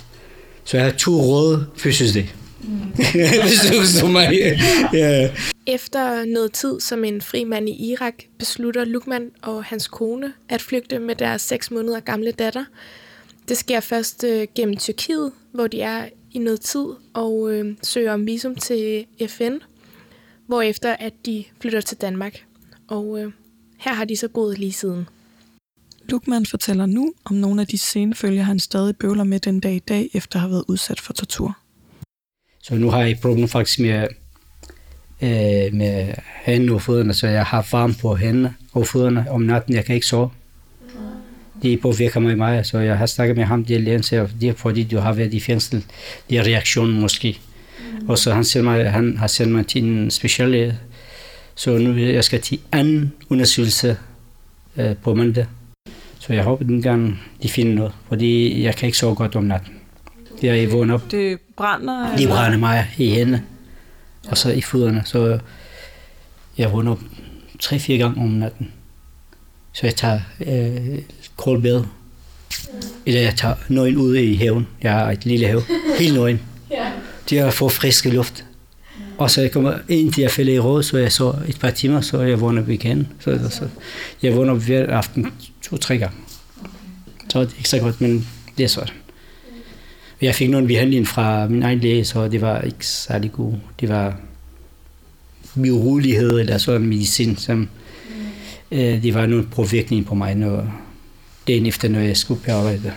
Så 0.64 0.78
jeg 0.78 0.86
har 0.86 0.92
to 0.92 1.12
røde 1.12 1.66
fødselsdage. 1.78 2.32
Mm. 2.62 2.70
ja. 4.94 5.30
Efter 5.68 6.26
noget 6.26 6.52
tid 6.52 6.80
som 6.80 7.04
en 7.04 7.22
fri 7.22 7.44
mand 7.44 7.70
i 7.70 7.92
Irak, 7.92 8.14
beslutter 8.40 8.86
Lukman 8.86 9.32
og 9.42 9.64
hans 9.64 9.88
kone 9.88 10.34
at 10.50 10.62
flygte 10.62 11.00
med 11.00 11.16
deres 11.16 11.42
seks 11.42 11.72
måneder 11.72 12.00
gamle 12.00 12.32
datter. 12.32 12.66
Det 13.50 13.58
sker 13.58 13.80
først 13.80 14.24
øh, 14.24 14.48
gennem 14.56 14.78
Tyrkiet, 14.78 15.32
hvor 15.54 15.68
de 15.68 15.82
er 15.82 16.06
i 16.36 16.40
noget 16.40 16.62
tid 16.62 16.86
og 17.14 17.54
øh, 17.54 17.76
søger 17.84 18.14
om 18.14 18.26
visum 18.28 18.56
til 18.56 19.06
FN, 19.28 19.54
hvorefter 20.48 20.96
at 21.00 21.14
de 21.26 21.44
flytter 21.62 21.82
til 21.82 21.98
Danmark. 21.98 22.46
Og 22.88 23.20
øh, 23.20 23.32
her 23.80 23.94
har 23.94 24.06
de 24.06 24.18
så 24.18 24.28
gået 24.28 24.58
lige 24.58 24.72
siden. 24.72 25.08
Lukman 26.10 26.46
fortæller 26.46 26.86
nu 26.86 27.14
om 27.26 27.36
nogle 27.36 27.62
af 27.62 27.68
de 27.68 27.78
scenefølger, 27.78 28.44
han 28.44 28.60
stadig 28.60 28.98
bøvler 28.98 29.24
med 29.24 29.40
den 29.40 29.60
dag 29.60 29.76
i 29.76 29.80
dag, 29.80 30.10
efter 30.14 30.36
at 30.36 30.42
have 30.42 30.52
været 30.52 30.66
udsat 30.68 31.00
for 31.00 31.14
tortur. 31.14 31.58
Så 32.64 32.76
nu 32.76 32.90
har 32.90 33.02
jeg 33.04 33.20
problem 33.22 33.48
faktisk 33.48 33.80
med, 33.80 34.08
øh, 35.22 35.74
med 35.74 36.14
hændene 36.44 36.74
og 36.74 36.82
fødderne, 36.82 37.14
så 37.14 37.28
jeg 37.28 37.46
har 37.46 37.68
varme 37.72 37.94
på 38.02 38.16
hændene 38.16 38.56
og 38.74 38.88
fødderne 38.88 39.26
om 39.32 39.42
natten. 39.42 39.74
Jeg 39.74 39.86
kan 39.86 39.96
ikke 39.96 40.08
sove. 40.08 40.30
Det 41.66 41.82
påvirker 41.82 42.20
mig 42.20 42.38
meget, 42.38 42.68
så 42.68 42.80
jeg 42.80 42.98
har 42.98 43.06
snakket 43.06 43.38
med 43.38 43.46
ham, 43.46 43.66
det 43.66 43.82
lægen, 43.82 44.04
så 44.04 44.28
det 44.42 44.50
er 44.50 44.54
fordi, 44.54 44.84
du 44.84 44.98
har 44.98 45.14
været 45.14 45.34
i 45.34 45.40
fængsel. 45.40 45.84
Det 46.30 46.38
er 46.38 46.44
reaktionen 46.44 47.00
måske. 47.00 47.40
Mm. 47.80 48.10
Og 48.10 48.18
så 48.18 48.34
han, 48.34 48.44
siger 48.44 48.64
mig, 48.64 48.92
han 48.92 49.18
har 49.18 49.28
sendt 49.28 49.52
mig 49.52 49.68
til 49.68 49.84
en 49.84 50.12
speciallæge, 50.12 50.78
så 51.56 51.78
nu 51.78 51.98
jeg 51.98 52.24
skal 52.24 52.42
til 52.42 52.60
anden 52.72 53.14
undersøgelse 53.30 53.98
øh, 54.78 54.96
på 54.96 55.14
mandag. 55.16 55.46
Så 56.20 56.34
jeg 56.34 56.44
håber, 56.44 56.64
den 56.64 56.82
gang 56.82 57.20
de 57.44 57.50
finder 57.50 57.76
noget, 57.76 57.94
fordi 58.08 58.64
jeg 58.64 58.76
kan 58.76 58.86
ikke 58.88 58.98
sove 58.98 59.16
godt 59.16 59.36
om 59.36 59.44
natten. 59.44 59.74
Det 60.42 60.50
er 60.50 60.54
jeg 60.54 60.72
vågnet 60.72 60.94
op. 60.94 61.12
Det 61.12 61.40
brænder? 61.58 62.18
De 62.18 62.28
brænder 62.28 62.58
mig 62.58 62.88
i 62.98 63.10
hændene, 63.10 63.44
og 64.28 64.38
så 64.38 64.52
i 64.52 64.62
fødderne. 64.62 65.02
Så 65.06 65.40
jeg 66.58 66.72
vågner 66.72 66.92
op 66.92 67.00
tre-fire 67.60 67.98
gange 67.98 68.22
om 68.22 68.30
natten. 68.30 68.72
Så 69.74 69.88
jeg 69.88 69.96
tager 69.96 70.20
øh, 70.48 71.00
kold 71.36 71.62
bad. 71.62 71.84
Eller 73.06 73.22
jeg 73.22 73.34
tager 73.36 73.56
nøgen 73.70 73.98
ud 73.98 74.16
i 74.16 74.36
haven. 74.36 74.68
Jeg 74.82 74.92
har 74.92 75.12
et 75.12 75.26
lille 75.26 75.48
have. 75.48 75.62
Helt 76.00 76.14
nøgen. 76.14 76.42
Det 77.30 77.40
er 77.40 77.48
at 77.48 77.54
få 77.54 77.70
frisk 77.70 78.06
luft. 78.06 78.46
Og 79.18 79.32
så 79.32 79.42
jeg 79.42 79.52
kommer 79.52 79.74
ind 79.88 80.14
til 80.14 80.22
jeg 80.22 80.32
falder 80.32 80.54
i 80.54 80.60
råd, 80.60 80.84
så 80.84 80.98
jeg 80.98 81.12
så 81.12 81.34
et 81.48 81.60
par 81.60 81.70
timer, 81.70 82.02
så 82.02 82.22
jeg 82.22 82.42
vågner 82.42 82.70
igen. 82.70 83.08
Så, 83.20 83.40
så 83.50 83.68
jeg 84.22 84.36
vågner 84.36 84.54
hver 84.54 84.98
aften 84.98 85.32
to-tre 85.62 85.98
gange. 85.98 86.18
Så 87.30 87.42
det 87.42 87.52
er 87.52 87.58
ikke 87.58 87.70
så 87.70 87.80
godt, 87.80 88.02
men 88.02 88.28
det 88.58 88.64
er 88.64 88.68
sådan. 88.68 88.94
Jeg 90.22 90.36
fik 90.36 90.50
nogle 90.50 90.68
behandling 90.68 91.08
fra 91.08 91.48
min 91.48 91.64
egen 91.64 91.80
læge, 91.80 92.06
så 92.06 92.28
det 92.28 92.42
var 92.42 92.62
ikke 92.62 92.86
særlig 92.88 93.32
god. 93.32 93.54
Det 93.80 93.90
var 93.90 94.20
biurolighed 95.64 96.40
eller 96.40 96.58
sådan 96.58 96.88
medicin, 96.88 97.38
som 97.38 97.70
øh, 98.72 99.04
det 99.04 99.14
var 99.14 99.26
nogle 99.26 99.46
påvirkning 99.46 100.06
på 100.06 100.16
mig, 100.16 100.36
når, 100.36 100.85
dagen 101.48 101.66
efter, 101.66 101.90
når 101.90 102.00
jeg 102.00 102.18
skulle 102.18 102.42
på 102.42 102.52
arbejde. 102.52 102.94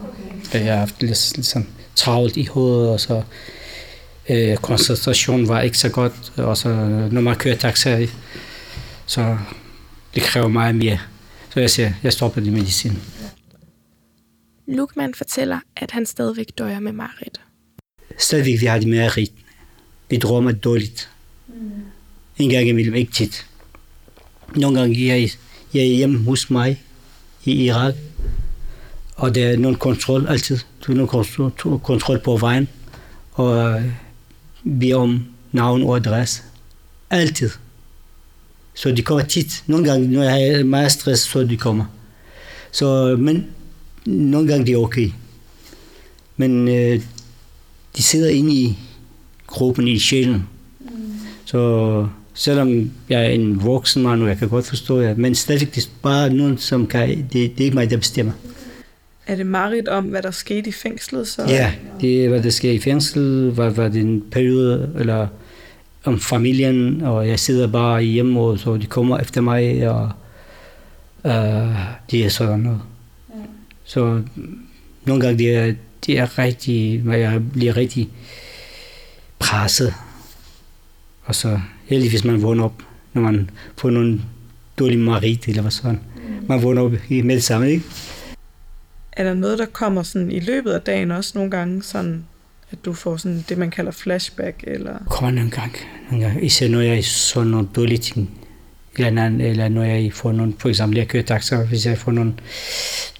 Okay. 0.00 0.64
Jeg 0.64 0.72
har 0.72 0.78
haft 0.78 1.02
lidt 1.02 1.32
ligesom, 1.34 1.66
travlt 1.94 2.36
i 2.36 2.44
hovedet, 2.44 2.90
og 2.90 3.00
så 3.00 3.22
øh, 4.28 4.56
koncentrationen 4.56 5.48
var 5.48 5.60
ikke 5.60 5.78
så 5.78 5.88
godt, 5.88 6.32
og 6.36 6.56
så 6.56 6.68
når 7.12 7.20
man 7.20 7.36
kører 7.36 7.56
taxa, 7.56 8.06
så 9.06 9.38
det 10.14 10.22
kræver 10.22 10.48
meget 10.48 10.74
mere. 10.74 10.98
Så 11.50 11.60
jeg 11.60 11.70
siger, 11.70 11.92
jeg 12.02 12.12
stopper 12.12 12.40
det 12.40 12.52
medicin. 12.52 12.98
Lukman 14.66 15.14
fortæller, 15.14 15.60
at 15.76 15.90
han 15.90 16.06
stadigvæk 16.06 16.46
døjer 16.58 16.80
med 16.80 16.92
Marit. 16.92 17.40
Stadigvæk 18.18 18.60
vi 18.60 18.66
har 18.66 18.78
det 18.78 18.88
med 18.88 19.16
rit. 19.16 19.32
Vi 20.10 20.16
drømmer 20.16 20.52
dårligt. 20.52 21.10
Mm. 21.48 21.70
En 22.38 22.50
gang 22.50 22.68
imellem, 22.68 22.94
ikke 22.94 23.12
tit. 23.12 23.46
Nogle 24.56 24.80
gange 24.80 25.06
jeg, 25.06 25.30
jeg 25.74 25.80
er 25.80 25.86
hjemme 25.86 26.24
hos 26.24 26.50
mig 26.50 26.82
i 27.44 27.52
Irak, 27.52 27.94
og 29.16 29.34
der 29.34 29.48
er 29.48 29.56
nogen 29.56 29.76
kontrol 29.76 30.26
altid. 30.28 30.58
Du 30.86 30.92
er 30.92 30.96
nogen 30.96 31.08
kontrol, 31.08 31.80
kontrol 31.80 32.18
på 32.18 32.36
vejen, 32.36 32.68
og 33.32 33.80
øh, 33.80 33.84
vi 34.64 34.92
om 34.92 35.24
navn 35.52 35.82
og 35.82 35.96
adresse. 35.96 36.42
Altid. 37.10 37.50
Så 38.74 38.92
de 38.92 39.02
kommer 39.02 39.24
tit. 39.24 39.64
Nogle 39.66 39.90
gange, 39.90 40.08
når 40.08 40.22
jeg 40.22 40.48
er 40.48 40.64
meget 40.64 40.92
stress, 40.92 41.22
så 41.22 41.44
de 41.44 41.56
kommer. 41.56 41.84
Så, 42.72 43.10
øh, 43.12 43.18
men 43.18 43.46
nogle 44.06 44.48
gange 44.48 44.66
det 44.66 44.72
er 44.72 44.78
okay. 44.78 45.10
Men 46.36 46.68
øh, 46.68 47.02
de 47.96 48.02
sidder 48.02 48.30
inde 48.30 48.54
i 48.54 48.78
gruppen 49.46 49.88
i 49.88 49.98
sjælen. 49.98 50.48
Mm. 50.80 50.88
Så 51.44 52.08
selvom 52.34 52.90
jeg 53.08 53.24
er 53.24 53.28
en 53.28 53.64
voksen 53.64 54.02
mand, 54.02 54.22
og 54.22 54.28
jeg 54.28 54.38
kan 54.38 54.48
godt 54.48 54.66
forstå 54.66 55.02
det, 55.02 55.18
men 55.18 55.34
stadig 55.34 55.74
det 55.74 55.84
er 55.84 55.88
bare 56.02 56.30
nogen, 56.30 56.58
som 56.58 56.86
kan, 56.86 57.08
det, 57.08 57.32
det 57.32 57.60
er 57.60 57.64
ikke 57.64 57.74
mig, 57.74 57.90
der 57.90 57.96
bestemmer. 57.96 58.32
Er 59.26 59.36
det 59.36 59.46
Marit 59.46 59.88
om, 59.88 60.04
hvad 60.04 60.22
der 60.22 60.30
skete 60.30 60.68
i 60.68 60.72
fængslet? 60.72 61.28
Så? 61.28 61.42
Ja, 61.48 61.72
det 62.00 62.24
er, 62.24 62.28
hvad 62.28 62.42
der 62.42 62.50
sker 62.50 62.70
i 62.70 62.78
fængslet, 62.78 63.52
hvad 63.52 63.70
var 63.70 63.88
det 63.88 64.00
en 64.00 64.24
periode, 64.30 64.90
eller 64.98 65.26
om 66.04 66.20
familien, 66.20 67.02
og 67.02 67.28
jeg 67.28 67.38
sidder 67.38 67.66
bare 67.66 68.02
hjemme, 68.02 68.40
og 68.40 68.58
så 68.58 68.76
de 68.76 68.86
kommer 68.86 69.18
efter 69.18 69.40
mig, 69.40 69.90
og 69.90 70.10
uh, 71.24 71.76
det 72.10 72.24
er 72.24 72.28
sådan 72.28 72.60
noget. 72.60 72.80
Så 73.84 74.22
nogle 75.04 75.22
gange 75.22 75.38
det 75.38 75.56
er, 75.56 75.74
det 76.06 76.18
er 76.18 76.38
rigtig, 76.38 77.02
jeg 77.06 77.42
bliver 77.52 77.76
rigtig 77.76 78.08
presset. 79.38 79.94
Og 81.24 81.34
så 81.34 81.60
heldigvis 81.92 82.24
man 82.24 82.42
vågner 82.42 82.64
op, 82.64 82.82
når 83.12 83.22
man 83.22 83.50
får 83.76 83.90
nogle 83.90 84.20
dårlige 84.78 84.98
marit 84.98 85.48
eller 85.48 85.62
hvad 85.62 85.70
sådan. 85.70 86.00
Man 86.48 86.62
vågner 86.62 86.82
op 86.82 86.92
med 87.10 87.34
det 87.34 87.44
samme, 87.44 87.70
ikke? 87.70 87.84
Er 89.12 89.24
der 89.24 89.34
noget, 89.34 89.58
der 89.58 89.66
kommer 89.66 90.02
sådan 90.02 90.32
i 90.32 90.40
løbet 90.40 90.72
af 90.72 90.80
dagen 90.80 91.10
også 91.10 91.32
nogle 91.34 91.50
gange, 91.50 91.82
sådan 91.82 92.24
at 92.70 92.78
du 92.84 92.92
får 92.92 93.16
sådan 93.16 93.44
det, 93.48 93.58
man 93.58 93.70
kalder 93.70 93.92
flashback? 93.92 94.64
Eller? 94.66 94.94
Kommer 95.10 95.30
nogle 95.30 95.50
gange, 95.50 95.78
nogle 96.10 96.24
gange. 96.24 96.42
Især 96.42 96.68
når 96.68 96.80
jeg 96.80 97.04
så 97.04 97.44
nogle 97.44 97.68
dårlige 97.76 97.98
ting 97.98 98.30
eller, 98.98 99.22
eller 99.22 99.68
når 99.68 99.82
jeg 99.82 100.12
får 100.12 100.32
nogle, 100.32 100.54
for 100.58 100.68
eksempel 100.68 100.98
jeg 100.98 101.08
kører 101.08 101.22
taxa, 101.22 101.56
hvis 101.56 101.86
jeg 101.86 101.98
får 101.98 102.12
nogle 102.12 102.32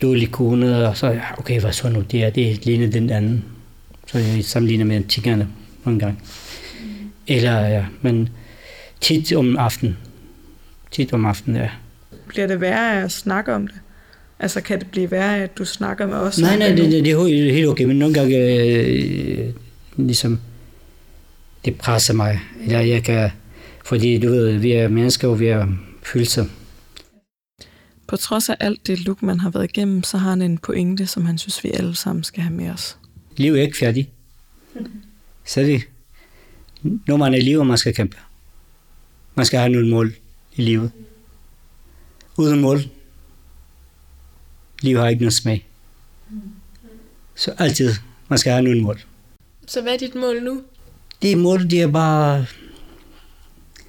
dårlige 0.02 0.26
kone, 0.26 0.88
og 0.88 0.96
så, 0.96 1.20
okay, 1.38 1.60
hvad 1.60 1.72
så 1.72 1.88
nu, 1.88 2.00
det 2.00 2.24
er, 2.24 2.30
det 2.30 2.66
ligner 2.66 2.90
den 2.90 3.10
anden. 3.10 3.44
Så 4.06 4.18
jeg 4.18 4.44
sammenligner 4.44 4.84
med 4.84 5.02
tingene 5.02 5.48
nogle 5.84 6.00
gange. 6.00 6.16
Mm. 6.80 7.10
Eller, 7.26 7.60
ja, 7.60 7.84
men 8.02 8.28
tit 9.02 9.32
om 9.32 9.56
aftenen. 9.56 9.96
Tit 10.90 11.12
om 11.12 11.24
aftenen, 11.24 11.60
ja. 11.60 11.70
Bliver 12.28 12.46
det 12.46 12.60
værre 12.60 13.02
at 13.02 13.12
snakke 13.12 13.54
om 13.54 13.66
det? 13.66 13.76
Altså 14.38 14.60
kan 14.60 14.78
det 14.78 14.90
blive 14.90 15.10
værre, 15.10 15.42
at 15.42 15.58
du 15.58 15.64
snakker 15.64 16.06
med 16.06 16.14
os? 16.14 16.38
Nej, 16.38 16.58
nej, 16.58 16.68
det, 16.68 16.78
det, 16.78 17.04
det 17.04 17.12
er 17.12 17.52
helt 17.52 17.68
okay, 17.68 17.84
men 17.84 17.98
nogle 17.98 18.14
gange 18.14 18.36
øh, 18.36 19.54
ligesom, 19.96 20.40
det 21.64 21.76
presser 21.76 22.14
mig. 22.14 22.40
Eller 22.62 22.80
jeg 22.80 23.04
kan, 23.04 23.30
fordi 23.84 24.18
du 24.18 24.28
ved, 24.28 24.58
vi 24.58 24.72
er 24.72 24.88
mennesker, 24.88 25.28
og 25.28 25.40
vi 25.40 25.46
er 25.46 25.66
følelser. 26.02 26.44
På 28.06 28.16
trods 28.16 28.48
af 28.48 28.56
alt 28.60 28.86
det 28.86 29.00
look, 29.00 29.22
man 29.22 29.40
har 29.40 29.50
været 29.50 29.64
igennem, 29.64 30.02
så 30.02 30.18
har 30.18 30.30
han 30.30 30.42
en 30.42 30.58
pointe, 30.58 31.06
som 31.06 31.26
han 31.26 31.38
synes, 31.38 31.64
vi 31.64 31.70
alle 31.74 31.96
sammen 31.96 32.24
skal 32.24 32.42
have 32.42 32.54
med 32.54 32.70
os. 32.70 32.98
Livet 33.36 33.58
er 33.58 33.62
ikke 33.62 33.78
færdigt. 33.78 34.08
Så 35.44 35.60
det, 35.60 35.82
når 36.82 37.16
man 37.16 37.34
er 37.34 37.38
i 37.38 37.40
livet, 37.40 37.66
man 37.66 37.78
skal 37.78 37.94
kæmpe. 37.94 38.16
Man 39.34 39.46
skal 39.46 39.60
have 39.60 39.72
nogle 39.72 39.90
mål 39.90 40.14
i 40.56 40.62
livet. 40.62 40.92
Uden 42.36 42.60
mål, 42.60 42.80
livet 44.82 45.00
har 45.00 45.08
ikke 45.08 45.22
noget 45.22 45.34
smag. 45.34 45.66
Så 47.34 47.54
altid, 47.58 47.94
man 48.28 48.38
skal 48.38 48.52
have 48.52 48.62
nogle 48.62 48.80
mål. 48.80 49.00
Så 49.66 49.82
hvad 49.82 49.92
er 49.92 49.98
dit 49.98 50.14
mål 50.14 50.42
nu? 50.42 50.62
Det 51.22 51.38
mål, 51.38 51.70
det 51.70 51.82
er 51.82 51.86
bare 51.86 52.46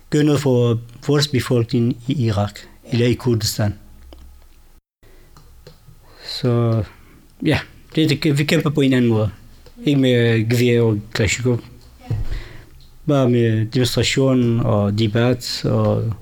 gøre 0.10 0.24
noget 0.24 0.41
for 0.41 0.80
vores 1.08 1.28
befolkning 1.28 1.98
i 2.08 2.26
Irak, 2.26 2.60
eller 2.91 3.06
i 3.08 3.14
Kurdistan. 3.14 3.74
Så 6.26 6.84
ja, 7.46 7.60
det, 7.96 8.10
det, 8.10 8.38
vi 8.38 8.44
kæmper 8.44 8.70
på 8.70 8.82
en 8.82 8.94
anden 8.94 9.10
måde. 9.10 9.32
Ikke 9.86 10.02
med 10.02 10.50
gevær 10.50 10.82
og 10.82 11.00
Kalashnikov. 11.16 11.60
Bare 13.08 13.30
med 13.30 13.66
demonstration 13.66 14.60
og 14.60 14.99
debat 14.99 15.66
og 15.66 16.14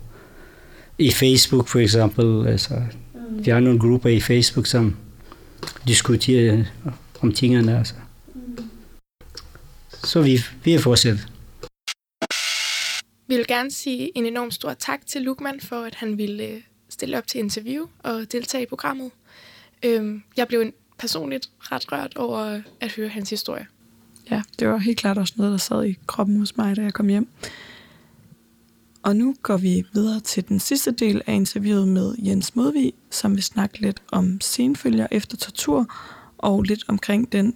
i 0.98 1.12
Facebook 1.12 1.68
for 1.68 1.80
eksempel. 1.80 2.48
Altså, 2.48 2.82
vi 3.30 3.52
har 3.52 3.60
nogle 3.60 3.80
grupper 3.80 4.10
i 4.10 4.20
Facebook, 4.20 4.66
som 4.66 4.96
diskuterer 5.88 6.64
om 7.22 7.32
tingene. 7.34 7.78
Altså. 7.78 7.94
Så 10.04 10.22
vi, 10.22 10.40
vi 10.64 10.74
er 10.74 10.80
fortsat. 10.80 11.18
Vi 13.28 13.36
vil 13.36 13.48
gerne 13.48 13.72
sige 13.72 14.18
en 14.18 14.26
enorm 14.26 14.52
stor 14.52 14.74
tak 14.74 15.06
til 15.08 15.22
Lukman 15.22 15.60
for, 15.60 15.82
at 15.82 15.96
han 15.96 16.18
ville 16.18 16.44
øh, 16.44 16.62
stille 16.90 17.18
op 17.18 17.28
til 17.28 17.40
interview 17.40 17.86
og 18.00 18.32
deltage 18.32 18.64
i 18.64 18.66
programmet. 18.66 19.12
Øhm, 19.84 20.24
jeg 20.38 20.48
blev 20.48 20.72
personligt 20.98 21.50
ret 21.60 21.92
rørt 21.92 22.16
over 22.16 22.62
at 22.80 22.92
høre 22.92 23.08
hans 23.10 23.30
historie. 23.30 23.68
Ja, 24.32 24.42
det 24.60 24.68
var 24.68 24.78
helt 24.78 24.98
klart 24.98 25.18
også 25.18 25.34
noget, 25.38 25.52
der 25.52 25.58
sad 25.58 25.86
i 25.86 25.98
kroppen 26.08 26.40
hos 26.40 26.58
mig, 26.58 26.76
da 26.76 26.82
jeg 26.82 26.94
kom 26.94 27.08
hjem. 27.08 27.28
Og 29.04 29.16
nu 29.16 29.36
går 29.42 29.58
vi 29.58 29.84
videre 29.94 30.20
til 30.20 30.50
den 30.50 30.60
sidste 30.60 30.92
del 30.92 31.22
af 31.28 31.34
interviewet 31.34 31.88
med 31.88 32.16
Jens 32.18 32.56
Modvig, 32.56 32.94
som 33.12 33.36
vil 33.36 33.44
snakke 33.44 33.82
lidt 33.82 34.02
om 34.12 34.42
senfølger 34.42 35.08
efter 35.12 35.38
tortur, 35.38 35.94
og 36.38 36.62
lidt 36.62 36.84
omkring 36.88 37.32
den 37.32 37.56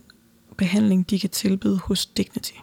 behandling 0.57 1.09
de 1.09 1.19
kan 1.19 1.29
tilbyde 1.29 1.77
hos 1.77 2.05
Dignity. 2.05 2.53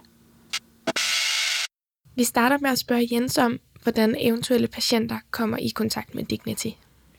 Vi 2.16 2.24
starter 2.24 2.58
med 2.58 2.70
at 2.70 2.78
spørge 2.78 3.08
Jens 3.12 3.38
om, 3.38 3.58
hvordan 3.82 4.16
eventuelle 4.18 4.68
patienter 4.68 5.18
kommer 5.30 5.56
i 5.56 5.68
kontakt 5.68 6.14
med 6.14 6.24
Dignity. 6.24 6.68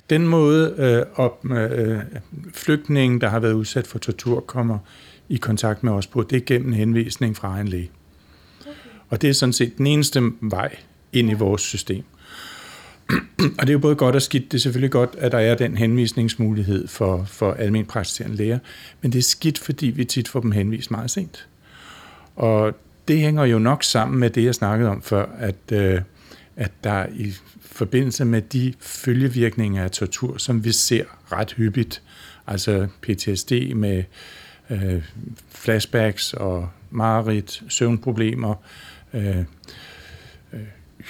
Den 0.10 0.28
måde, 0.28 0.76
øh, 0.78 1.26
op, 1.26 1.46
øh, 1.52 2.00
flygtningen, 2.54 3.22
der 3.22 3.30
har 3.30 3.40
været 3.40 3.54
udsat 3.54 3.88
for 3.88 4.00
tortur, 4.00 4.40
kommer 4.40 4.80
i 5.30 5.38
kontakt 5.38 5.84
med 5.84 5.94
os 5.94 6.08
på, 6.08 6.24
det 6.24 6.36
er 6.36 6.46
gennem 6.46 6.74
henvisning 6.74 7.36
fra 7.36 7.60
en 7.60 7.68
læge. 7.68 7.92
Og 9.10 9.22
det 9.22 9.30
er 9.30 9.34
sådan 9.34 9.54
set 9.54 9.78
den 9.78 9.88
eneste 9.88 10.32
vej 10.42 10.76
ind 11.14 11.30
i 11.30 11.34
vores 11.34 11.62
system. 11.62 12.04
og 13.60 13.62
det 13.62 13.70
er 13.70 13.74
jo 13.74 13.80
både 13.80 13.96
godt 13.96 14.16
og 14.16 14.22
skidt. 14.22 14.52
Det 14.52 14.58
er 14.58 14.62
selvfølgelig 14.62 14.92
godt, 14.92 15.16
at 15.18 15.32
der 15.32 15.38
er 15.38 15.56
den 15.56 15.78
henvisningsmulighed 15.78 16.88
for, 16.88 17.24
for 17.28 17.54
almen 17.54 17.86
praktiserende 17.86 18.38
læger, 18.38 18.60
men 19.02 19.12
det 19.12 19.20
er 19.20 19.24
skidt, 19.24 19.60
fordi 19.60 19.86
vi 19.88 20.06
tit 20.06 20.28
får 20.28 20.40
dem 20.40 20.52
henvist 20.52 20.92
meget 20.92 21.12
sent. 21.12 21.48
Og 22.36 22.74
det 23.08 23.20
hænger 23.20 23.44
jo 23.44 23.60
nok 23.60 23.84
sammen 23.84 24.20
med 24.20 24.30
det, 24.30 24.44
jeg 24.44 24.56
snakkede 24.56 24.90
om 24.90 25.02
før, 25.02 25.26
at, 25.40 25.56
øh, 25.72 26.02
at 26.56 26.72
der 26.84 27.06
i 27.14 27.34
forbindelse 27.62 28.26
med 28.26 28.42
de 28.42 28.74
følgevirkninger 28.80 29.84
af 29.84 29.92
tortur, 29.92 30.38
som 30.38 30.64
vi 30.64 30.72
ser 30.72 31.06
ret 31.32 31.52
hyppigt, 31.52 32.02
altså 32.48 32.88
PTSD 33.02 33.52
med 33.76 34.04
øh, 34.70 35.04
flashbacks 35.50 36.34
og 36.34 36.70
mareridt, 36.92 37.64
søvnproblemer, 37.70 38.56
øh, 39.14 39.38
øh, 40.54 40.60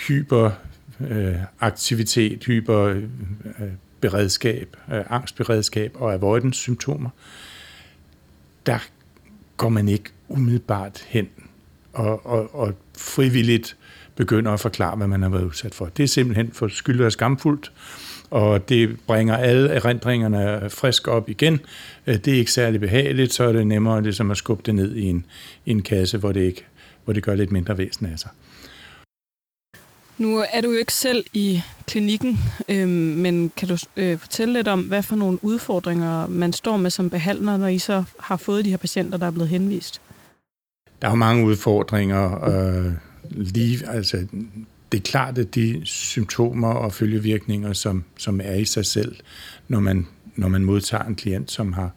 hyperaktivitet, 0.07 2.33
øh, 2.33 2.39
hyperberedskab, 2.45 4.77
øh, 4.91 4.97
øh, 4.97 5.03
angstberedskab 5.09 5.91
og 5.95 6.13
avoidance 6.13 6.59
symptomer, 6.59 7.09
der 8.65 8.79
går 9.57 9.69
man 9.69 9.87
ikke 9.87 10.09
umiddelbart 10.27 11.05
hen 11.07 11.27
og, 11.93 12.25
og, 12.25 12.55
og 12.55 12.73
frivilligt 12.97 13.77
begynder 14.15 14.51
at 14.51 14.59
forklare, 14.59 14.95
hvad 14.95 15.07
man 15.07 15.21
har 15.21 15.29
været 15.29 15.43
udsat 15.43 15.75
for. 15.75 15.85
Det 15.85 16.03
er 16.03 16.07
simpelthen 16.07 16.51
for 16.51 16.67
skyld 16.67 17.01
og 17.01 17.11
skamfuldt, 17.11 17.71
og 18.33 18.69
det 18.69 18.99
bringer 19.07 19.37
alle 19.37 19.69
erindringerne 19.69 20.69
frisk 20.69 21.07
op 21.07 21.29
igen. 21.29 21.59
Øh, 22.07 22.15
det 22.15 22.27
er 22.27 22.37
ikke 22.37 22.51
særlig 22.51 22.79
behageligt, 22.79 23.33
så 23.33 23.43
er 23.43 23.51
det 23.51 23.67
nemmere 23.67 24.03
ligesom 24.03 24.31
at 24.31 24.37
skubbe 24.37 24.63
det 24.65 24.75
ned 24.75 24.95
i 24.95 25.03
en, 25.03 25.25
i 25.65 25.71
en 25.71 25.81
kasse, 25.81 26.17
hvor 26.17 26.31
det, 26.31 26.41
ikke, 26.41 26.65
hvor 27.03 27.13
det 27.13 27.23
gør 27.23 27.35
lidt 27.35 27.51
mindre 27.51 27.77
væsen 27.77 28.05
af 28.05 28.19
sig. 28.19 28.29
Nu 30.17 30.43
er 30.53 30.61
du 30.61 30.71
jo 30.71 30.77
ikke 30.77 30.93
selv 30.93 31.25
i 31.33 31.61
klinikken, 31.87 32.39
øh, 32.69 32.87
men 32.87 33.51
kan 33.57 33.67
du 33.67 33.77
øh, 33.97 34.17
fortælle 34.17 34.53
lidt 34.53 34.67
om, 34.67 34.81
hvad 34.81 35.03
for 35.03 35.15
nogle 35.15 35.43
udfordringer 35.43 36.27
man 36.27 36.53
står 36.53 36.77
med 36.77 36.89
som 36.89 37.09
behandler, 37.09 37.57
når 37.57 37.67
I 37.67 37.79
så 37.79 38.03
har 38.19 38.37
fået 38.37 38.65
de 38.65 38.69
her 38.69 38.77
patienter, 38.77 39.17
der 39.17 39.27
er 39.27 39.31
blevet 39.31 39.49
henvist? 39.49 40.01
Der 41.01 41.07
er 41.07 41.11
jo 41.11 41.15
mange 41.15 41.45
udfordringer. 41.45 42.49
Øh, 42.49 42.93
lige, 43.31 43.89
altså, 43.89 44.27
det 44.93 44.99
er 44.99 45.11
klart, 45.11 45.37
at 45.37 45.55
de 45.55 45.81
symptomer 45.83 46.73
og 46.73 46.93
følgevirkninger, 46.93 47.73
som, 47.73 48.03
som 48.17 48.41
er 48.43 48.53
i 48.53 48.65
sig 48.65 48.85
selv, 48.85 49.15
når 49.67 49.79
man, 49.79 50.07
når 50.35 50.47
man 50.47 50.65
modtager 50.65 51.03
en 51.03 51.15
klient, 51.15 51.51
som 51.51 51.73
har, 51.73 51.91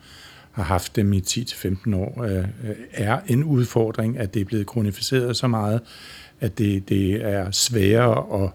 har 0.52 0.62
haft 0.62 0.96
dem 0.96 1.12
i 1.12 1.20
10-15 1.20 1.96
år, 1.96 2.22
øh, 2.22 2.44
er 2.92 3.20
en 3.26 3.44
udfordring, 3.44 4.18
at 4.18 4.34
det 4.34 4.40
er 4.40 4.44
blevet 4.44 4.66
kronificeret 4.66 5.36
så 5.36 5.46
meget, 5.46 5.80
at 6.40 6.58
det, 6.58 6.88
det 6.88 7.24
er 7.24 7.50
sværere 7.50 8.44
at, 8.44 8.50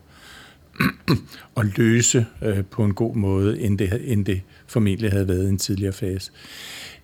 at 1.57 1.77
løse 1.77 2.25
øh, 2.43 2.65
på 2.65 2.83
en 2.83 2.93
god 2.93 3.15
måde, 3.15 3.61
end 3.61 3.77
det, 3.77 4.11
end 4.11 4.25
det 4.25 4.41
formentlig 4.67 5.11
havde 5.11 5.27
været 5.27 5.45
i 5.45 5.49
en 5.49 5.57
tidligere 5.57 5.93
fase. 5.93 6.31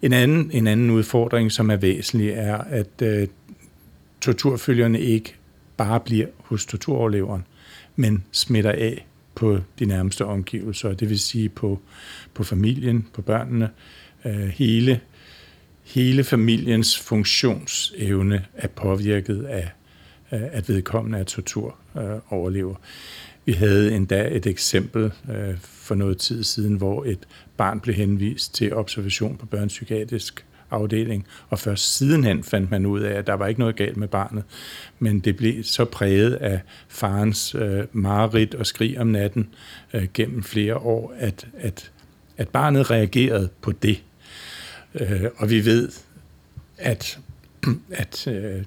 En 0.02 0.14
anden, 0.14 0.52
en 0.54 0.68
anden 0.68 0.90
udfordring, 0.90 1.52
som 1.52 1.70
er 1.70 1.76
væsentlig, 1.76 2.30
er, 2.30 2.58
at 2.58 3.02
øh, 3.02 3.28
torturfølgerne 4.22 5.02
ikke 5.02 5.36
bare 5.78 6.00
bliver 6.00 6.28
hos 6.40 6.66
torturoverleveren, 6.66 7.46
men 7.96 8.24
smitter 8.32 8.72
af 8.72 9.08
på 9.36 9.60
de 9.80 9.86
nærmeste 9.86 10.26
omgivelser, 10.26 10.94
det 10.94 11.10
vil 11.10 11.20
sige 11.20 11.50
på, 11.50 11.80
på 12.34 12.44
familien, 12.44 13.08
på 13.14 13.22
børnene, 13.22 13.70
øh, 14.26 14.48
hele, 14.48 15.00
hele 15.84 16.24
familiens 16.24 17.00
funktionsevne 17.00 18.46
er 18.54 18.68
påvirket 18.68 19.44
af, 19.44 19.70
at 20.30 20.70
vedkommende 20.70 21.20
er 21.20 21.24
torturoverlever. 21.24 22.72
Øh, 22.72 22.78
Vi 23.46 23.52
havde 23.52 23.96
endda 23.96 24.28
et 24.32 24.46
eksempel 24.46 25.12
øh, 25.32 25.58
for 25.62 25.96
noget 25.96 26.18
tid 26.18 26.44
siden, 26.44 26.76
hvor 26.76 27.06
et 27.06 27.20
barn 27.58 27.80
blev 27.80 27.96
henvist 27.96 28.54
til 28.54 28.74
observation 28.74 29.38
på 29.38 29.46
børnepsykiatrisk 29.46 30.46
afdeling, 30.72 31.26
og 31.50 31.60
først 31.60 31.98
sidenhen 31.98 32.44
fandt 32.44 32.72
man 32.72 32.86
ud 32.86 33.00
af, 33.02 33.14
at 33.14 33.28
der 33.28 33.34
var 33.34 33.48
ikke 33.48 33.60
noget 33.60 33.76
galt 33.76 33.98
med 33.98 34.08
barnet, 34.08 34.44
men 35.00 35.20
det 35.20 35.38
blev 35.38 35.64
så 35.64 35.86
præget 35.86 36.34
af 36.34 36.60
farens 36.88 37.56
øh, 37.56 37.84
mareridt 37.92 38.56
og 38.56 38.66
skrig 38.66 39.00
om 39.00 39.08
natten 39.08 39.50
øh, 39.94 40.08
gennem 40.14 40.44
flere 40.44 40.76
år, 40.78 41.14
at, 41.18 41.48
at, 41.58 41.92
at 42.38 42.50
barnet 42.50 42.92
reagerede 42.92 43.50
på 43.62 43.72
det. 43.72 44.04
Øh, 44.96 45.24
og 45.38 45.50
vi 45.50 45.66
ved, 45.66 45.90
at, 46.78 47.20
at 47.92 48.28
øh, 48.28 48.64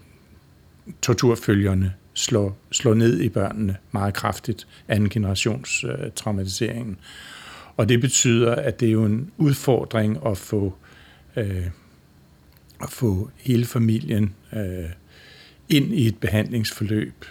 torturfølgerne 1.02 1.94
slår, 2.14 2.58
slår 2.72 2.94
ned 2.94 3.20
i 3.20 3.28
børnene 3.28 3.76
meget 3.92 4.14
kraftigt, 4.14 4.66
anden 4.88 5.08
generations 5.08 5.84
øh, 5.84 6.10
traumatiseringen. 6.16 6.98
Og 7.76 7.88
det 7.88 8.00
betyder, 8.00 8.54
at 8.54 8.80
det 8.80 8.88
er 8.88 8.92
jo 8.92 9.04
en 9.04 9.30
udfordring 9.38 10.26
at 10.26 10.38
få 10.38 10.74
øh, 11.36 11.66
at 12.82 12.90
få 12.90 13.30
hele 13.36 13.64
familien 13.64 14.34
øh, 14.52 14.90
ind 15.68 15.94
i 15.94 16.06
et 16.06 16.18
behandlingsforløb 16.18 17.24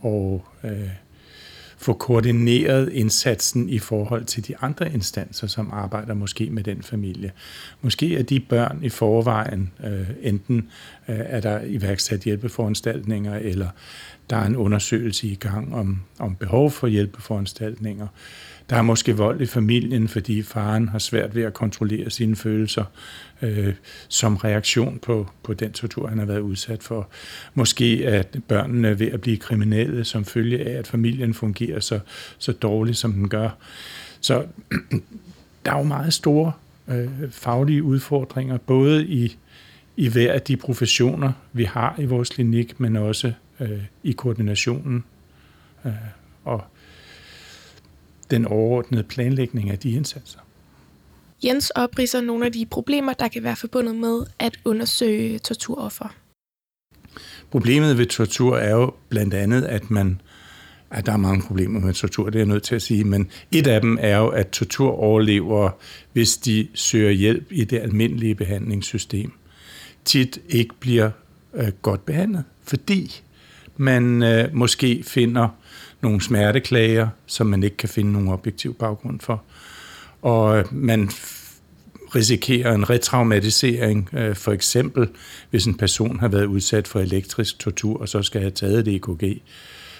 og 0.00 0.44
øh, 0.64 0.90
få 1.78 1.92
koordineret 1.92 2.92
indsatsen 2.92 3.68
i 3.68 3.78
forhold 3.78 4.24
til 4.24 4.46
de 4.48 4.56
andre 4.56 4.92
instanser, 4.92 5.46
som 5.46 5.70
arbejder 5.72 6.14
måske 6.14 6.50
med 6.50 6.64
den 6.64 6.82
familie. 6.82 7.32
Måske 7.80 8.18
er 8.18 8.22
de 8.22 8.40
børn 8.40 8.78
i 8.82 8.88
forvejen, 8.88 9.72
øh, 9.84 10.06
enten 10.22 10.56
øh, 11.08 11.16
er 11.18 11.40
der 11.40 11.60
iværksat 11.64 12.20
hjælpeforanstaltninger, 12.20 13.34
eller 13.34 13.68
der 14.30 14.36
er 14.36 14.46
en 14.46 14.56
undersøgelse 14.56 15.26
i 15.26 15.34
gang 15.34 15.74
om, 15.74 16.00
om 16.18 16.36
behov 16.36 16.70
for 16.70 16.86
hjælpeforanstaltninger. 16.86 18.06
Der 18.70 18.76
er 18.76 18.82
måske 18.82 19.16
vold 19.16 19.40
i 19.40 19.46
familien, 19.46 20.08
fordi 20.08 20.42
faren 20.42 20.88
har 20.88 20.98
svært 20.98 21.34
ved 21.34 21.42
at 21.42 21.54
kontrollere 21.54 22.10
sine 22.10 22.36
følelser 22.36 22.84
øh, 23.42 23.74
som 24.08 24.36
reaktion 24.36 24.98
på, 24.98 25.30
på 25.42 25.54
den 25.54 25.72
tortur, 25.72 26.08
han 26.08 26.18
har 26.18 26.26
været 26.26 26.40
udsat 26.40 26.82
for. 26.82 27.08
Måske 27.54 28.02
at 28.06 28.36
børnene 28.48 28.98
ved 28.98 29.06
at 29.06 29.20
blive 29.20 29.36
kriminelle 29.36 30.04
som 30.04 30.24
følge 30.24 30.68
af, 30.68 30.78
at 30.78 30.86
familien 30.86 31.34
fungerer 31.34 31.80
så, 31.80 32.00
så 32.38 32.52
dårligt, 32.52 32.96
som 32.96 33.12
den 33.12 33.28
gør. 33.28 33.50
Så 34.20 34.46
der 35.64 35.72
er 35.72 35.78
jo 35.78 35.82
meget 35.84 36.12
store 36.12 36.52
øh, 36.88 37.08
faglige 37.30 37.82
udfordringer, 37.82 38.58
både 38.58 39.06
i, 39.06 39.36
i 39.96 40.08
hver 40.08 40.32
af 40.32 40.42
de 40.42 40.56
professioner, 40.56 41.32
vi 41.52 41.64
har 41.64 41.94
i 41.98 42.04
vores 42.04 42.28
klinik, 42.28 42.80
men 42.80 42.96
også 42.96 43.32
øh, 43.60 43.82
i 44.02 44.12
koordinationen. 44.12 45.04
Øh, 45.84 45.92
den 48.30 48.44
overordnede 48.44 49.02
planlægning 49.02 49.70
af 49.70 49.78
de 49.78 49.90
indsatser. 49.90 50.38
Jens 51.44 51.70
opriser 51.70 52.20
nogle 52.20 52.46
af 52.46 52.52
de 52.52 52.66
problemer, 52.66 53.12
der 53.12 53.28
kan 53.28 53.42
være 53.42 53.56
forbundet 53.56 53.96
med 53.96 54.26
at 54.38 54.58
undersøge 54.64 55.38
torturoffer. 55.38 56.14
Problemet 57.50 57.98
ved 57.98 58.06
tortur 58.06 58.56
er 58.56 58.70
jo 58.70 58.92
blandt 59.08 59.34
andet, 59.34 59.64
at 59.64 59.90
man 59.90 60.20
at 60.90 61.06
der 61.06 61.12
er 61.12 61.16
mange 61.16 61.42
problemer 61.46 61.80
med 61.80 61.94
tortur, 61.94 62.24
det 62.24 62.34
er 62.34 62.38
jeg 62.38 62.46
nødt 62.46 62.62
til 62.62 62.74
at 62.74 62.82
sige, 62.82 63.04
men 63.04 63.30
et 63.52 63.66
af 63.66 63.80
dem 63.80 63.98
er 64.00 64.18
jo, 64.18 64.28
at 64.28 64.48
tortur 64.48 64.90
overlever, 64.90 65.70
hvis 66.12 66.36
de 66.36 66.68
søger 66.74 67.10
hjælp 67.10 67.46
i 67.50 67.64
det 67.64 67.78
almindelige 67.78 68.34
behandlingssystem, 68.34 69.32
tit 70.04 70.38
ikke 70.48 70.74
bliver 70.80 71.10
øh, 71.54 71.68
godt 71.82 72.06
behandlet, 72.06 72.44
fordi 72.62 73.20
man 73.76 74.22
øh, 74.22 74.54
måske 74.54 75.02
finder 75.06 75.48
nogle 76.02 76.20
smerteklager, 76.20 77.08
som 77.26 77.46
man 77.46 77.62
ikke 77.62 77.76
kan 77.76 77.88
finde 77.88 78.12
nogen 78.12 78.28
objektiv 78.28 78.74
baggrund 78.74 79.20
for. 79.20 79.42
Og 80.22 80.58
øh, 80.58 80.64
man 80.74 81.10
risikerer 82.14 82.74
en 82.74 82.90
retraumatisering, 82.90 84.08
øh, 84.12 84.36
for 84.36 84.52
eksempel 84.52 85.08
hvis 85.50 85.66
en 85.66 85.74
person 85.74 86.20
har 86.20 86.28
været 86.28 86.46
udsat 86.46 86.88
for 86.88 87.00
elektrisk 87.00 87.58
tortur, 87.58 88.00
og 88.00 88.08
så 88.08 88.22
skal 88.22 88.40
have 88.40 88.50
taget 88.50 88.86
det 88.86 88.94
EKG, 88.94 89.42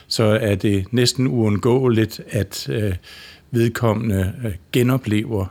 så 0.09 0.25
er 0.25 0.55
det 0.55 0.87
næsten 0.93 1.27
uundgåeligt, 1.27 2.21
at 2.31 2.69
øh, 2.69 2.95
vedkommende 3.51 4.55
genoplever 4.73 5.47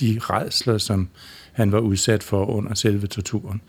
de 0.00 0.18
redsler, 0.20 0.78
som 0.78 1.08
han 1.52 1.72
var 1.72 1.78
udsat 1.78 2.22
for 2.22 2.46
under 2.46 2.74
selve 2.74 3.06
torturen. 3.06 3.60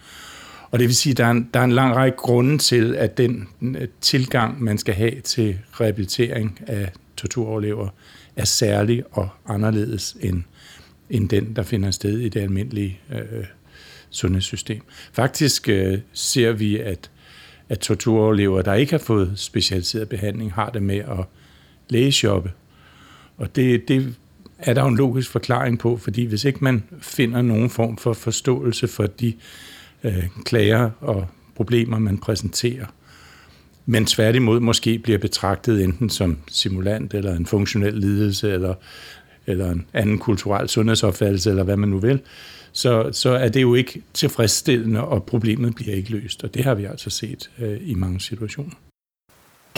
Og 0.72 0.80
det 0.80 0.88
vil 0.88 0.96
sige, 0.96 1.12
at 1.12 1.18
der 1.18 1.26
er 1.26 1.32
en, 1.32 1.50
der 1.54 1.60
er 1.60 1.64
en 1.64 1.72
lang 1.72 1.96
række 1.96 2.18
grunde 2.18 2.58
til, 2.58 2.96
at 2.96 3.18
den 3.18 3.48
øh, 3.62 3.88
tilgang, 4.02 4.64
man 4.64 4.78
skal 4.78 4.94
have 4.94 5.22
til 5.22 5.60
rehabilitering 5.72 6.60
af 6.68 6.92
torturoverlever, 7.18 7.90
er 8.36 8.46
særlig 8.46 9.04
og 9.12 9.30
anderledes 9.48 10.18
end, 10.22 10.44
end 11.10 11.30
den, 11.30 11.56
der 11.56 11.64
finder 11.64 11.92
sted 11.92 12.20
i 12.20 12.30
det 12.30 12.40
almindelige 12.40 13.00
øh, 13.12 13.46
sundhedssystem. 14.10 14.82
Faktisk 15.14 15.70
øh, 15.70 16.00
ser 16.14 16.52
vi, 16.52 16.78
at, 16.78 17.10
at 17.70 17.80
torturoverlever, 17.80 18.62
der 18.62 18.74
ikke 18.74 18.92
har 18.92 19.00
fået 19.00 19.34
specialiseret 19.36 20.10
behandling, 20.10 20.54
har 20.54 20.70
det 20.70 20.84
med 20.84 20.98
at 20.98 21.26
lægeshoppe. 21.90 22.52
Og 23.38 23.56
det, 23.56 23.88
det 23.88 24.16
er 24.60 24.74
der 24.74 24.82
jo 24.82 24.88
en 24.88 24.98
logisk 24.98 25.30
forklaring 25.30 25.80
på, 25.80 25.98
fordi 25.98 26.26
hvis 26.26 26.46
ikke 26.46 26.64
man 26.64 26.84
finder 27.02 27.42
nogen 27.42 27.70
form 27.70 27.98
for 27.98 28.14
forståelse 28.14 28.88
for 28.88 29.06
de 29.06 29.34
øh, 30.04 30.28
klager 30.46 30.90
og 31.00 31.28
problemer, 31.56 32.00
man 32.00 32.18
præsenterer, 32.18 32.86
men 33.86 34.06
tværtimod 34.06 34.60
måske 34.60 35.00
bliver 35.00 35.20
betragtet 35.20 35.84
enten 35.84 36.10
som 36.10 36.38
simulant 36.52 37.14
eller 37.14 37.36
en 37.36 37.46
funktionel 37.46 37.94
lidelse 37.94 38.52
eller, 38.52 38.74
eller 39.48 39.72
en 39.72 39.86
anden 39.94 40.18
kulturel 40.18 40.70
sundhedsopfattelse 40.70 41.50
eller 41.50 41.64
hvad 41.64 41.78
man 41.78 41.90
nu 41.90 42.00
vil, 42.00 42.20
så, 42.72 43.10
så 43.12 43.30
er 43.30 43.50
det 43.50 43.62
jo 43.62 43.76
ikke 43.76 44.02
tilfredsstillende, 44.14 45.04
og 45.04 45.24
problemet 45.24 45.76
bliver 45.76 45.96
ikke 45.96 46.12
løst. 46.12 46.44
Og 46.44 46.54
det 46.54 46.64
har 46.64 46.76
vi 46.76 46.86
altså 46.86 47.10
set 47.10 47.50
øh, 47.60 47.78
i 47.82 47.94
mange 47.94 48.20
situationer. 48.20 48.76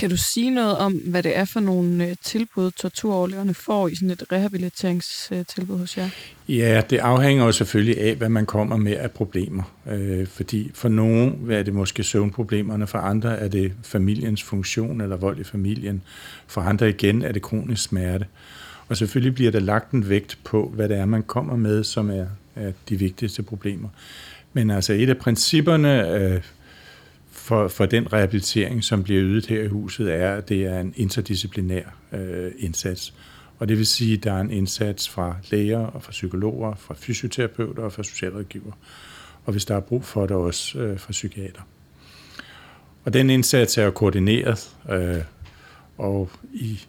Kan 0.02 0.10
du 0.10 0.18
sige 0.18 0.50
noget 0.50 0.78
om, 0.78 0.94
hvad 0.94 1.24
det 1.24 1.38
er 1.38 1.46
for 1.46 1.60
nogle 1.60 2.08
øh, 2.08 2.16
tilbud, 2.24 2.72
torturoverleverne 2.72 3.54
får 3.54 3.88
i 3.88 3.96
sådan 3.96 4.12
et 4.12 4.24
rehabiliteringstilbud 4.32 5.78
hos 5.78 5.98
jer? 5.98 6.10
Ja, 6.48 6.82
det 6.90 6.98
afhænger 6.98 7.46
jo 7.46 7.52
selvfølgelig 7.52 8.02
af, 8.02 8.16
hvad 8.16 8.30
man 8.30 8.46
kommer 8.46 8.78
med 8.78 8.92
af 8.92 9.12
problemer. 9.12 9.64
Øh, 9.92 10.28
fordi 10.28 10.72
for 10.74 10.90
nogen 10.90 11.52
er 11.52 11.64
det 11.64 11.74
måske 11.74 12.04
søvnproblemerne, 12.04 12.88
for 12.88 12.98
andre 12.98 13.40
er 13.40 13.48
det 13.48 13.74
familiens 13.84 14.44
funktion 14.44 15.02
eller 15.02 15.18
vold 15.18 15.40
i 15.40 15.44
familien. 15.44 16.02
For 16.48 16.62
andre 16.62 16.90
igen 16.90 17.22
er 17.22 17.32
det 17.32 17.42
kronisk 17.42 17.84
smerte. 17.84 18.26
Og 18.88 18.98
selvfølgelig 18.98 19.36
bliver 19.36 19.52
der 19.52 19.60
lagt 19.60 19.92
en 19.92 20.10
vægt 20.10 20.38
på, 20.44 20.72
hvad 20.76 20.90
det 20.90 20.98
er, 20.98 21.06
man 21.06 21.24
kommer 21.24 21.56
med, 21.56 21.84
som 21.84 22.10
er, 22.10 22.26
er 22.56 22.72
de 22.90 23.00
vigtigste 23.00 23.44
problemer. 23.44 23.90
Men 24.54 24.72
altså 24.72 24.94
et 24.94 25.10
af 25.10 25.18
principperne 25.18 26.10
øh, 26.10 26.42
for, 27.42 27.68
for 27.68 27.86
den 27.86 28.14
rehabilitering, 28.14 28.84
som 28.84 29.04
bliver 29.04 29.24
ydet 29.24 29.46
her 29.46 29.64
i 29.64 29.68
huset, 29.68 30.14
er, 30.14 30.36
at 30.36 30.50
det 30.50 30.66
er 30.66 30.80
en 30.80 30.94
interdisciplinær 30.96 31.84
øh, 32.12 32.52
indsats. 32.60 33.14
Og 33.60 33.68
det 33.68 33.78
vil 33.78 33.86
sige, 33.86 34.18
at 34.18 34.24
der 34.24 34.34
er 34.34 34.42
en 34.42 34.52
indsats 34.52 35.10
fra 35.10 35.36
læger 35.52 35.80
og 35.80 36.04
fra 36.04 36.12
psykologer, 36.12 36.76
fra 36.76 36.96
fysioterapeuter 36.98 37.84
og 37.84 37.94
fra 37.94 38.04
socialrådgiver. 38.04 38.72
Og 39.46 39.52
hvis 39.52 39.66
der 39.66 39.76
er 39.76 39.80
brug 39.80 40.04
for 40.04 40.26
det, 40.26 40.32
også 40.32 40.80
øh, 40.80 41.00
fra 41.00 41.12
psykiater. 41.12 41.62
Og 43.06 43.14
den 43.14 43.30
indsats 43.30 43.78
er 43.78 43.84
jo 43.84 43.92
koordineret, 43.92 44.70
øh, 44.90 45.18
og, 45.98 46.30
i, 46.54 46.80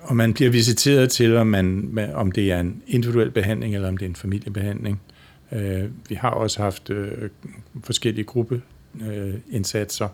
og 0.00 0.16
man 0.16 0.34
bliver 0.34 0.50
visiteret 0.50 1.10
til, 1.10 1.36
om, 1.36 1.46
man, 1.46 1.90
om 2.14 2.32
det 2.32 2.52
er 2.52 2.60
en 2.60 2.82
individuel 2.86 3.30
behandling, 3.30 3.74
eller 3.74 3.88
om 3.88 3.96
det 3.96 4.06
er 4.06 4.10
en 4.10 4.16
familiebehandling. 4.16 5.00
Øh, 5.52 5.84
vi 6.08 6.14
har 6.14 6.30
også 6.30 6.62
haft 6.62 6.90
øh, 6.90 7.30
forskellige 7.82 8.24
gruppe 8.24 8.62
øh, 9.00 9.34
indsatser. 9.50 10.08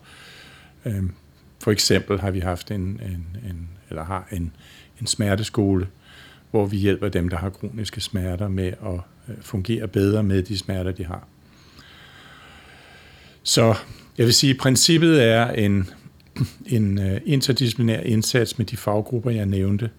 Øh, 0.85 1.03
for 1.62 1.70
eksempel 1.70 2.20
har 2.20 2.31
vi 2.31 2.41
haft 2.41 2.70
en, 2.70 2.81
en, 2.81 3.37
en 3.51 3.68
eller 3.91 4.05
har 4.05 4.28
en, 4.33 4.53
en 5.01 5.07
smerteskole, 5.07 5.89
hvor 6.51 6.66
vi 6.66 6.76
hjælper 6.76 7.09
dem, 7.09 7.28
der 7.28 7.37
har 7.37 7.51
kroniske 7.51 8.01
smerter 8.01 8.49
med 8.49 8.66
at 8.66 9.01
øh, 9.28 9.35
fungere 9.41 9.89
bedre 9.89 10.22
med 10.22 10.43
de 10.43 10.59
smerter, 10.59 10.93
de 10.93 11.05
har. 11.05 11.28
Så 13.43 13.74
jeg 14.18 14.26
vil 14.26 14.35
sige, 14.35 14.51
at 14.51 14.59
princippet 14.59 15.24
er 15.24 15.51
en, 15.51 15.91
en 16.66 16.99
øh, 16.99 17.20
interdisciplinær 17.24 18.01
indsats 18.01 18.59
med 18.59 18.66
de 18.66 18.76
faggrupper, 18.76 19.31
jeg 19.31 19.47
nævnte, 19.47 19.91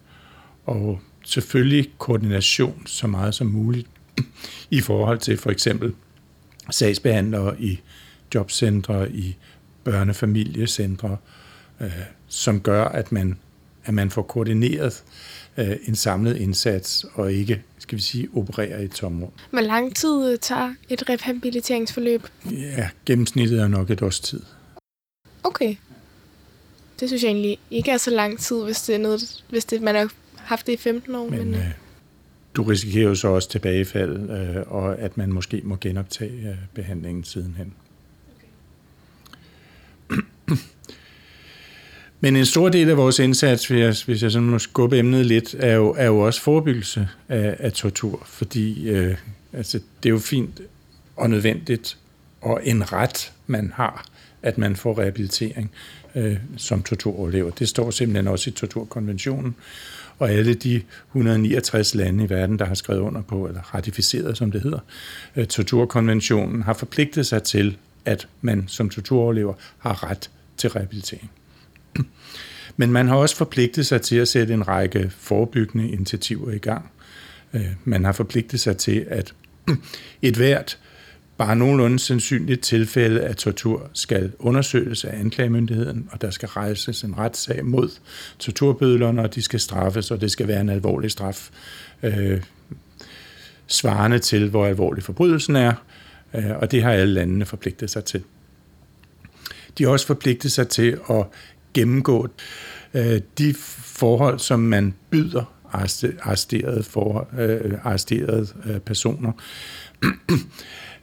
og 0.66 1.00
selvfølgelig 1.26 1.92
koordination 1.98 2.84
så 2.86 3.08
meget 3.08 3.36
som 3.36 3.48
muligt 3.48 3.88
i 4.70 4.82
forhold 4.82 5.20
til 5.20 5.38
for 5.38 5.52
eksempel 5.52 5.94
sagsbehandlere 6.72 7.62
i 7.62 7.80
jobcentre, 8.36 9.12
i 9.12 9.38
børnefamiliecentre, 9.84 11.18
øh, 11.82 11.92
som 12.28 12.62
gør, 12.62 12.86
at 12.86 13.12
man, 13.12 13.38
at 13.86 13.94
man 13.94 14.12
får 14.12 14.22
koordineret 14.22 15.04
øh, 15.58 15.76
en 15.88 15.96
samlet 15.96 16.38
indsats, 16.38 17.06
og 17.14 17.34
ikke, 17.34 17.64
skal 17.78 17.98
vi 17.98 18.02
sige, 18.02 18.30
opererer 18.34 18.80
i 18.80 18.86
et 18.86 18.92
tomrum. 18.92 19.32
Hvor 19.50 19.62
lang 19.62 19.96
tid 19.96 20.38
tager 20.38 20.74
et 20.90 21.10
rehabiliteringsforløb? 21.10 22.28
Ja, 22.52 22.90
gennemsnittet 23.06 23.60
er 23.60 23.68
nok 23.68 23.90
et 23.90 24.02
års 24.02 24.20
tid. 24.20 24.42
Okay. 25.44 25.76
Det 27.00 27.10
synes 27.10 27.24
jeg 27.24 27.30
egentlig 27.30 27.60
ikke 27.72 27.92
er 27.92 27.98
så 27.98 28.12
lang 28.12 28.40
tid, 28.40 28.64
hvis 28.64 28.82
det 28.82 28.96
er 28.96 29.00
noget, 29.00 29.44
hvis 29.50 29.66
det, 29.66 29.82
man 29.82 29.96
har 29.96 30.12
haft 30.38 30.68
det 30.68 30.74
i 30.74 30.78
15 30.78 31.16
år. 31.16 31.30
Men, 31.30 31.40
men 31.40 31.56
øh, 31.56 31.72
du 32.54 32.64
risikerer 32.64 33.08
jo 33.08 33.16
så 33.16 33.28
også 33.28 33.50
tilbagefald, 33.50 34.30
øh, 34.30 34.64
og 34.68 35.00
at 35.00 35.18
man 35.18 35.32
måske 35.32 35.62
må 35.64 35.78
genoptage 35.82 36.50
øh, 36.50 36.56
behandlingen 36.74 37.24
sidenhen. 37.24 37.74
Men 42.24 42.36
en 42.36 42.46
stor 42.46 42.70
del 42.70 42.90
af 42.90 42.98
vores 42.98 43.20
indsats, 43.20 43.68
hvis 43.68 43.80
jeg, 43.80 43.96
hvis 44.06 44.24
jeg 44.24 44.32
sådan 44.32 44.50
må 44.50 44.60
skubbe 44.60 45.00
emnet 45.00 45.26
lidt, 45.26 45.56
er 45.60 45.74
jo, 45.74 45.96
er 45.98 46.06
jo 46.06 46.20
også 46.20 46.42
forebyggelse 46.42 47.08
af, 47.30 47.56
af 47.60 47.74
tortur, 47.74 48.24
fordi 48.26 48.90
øh, 48.90 49.16
altså, 49.54 49.80
det 50.04 50.10
er 50.10 50.14
jo 50.14 50.20
fint 50.20 50.62
og 51.16 51.30
nødvendigt, 51.30 51.98
og 52.42 52.60
en 52.64 52.94
ret, 52.94 53.32
man 53.48 53.72
har, 53.76 54.06
at 54.42 54.58
man 54.58 54.76
får 54.76 55.00
rehabilitering 55.00 55.72
øh, 56.16 56.38
som 56.58 56.84
torturoverlever. 56.84 57.50
Det 57.50 57.70
står 57.70 57.92
simpelthen 57.92 58.28
også 58.28 58.50
i 58.50 58.54
torturkonventionen, 58.54 59.56
og 60.20 60.32
alle 60.32 60.54
de 60.54 60.82
169 61.08 61.96
lande 61.96 62.24
i 62.24 62.30
verden, 62.30 62.60
der 62.60 62.66
har 62.66 62.74
skrevet 62.74 63.02
under 63.02 63.22
på, 63.22 63.48
eller 63.48 63.76
ratificeret, 63.76 64.38
som 64.38 64.52
det 64.52 64.62
hedder, 64.62 64.80
øh, 65.36 65.46
torturkonventionen, 65.46 66.62
har 66.62 66.74
forpligtet 66.74 67.26
sig 67.26 67.44
til, 67.44 67.78
at 68.06 68.28
man 68.42 68.64
som 68.68 68.90
torturoverlever 68.90 69.54
har 69.78 70.10
ret 70.10 70.30
til 70.62 70.70
rehabilitering. 70.70 71.32
Men 72.78 72.92
man 72.92 73.08
har 73.08 73.16
også 73.16 73.36
forpligtet 73.36 73.86
sig 73.86 74.02
til 74.02 74.16
at 74.16 74.28
sætte 74.28 74.54
en 74.54 74.68
række 74.68 75.12
forebyggende 75.18 75.90
initiativer 75.90 76.52
i 76.52 76.58
gang. 76.58 76.92
Øh, 77.54 77.68
man 77.84 78.06
har 78.06 78.12
forpligtet 78.12 78.60
sig 78.60 78.78
til, 78.78 79.06
at 79.10 79.34
et 80.22 80.36
hvert 80.36 80.78
bare 81.38 81.56
nogenlunde 81.56 82.00
sandsynligt 82.00 82.62
tilfælde 82.62 83.22
af 83.22 83.36
tortur 83.36 83.90
skal 83.94 84.32
undersøges 84.40 85.06
af 85.06 85.20
anklagemyndigheden, 85.20 86.10
og 86.12 86.22
der 86.22 86.32
skal 86.32 86.48
rejses 86.50 87.02
en 87.02 87.18
retssag 87.18 87.66
mod 87.66 87.90
torturbødlerne, 88.40 89.22
og 89.22 89.36
de 89.36 89.42
skal 89.42 89.60
straffes, 89.60 90.12
og 90.12 90.22
det 90.22 90.32
skal 90.32 90.48
være 90.48 90.62
en 90.62 90.70
alvorlig 90.70 91.12
straf, 91.12 91.50
øh, 92.04 92.42
svarende 93.68 94.20
til, 94.20 94.50
hvor 94.50 94.66
alvorlig 94.66 95.04
forbrydelsen 95.04 95.56
er, 95.56 95.74
øh, 96.34 96.58
og 96.58 96.72
det 96.72 96.84
har 96.84 96.92
alle 96.92 97.14
landene 97.14 97.46
forpligtet 97.46 97.90
sig 97.90 98.04
til. 98.04 98.24
De 99.78 99.84
har 99.84 99.92
også 99.92 100.08
forpligtet 100.08 100.52
sig 100.52 100.68
til 100.68 100.98
at 101.10 101.26
gennemgå 101.74 102.28
øh, 102.94 103.22
de 103.38 103.54
forhold, 103.84 104.40
som 104.40 104.60
man 104.60 104.94
byder 105.10 105.44
arresterede, 105.74 106.84
for, 106.84 107.28
øh, 107.40 107.74
arresterede 107.84 108.48
øh, 108.66 108.80
personer. 108.80 109.32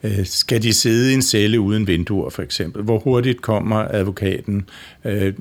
Øh, 0.02 0.26
skal 0.26 0.62
de 0.62 0.72
sidde 0.72 1.10
i 1.10 1.14
en 1.14 1.22
celle 1.22 1.60
uden 1.60 1.86
vinduer, 1.86 2.30
for 2.30 2.42
eksempel? 2.42 2.82
Hvor 2.82 2.98
hurtigt 2.98 3.42
kommer 3.42 3.76
advokaten? 3.76 4.68
Øh, 5.04 5.34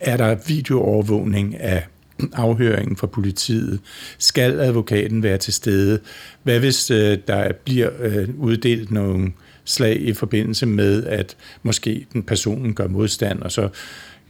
er 0.00 0.16
der 0.16 0.36
videoovervågning 0.46 1.56
af 1.60 1.86
afhøringen 2.32 2.96
fra 2.96 3.06
politiet? 3.06 3.80
Skal 4.18 4.60
advokaten 4.60 5.22
være 5.22 5.38
til 5.38 5.52
stede? 5.52 6.00
Hvad 6.42 6.58
hvis 6.58 6.90
øh, 6.90 7.18
der 7.28 7.52
bliver 7.64 7.90
øh, 8.00 8.28
uddelt 8.38 8.90
nogle 8.90 9.32
slag 9.64 10.00
i 10.00 10.12
forbindelse 10.12 10.66
med, 10.66 11.04
at 11.04 11.36
måske 11.62 12.06
den 12.12 12.22
personen 12.22 12.74
gør 12.74 12.88
modstand, 12.88 13.42
og 13.42 13.52
så 13.52 13.68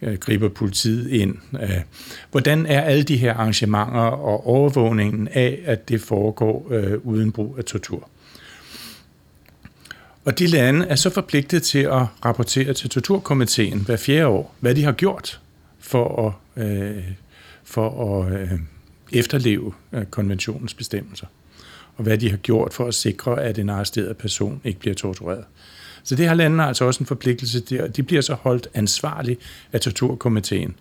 øh, 0.03 0.15
griber 0.19 0.49
politiet 0.49 1.11
ind. 1.11 1.37
Øh, 1.63 1.81
hvordan 2.31 2.67
er 2.67 2.81
alle 2.81 3.03
de 3.03 3.17
her 3.17 3.35
arrangementer 3.35 4.01
og 4.01 4.47
overvågningen 4.47 5.29
af, 5.29 5.61
at 5.65 5.89
det 5.89 6.01
foregår 6.01 6.69
øh, 6.71 6.99
uden 7.03 7.33
brug 7.33 7.55
af 7.59 7.65
tortur? 7.65 8.09
Og 10.25 10.39
de 10.39 10.47
lande 10.47 10.87
er 10.87 10.95
så 10.95 11.11
forpligtet 11.11 11.63
til 11.63 11.79
at 11.79 12.07
rapportere 12.25 12.75
til 12.75 12.91
torturkomiteen 12.91 13.79
hver 13.79 13.97
fjerde 13.97 14.27
år, 14.27 14.55
hvad 14.61 14.75
de 14.75 14.85
har 14.85 14.93
gjort 14.93 15.41
for 15.79 16.37
at, 16.57 16.65
øh, 16.65 17.05
for 17.65 18.23
at 18.23 18.41
øh, 18.41 18.51
efterleve 19.13 19.73
øh, 19.93 20.05
konventionens 20.05 20.75
bestemmelser, 20.75 21.27
og 21.97 22.05
hvad 22.05 22.19
de 22.19 22.31
har 22.31 22.37
gjort 22.37 22.75
for 22.75 22.87
at 22.87 22.95
sikre, 22.95 23.43
at 23.43 23.59
en 23.59 23.71
arresteret 23.71 24.17
person 24.17 24.61
ikke 24.65 24.81
bliver 24.81 24.95
tortureret. 24.95 25.45
Så 26.05 26.15
det 26.15 26.29
har 26.29 26.35
landene 26.35 26.65
altså 26.65 26.85
også 26.85 27.01
en 27.01 27.07
forpligtelse 27.07 27.61
til, 27.61 27.93
de 27.97 28.03
bliver 28.03 28.23
så 28.23 28.35
holdt 28.35 28.69
ansvarlige 28.75 29.37
af 29.73 29.81
torturkomiteen, 29.81 30.75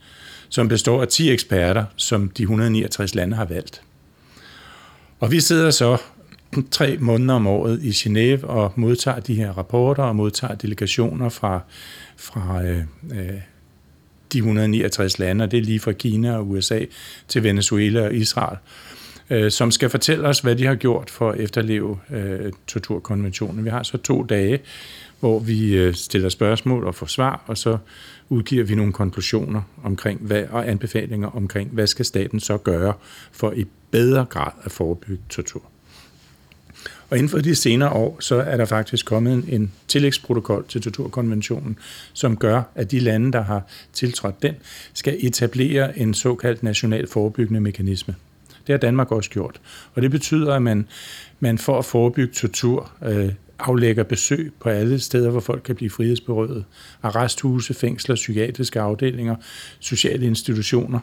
som 0.49 0.67
består 0.67 1.01
af 1.01 1.07
10 1.07 1.31
eksperter, 1.31 1.85
som 1.95 2.29
de 2.29 2.43
169 2.43 3.15
lande 3.15 3.35
har 3.35 3.45
valgt. 3.45 3.81
Og 5.19 5.31
vi 5.31 5.39
sidder 5.39 5.71
så 5.71 5.97
tre 6.71 6.97
måneder 6.97 7.33
om 7.33 7.47
året 7.47 7.83
i 7.83 7.89
Genève 7.89 8.45
og 8.45 8.73
modtager 8.75 9.19
de 9.19 9.35
her 9.35 9.51
rapporter 9.51 10.03
og 10.03 10.15
modtager 10.15 10.55
delegationer 10.55 11.29
fra, 11.29 11.59
fra 12.17 12.63
øh, 12.63 12.83
øh 13.11 13.39
de 14.33 14.37
169 14.37 15.19
lande, 15.19 15.43
og 15.43 15.51
det 15.51 15.59
er 15.59 15.63
lige 15.63 15.79
fra 15.79 15.91
Kina 15.91 16.35
og 16.35 16.49
USA 16.49 16.79
til 17.27 17.43
Venezuela 17.43 18.01
og 18.01 18.13
Israel, 18.13 18.57
øh, 18.57 18.92
Øh, 19.29 19.51
som 19.51 19.71
skal 19.71 19.89
fortælle 19.89 20.27
os, 20.27 20.39
hvad 20.39 20.55
de 20.55 20.65
har 20.65 20.75
gjort 20.75 21.09
for 21.09 21.31
at 21.31 21.39
efterleve 21.39 21.99
øh, 22.11 22.51
torturkonventionen. 22.67 23.65
Vi 23.65 23.69
har 23.69 23.83
så 23.83 23.97
to 23.97 24.23
dage, 24.23 24.59
hvor 25.19 25.39
vi 25.39 25.75
øh, 25.75 25.93
stiller 25.93 26.29
spørgsmål 26.29 26.83
og 26.83 26.95
får 26.95 27.05
svar, 27.05 27.43
og 27.47 27.57
så 27.57 27.77
udgiver 28.29 28.63
vi 28.63 28.75
nogle 28.75 28.93
konklusioner 28.93 29.61
omkring 29.83 30.19
hvad, 30.21 30.43
og 30.49 30.69
anbefalinger 30.69 31.27
omkring, 31.27 31.69
hvad 31.69 31.87
skal 31.87 32.05
staten 32.05 32.39
så 32.39 32.57
gøre 32.57 32.93
for 33.31 33.51
i 33.51 33.65
bedre 33.91 34.25
grad 34.29 34.51
at 34.63 34.71
forebygge 34.71 35.23
tortur. 35.29 35.63
Og 37.09 37.17
inden 37.17 37.29
for 37.29 37.37
de 37.37 37.55
senere 37.55 37.89
år, 37.89 38.17
så 38.19 38.35
er 38.35 38.57
der 38.57 38.65
faktisk 38.65 39.05
kommet 39.05 39.33
en, 39.33 39.45
en 39.47 39.71
tillægsprotokol 39.87 40.65
til 40.67 40.81
torturkonventionen, 40.81 41.77
som 42.13 42.37
gør, 42.37 42.61
at 42.75 42.91
de 42.91 42.99
lande, 42.99 43.31
der 43.31 43.41
har 43.41 43.61
tiltrådt 43.93 44.43
den, 44.43 44.55
skal 44.93 45.17
etablere 45.19 45.99
en 45.99 46.13
såkaldt 46.13 46.63
national 46.63 47.07
forebyggende 47.07 47.61
mekanisme. 47.61 48.15
Det 48.67 48.73
har 48.73 48.77
Danmark 48.77 49.11
også 49.11 49.29
gjort. 49.29 49.61
Og 49.93 50.01
det 50.01 50.11
betyder, 50.11 50.53
at 50.53 50.61
man, 50.61 50.87
man 51.39 51.57
for 51.57 51.79
at 51.79 51.85
forebygge 51.85 52.33
tortur 52.33 52.91
øh, 53.05 53.29
aflægger 53.59 54.03
besøg 54.03 54.53
på 54.59 54.69
alle 54.69 54.99
steder, 54.99 55.29
hvor 55.29 55.39
folk 55.39 55.61
kan 55.63 55.75
blive 55.75 55.89
frihedsberøvet. 55.89 56.65
Arresthuse, 57.03 57.73
fængsler, 57.73 58.15
psykiatriske 58.15 58.79
afdelinger, 58.79 59.35
sociale 59.79 60.25
institutioner. 60.25 60.99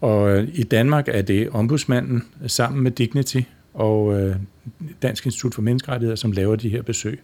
Og 0.00 0.30
øh, 0.30 0.48
i 0.54 0.62
Danmark 0.62 1.08
er 1.08 1.22
det 1.22 1.48
ombudsmanden 1.48 2.24
sammen 2.46 2.82
med 2.82 2.90
Dignity 2.90 3.40
og 3.74 4.20
øh, 4.20 4.36
Dansk 5.02 5.26
Institut 5.26 5.54
for 5.54 5.62
Menneskerettigheder, 5.62 6.16
som 6.16 6.32
laver 6.32 6.56
de 6.56 6.68
her 6.68 6.82
besøg. 6.82 7.20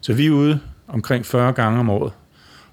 Så 0.00 0.12
vi 0.12 0.26
er 0.26 0.30
ude 0.30 0.60
omkring 0.88 1.26
40 1.26 1.52
gange 1.52 1.80
om 1.80 1.90
året 1.90 2.12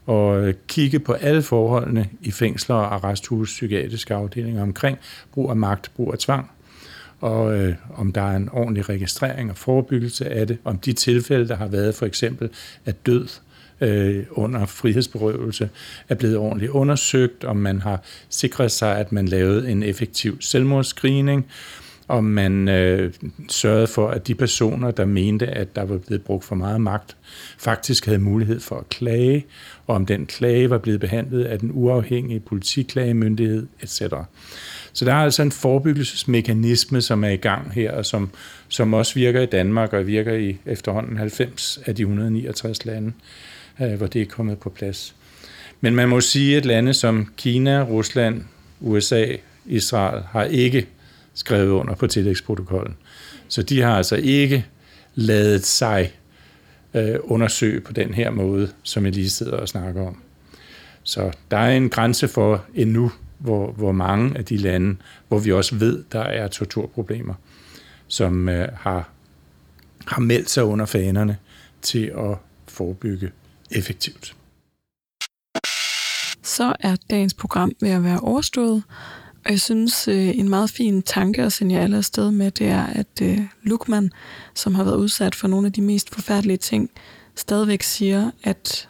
og 0.07 0.47
øh, 0.47 0.53
kigge 0.67 0.99
på 0.99 1.13
alle 1.13 1.41
forholdene 1.41 2.09
i 2.21 2.31
fængsler 2.31 2.75
og 2.75 2.93
arresthus, 2.93 3.49
psykiatriske 3.49 4.13
afdelinger 4.13 4.61
omkring 4.61 4.97
brug 5.33 5.49
af 5.49 5.55
magt, 5.55 5.91
brug 5.95 6.13
af 6.13 6.19
tvang, 6.19 6.51
og 7.19 7.57
øh, 7.57 7.75
om 7.95 8.13
der 8.13 8.21
er 8.21 8.35
en 8.35 8.49
ordentlig 8.49 8.89
registrering 8.89 9.49
og 9.49 9.57
forebyggelse 9.57 10.29
af 10.29 10.47
det, 10.47 10.57
om 10.63 10.77
de 10.77 10.93
tilfælde, 10.93 11.47
der 11.47 11.55
har 11.55 11.67
været 11.67 11.95
for 11.95 12.05
eksempel 12.05 12.49
af 12.85 12.93
død 12.93 13.27
øh, 13.81 14.23
under 14.31 14.65
frihedsberøvelse, 14.65 15.69
er 16.09 16.15
blevet 16.15 16.37
ordentligt 16.37 16.71
undersøgt, 16.71 17.43
om 17.43 17.57
man 17.57 17.81
har 17.81 18.03
sikret 18.29 18.71
sig, 18.71 18.97
at 18.97 19.11
man 19.11 19.27
lavede 19.27 19.71
en 19.71 19.83
effektiv 19.83 20.41
selvmordsscreening, 20.41 21.45
om 22.07 22.23
man 22.23 22.69
øh, 22.69 23.13
sørgede 23.49 23.87
for, 23.87 24.09
at 24.09 24.27
de 24.27 24.35
personer, 24.35 24.91
der 24.91 25.05
mente, 25.05 25.47
at 25.47 25.75
der 25.75 25.83
var 25.83 25.97
blevet 25.97 26.23
brugt 26.23 26.43
for 26.43 26.55
meget 26.55 26.81
magt, 26.81 27.17
faktisk 27.57 28.05
havde 28.05 28.19
mulighed 28.19 28.59
for 28.59 28.75
at 28.75 28.89
klage, 28.89 29.45
og 29.87 29.95
om 29.95 30.05
den 30.05 30.25
klage 30.25 30.69
var 30.69 30.77
blevet 30.77 30.99
behandlet 30.99 31.43
af 31.43 31.59
den 31.59 31.71
uafhængige 31.73 32.39
politiklagemyndighed, 32.39 33.67
etc. 33.81 34.01
Så 34.93 35.05
der 35.05 35.13
er 35.13 35.23
altså 35.23 35.41
en 35.41 35.51
forebyggelsesmekanisme, 35.51 37.01
som 37.01 37.23
er 37.23 37.29
i 37.29 37.35
gang 37.35 37.73
her, 37.73 37.91
og 37.91 38.05
som, 38.05 38.29
som 38.67 38.93
også 38.93 39.13
virker 39.13 39.41
i 39.41 39.45
Danmark, 39.45 39.93
og 39.93 40.07
virker 40.07 40.33
i 40.33 40.57
efterhånden 40.65 41.17
90 41.17 41.79
af 41.85 41.95
de 41.95 42.01
169 42.01 42.85
lande, 42.85 43.13
øh, 43.81 43.93
hvor 43.93 44.07
det 44.07 44.21
er 44.21 44.25
kommet 44.25 44.57
på 44.57 44.69
plads. 44.69 45.15
Men 45.81 45.95
man 45.95 46.09
må 46.09 46.21
sige, 46.21 46.57
at 46.57 46.65
lande 46.65 46.93
som 46.93 47.33
Kina, 47.37 47.83
Rusland, 47.83 48.43
USA, 48.79 49.25
Israel 49.65 50.23
har 50.31 50.43
ikke 50.43 50.87
skrevet 51.37 51.69
under 51.69 51.95
på 51.95 52.07
tillægsprotokollen. 52.07 52.97
Så 53.47 53.63
de 53.63 53.81
har 53.81 53.97
altså 53.97 54.15
ikke 54.15 54.65
lavet 55.15 55.65
sig 55.65 56.13
øh, 56.93 57.15
undersøge 57.23 57.81
på 57.81 57.93
den 57.93 58.13
her 58.13 58.29
måde, 58.29 58.71
som 58.83 59.05
jeg 59.05 59.13
lige 59.13 59.29
sidder 59.29 59.57
og 59.57 59.67
snakker 59.67 60.07
om. 60.07 60.21
Så 61.03 61.31
der 61.51 61.57
er 61.57 61.77
en 61.77 61.89
grænse 61.89 62.27
for 62.27 62.65
endnu, 62.75 63.11
hvor, 63.37 63.71
hvor 63.71 63.91
mange 63.91 64.37
af 64.37 64.45
de 64.45 64.57
lande, 64.57 64.95
hvor 65.27 65.39
vi 65.39 65.51
også 65.51 65.75
ved, 65.75 66.03
der 66.11 66.21
er 66.21 66.47
torturproblemer, 66.47 67.33
som 68.07 68.49
øh, 68.49 68.67
har, 68.73 69.09
har 70.07 70.21
meldt 70.21 70.49
sig 70.49 70.63
under 70.63 70.85
fanerne 70.85 71.37
til 71.81 72.05
at 72.17 72.37
forebygge 72.67 73.31
effektivt. 73.71 74.35
Så 76.43 76.75
er 76.79 76.95
dagens 77.09 77.33
program 77.33 77.71
ved 77.81 77.89
at 77.89 78.03
være 78.03 78.19
overstået, 78.19 78.83
og 79.47 79.51
jeg 79.51 79.61
synes, 79.61 80.07
øh, 80.07 80.37
en 80.37 80.49
meget 80.49 80.69
fin 80.69 81.01
tanke 81.01 81.43
at 81.43 81.53
sende 81.53 81.75
jer 81.75 81.81
alle 81.81 81.97
afsted 81.97 82.31
med, 82.31 82.51
det 82.51 82.67
er, 82.67 82.85
at 82.85 83.21
øh, 83.21 83.41
Lukman, 83.63 84.11
som 84.53 84.75
har 84.75 84.83
været 84.83 84.95
udsat 84.95 85.35
for 85.35 85.47
nogle 85.47 85.67
af 85.67 85.73
de 85.73 85.81
mest 85.81 86.15
forfærdelige 86.15 86.57
ting, 86.57 86.89
stadigvæk 87.35 87.83
siger, 87.83 88.31
at 88.43 88.89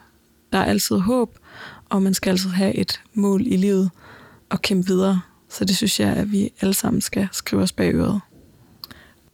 der 0.52 0.58
er 0.58 0.66
altid 0.66 0.98
håb, 0.98 1.38
og 1.90 2.02
man 2.02 2.14
skal 2.14 2.30
altid 2.30 2.50
have 2.50 2.76
et 2.76 3.02
mål 3.14 3.48
i 3.48 3.58
livet 3.58 3.92
og 4.50 4.62
kæmpe 4.62 4.88
videre. 4.88 5.22
Så 5.50 5.66
det 5.66 5.78
synes 5.78 6.00
jeg, 6.00 6.14
at 6.14 6.32
vi 6.32 6.54
alle 6.62 6.74
sammen 6.74 7.02
skal 7.02 7.28
skrive 7.32 7.62
os 7.62 7.72
bag 7.72 7.94
øret. 7.94 8.22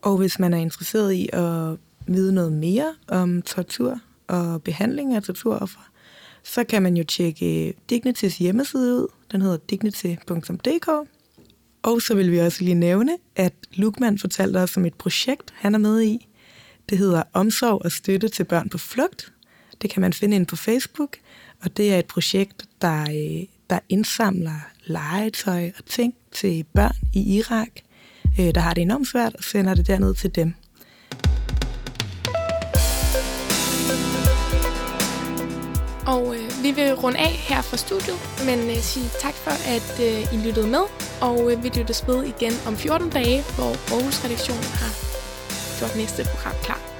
Og 0.01 0.17
hvis 0.17 0.39
man 0.39 0.53
er 0.53 0.57
interesseret 0.57 1.13
i 1.13 1.29
at 1.33 1.77
vide 2.07 2.33
noget 2.33 2.51
mere 2.51 2.93
om 3.07 3.41
tortur 3.41 3.99
og 4.27 4.63
behandling 4.63 5.15
af 5.15 5.23
torturoffer, 5.23 5.89
så 6.43 6.63
kan 6.63 6.83
man 6.83 6.97
jo 6.97 7.03
tjekke 7.03 7.73
Dignities 7.89 8.37
hjemmeside 8.37 8.95
ud. 8.95 9.07
Den 9.31 9.41
hedder 9.41 9.57
dignity.dk. 9.57 10.89
Og 11.83 12.01
så 12.01 12.15
vil 12.15 12.31
vi 12.31 12.39
også 12.39 12.63
lige 12.63 12.75
nævne, 12.75 13.17
at 13.35 13.53
Lukman 13.73 14.17
fortalte 14.17 14.57
os 14.57 14.77
om 14.77 14.85
et 14.85 14.93
projekt, 14.93 15.53
han 15.53 15.75
er 15.75 15.79
med 15.79 16.01
i. 16.01 16.27
Det 16.89 16.97
hedder 16.97 17.23
Omsorg 17.33 17.81
og 17.85 17.91
støtte 17.91 18.29
til 18.29 18.43
børn 18.43 18.69
på 18.69 18.77
flugt. 18.77 19.33
Det 19.81 19.89
kan 19.89 20.01
man 20.01 20.13
finde 20.13 20.35
ind 20.35 20.45
på 20.45 20.55
Facebook, 20.55 21.17
og 21.61 21.77
det 21.77 21.93
er 21.93 21.99
et 21.99 22.05
projekt, 22.05 22.65
der, 22.81 23.01
øh, 23.01 23.47
der 23.69 23.79
indsamler 23.89 24.69
legetøj 24.85 25.71
og 25.77 25.85
ting 25.85 26.13
til 26.31 26.65
børn 26.73 26.95
i 27.13 27.37
Irak, 27.37 27.69
øh, 28.39 28.55
der 28.55 28.59
har 28.59 28.73
det 28.73 28.81
enormt 28.81 29.07
svært, 29.07 29.35
og 29.35 29.43
sender 29.43 29.73
det 29.73 29.87
derned 29.87 30.13
til 30.15 30.35
dem. 30.35 30.53
Og 36.07 36.35
øh, 36.35 36.52
vi 36.63 36.71
vil 36.71 36.93
runde 36.93 37.19
af 37.19 37.33
her 37.49 37.61
fra 37.61 37.77
studiet, 37.77 38.17
men 38.45 38.59
øh, 38.69 38.77
sige 38.77 39.09
tak 39.19 39.33
for, 39.33 39.51
at 39.75 39.89
øh, 40.07 40.33
I 40.33 40.37
lyttede 40.47 40.67
med. 40.67 40.83
Og 41.21 41.51
øh, 41.51 41.63
vi 41.63 41.69
lyttes 41.69 42.07
ved 42.07 42.23
igen 42.23 42.53
om 42.67 42.77
14 42.77 43.09
dage, 43.09 43.43
hvor 43.55 43.71
Aarhus 43.93 44.23
Redaktion 44.25 44.63
har 44.79 44.91
gjort 45.79 45.95
næste 45.95 46.23
program 46.31 46.55
klar. 46.63 46.92